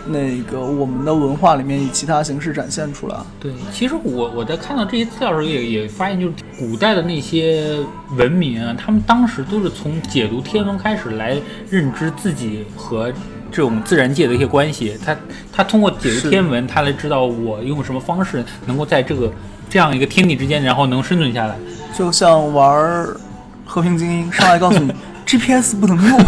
[0.08, 3.16] 那个我们的文化里面，以其他形式展现出来。
[3.40, 7.78] 对，其实我我在看到这些资料的时候也也发现，就是古代的那些
[8.18, 11.40] 文明啊，他们当时都是从解读天文开始来
[11.70, 13.14] 认知自己和
[13.52, 14.98] 这种自然界的一些关系。
[15.06, 15.16] 他
[15.52, 19.32] 他通过解读天文，他来知道我用什么方式能够在这个
[19.70, 21.56] 这样一个天地之间，然后能生存下来。
[21.98, 23.18] 就像玩儿
[23.66, 24.94] 和平精英，上来告诉你
[25.26, 26.20] GPS 不能用，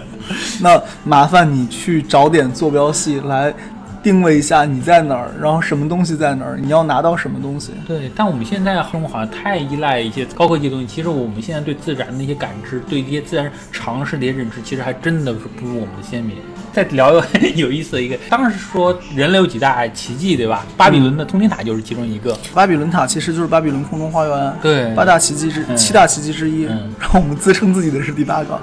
[0.60, 3.54] 那麻烦你去找点坐标系来
[4.02, 7.72] 定位一下你在哪儿，然后什么东西在哪儿，你要拿到什么东西。
[7.86, 10.86] 对，但我们现在生活好像太依赖一些高科技的东西。
[10.86, 16.36] 其实我们现在对自然的一些感知，对一些自然常识的一些认知，其实还真的是不如我们的先民。
[16.72, 20.64] 再聊一个有意思的一个，当时说人类有几大奇迹，对吧？
[20.76, 22.36] 巴比伦的通天塔就是其中一个。
[22.54, 26.66] 巴比伦塔其实就是巴比伦空中花园，对八大奇迹之嗯七大奇迹之一。
[26.66, 28.58] 嗯然后我们自称自己的是第八个。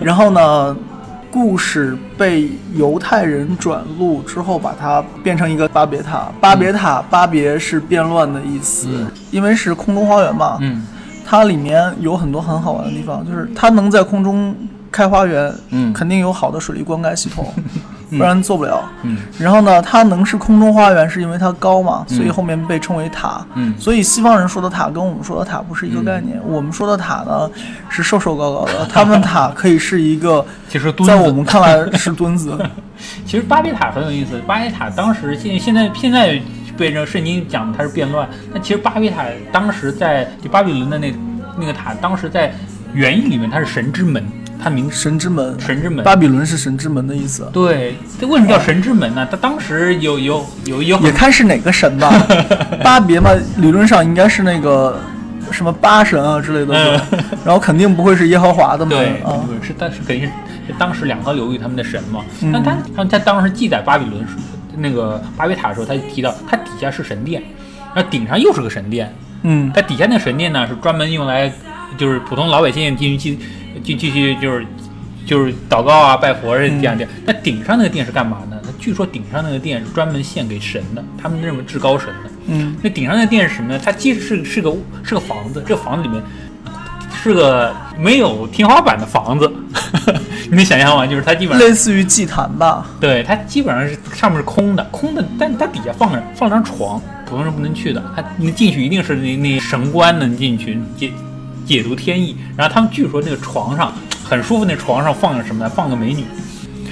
[0.00, 0.76] 然后呢，
[1.30, 6.30] 故事被犹太人转录之后，把它变成一个巴别塔。
[6.40, 10.58] 巴别塔，巴别是变乱的意思，嗯因为是空中花园嘛。
[10.60, 10.84] 嗯
[11.24, 14.54] 它里面有很多很好玩的地方，就是它能在空中
[14.92, 17.52] 开花园，嗯肯定有好的水利灌溉系统，
[18.10, 18.84] 不然做不了。
[19.02, 23.44] 嗯然后呢，它能是空中花园，是因为它高嘛，所以后面被称为塔。
[23.54, 26.38] 嗯所以西方人说的塔跟我们说的塔不是一个概念。
[26.46, 27.50] 我们说的塔呢
[27.88, 32.56] 是瘦瘦高高的， 他们塔可以是一个， 其实墩在我，们看来是墩子。
[33.24, 34.38] 其实巴别塔很有意思。
[34.46, 36.40] 巴别塔当时现现在现在
[36.76, 41.12] 被这圣经讲它是变乱，那其实巴别塔当时在就巴比伦的那
[41.58, 42.52] 那个塔，当时在
[42.94, 44.24] 原意里面它是神之门，
[44.62, 46.04] 它名神之门，神之门。
[46.04, 47.48] 巴比伦是神之门的意思。
[47.52, 49.26] 对，这为什么叫神之门呢？
[49.30, 52.12] 它当时有有有有也看是哪个神吧，
[52.82, 54.98] 巴别嘛，理论上应该是那个
[55.50, 57.00] 什么巴神啊之类的，
[57.44, 59.40] 然后肯定不会是耶和华的嘛对，啊。
[59.62, 60.32] 是但是肯定是
[60.68, 62.20] 是当时两河流域他们的神嘛。
[62.40, 64.24] 嗯但他他他当时记载巴比伦
[64.76, 67.42] 那个巴别塔的时候，他就提到它底下是神殿，
[67.94, 69.12] 然后顶上又是个神殿。
[69.42, 71.52] 嗯，它底下那个神殿呢，是专门用来
[71.96, 73.38] 就是普通老百姓进去
[73.82, 74.66] 进进去就是
[75.26, 77.06] 就是祷告啊、拜佛这样的。
[77.24, 78.60] 那顶上那个殿是干嘛呢？
[78.64, 82.30] 它据说顶上那个殿是专门献给神的，他们认为至高神的。
[82.46, 83.80] 嗯，那顶上那个殿是什么呢？
[83.82, 84.74] 它其实是是个
[85.04, 86.20] 是个房子，这个房子里面
[87.22, 89.50] 是个没有天花板的房子，
[90.50, 91.06] 你能想象吗？
[91.06, 92.84] 就是它基本上类似于祭坛吧。
[93.00, 98.02] 对，它基本上是上面是空的，空的，但它底下放着放张床，普通人不能去的。
[98.16, 101.12] 它你进去一定是那那神官能进去解
[101.64, 102.36] 解读天意。
[102.56, 103.92] 然后他们据说那个床上
[104.24, 105.70] 很舒服，那床上放着什么呢？
[105.74, 106.24] 放个美女。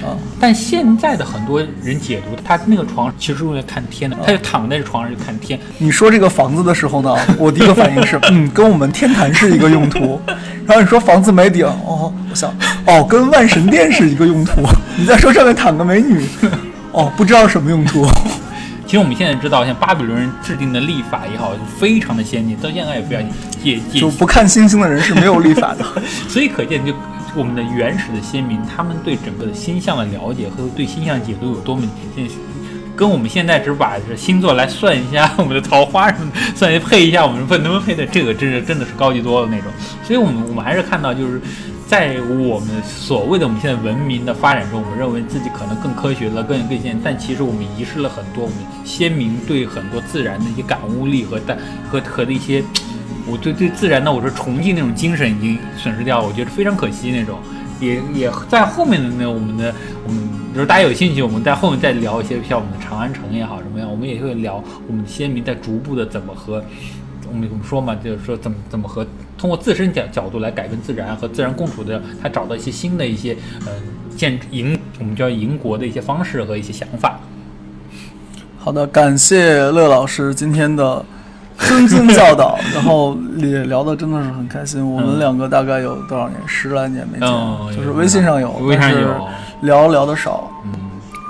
[0.03, 5.59] 啊，但现在的很多人解读，他那个床其实是用来看天的，他就躺在这床上就看天。
[5.77, 10.19] 你说这个房子的时候呢， 我第一个反应是，嗯，跟我们天坛是一个用途。
[10.65, 12.51] 然后你说房子没顶，哦，我想，
[12.87, 14.63] 哦，跟万神殿是一个用途。
[14.97, 16.25] 你再说上面躺个美女，
[16.93, 18.07] 哦，不知道什么用途。
[18.91, 23.23] 其实我们现在知道，像巴比伦人制定的历法也好，非常的先进，到现在也非常
[23.63, 25.85] 也也就不看星星的人是没有历法的。
[26.27, 26.93] 所以可见，就
[27.33, 32.27] 我们的原始的先民，他们对整个的星象的了解和对星象解读有多么现
[32.93, 39.71] 跟我们现在只把这星座来算一下我们的桃花什么的，算一配一下我们能不能配的，这个真是真的是高级多了那种。
[40.03, 41.41] 所以我们我们还是看到，就是
[41.91, 48.55] 在我们所谓的我们现在文明的发展中，我们认为自己可能更科学了、更更先进，但其实我们遗失了很多我们
[48.85, 51.57] 先民对很多自然的一些感悟力和带
[51.89, 52.63] 和和的一些。
[53.27, 57.37] 我对对自然的我说崇敬那种精神已经损失掉了，我觉得非常可惜那种。
[57.81, 59.75] 也也在后面的那我们的
[60.07, 66.63] 我们，如果大家有兴趣，我们在后面再聊一些像我们的长安城也好什么样，我们也会聊我们先民在逐步的怎么和
[67.31, 69.05] 我们我们说嘛，就是说怎么怎么和
[69.37, 73.35] 通过自身角角度来改变自然和自然共处的，他找到一些新的一些
[73.65, 73.71] 呃
[74.15, 77.19] 建营我们叫营国的一些方式和一些想法。
[78.59, 81.03] 好的，感谢乐老师今天的
[81.57, 84.87] 谆谆教导，然后也聊的真的是很开心。
[84.87, 86.39] 我们两个大概有多少年？
[86.47, 89.27] 十来年没见，嗯，就是微信上有，微信上有，
[89.61, 90.51] 聊聊的少。
[90.65, 90.71] 嗯，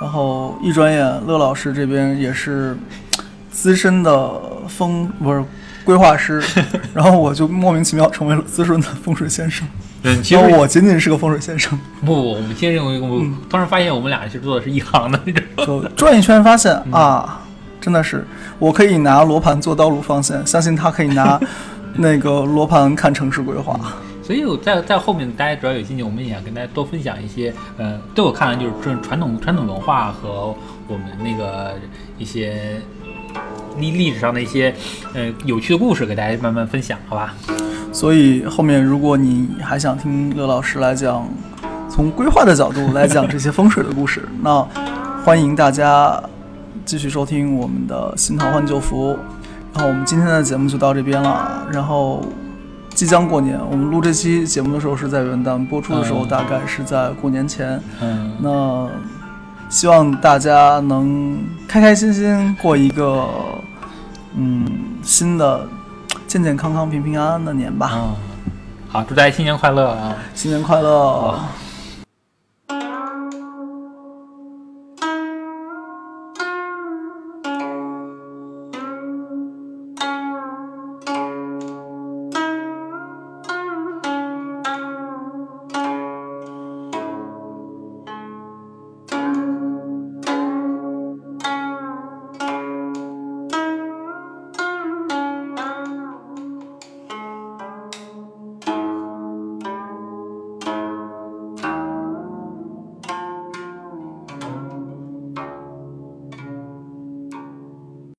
[0.01, 2.77] 然后一转眼，乐老师这边也是
[3.49, 4.31] 资深的
[4.67, 5.43] 风不是
[5.83, 6.41] 规划师，
[6.93, 9.67] 然后我就莫名其妙成为了资深的风水先生。
[10.03, 11.77] 嗯，其实我仅仅是个风水先生。
[12.05, 15.89] 不，我们先生，我突然发现我们俩其实做的是一行的那种。
[15.95, 17.41] 转一圈发现啊，
[17.79, 18.25] 真的是
[18.57, 21.39] 我可以拿罗盘做道路方向，相信他可以拿
[21.95, 23.79] 那个罗盘看城市规划。
[24.23, 30.55] 所以我，在在后面大家只要有兴趣，我们也想跟大家多分享一些，呃，对我看来就是这传统传统文化和
[30.87, 31.73] 我们那个
[32.17, 32.79] 一些
[33.77, 34.73] 历历史上的一些
[35.13, 37.33] 呃有趣的故事，给大家慢慢分享，好吧？
[37.93, 41.27] 所以后面如果你还想听乐老师来讲，
[41.89, 44.65] 从规划的角度来讲这些风水的故事，那
[45.25, 46.21] 欢迎大家
[46.85, 49.17] 继续收听我们的新桃换旧符。
[49.73, 51.65] 然后我们今天的节目就到这边了。
[51.71, 52.25] 然后
[52.89, 57.81] 即将过年，我们录这期节目的时候是在元旦，播出的时候大概是在过年前。
[58.01, 58.33] 嗯。
[58.41, 58.89] 那
[59.71, 63.25] 希望大家能开开心心过一个
[64.35, 64.63] 嗯
[65.01, 65.67] 新的。
[66.27, 67.91] 健健康康、平平安安的年吧。
[67.93, 68.15] 嗯，
[68.87, 70.15] 好，祝大家新年快乐啊！
[70.33, 71.37] 新年快乐。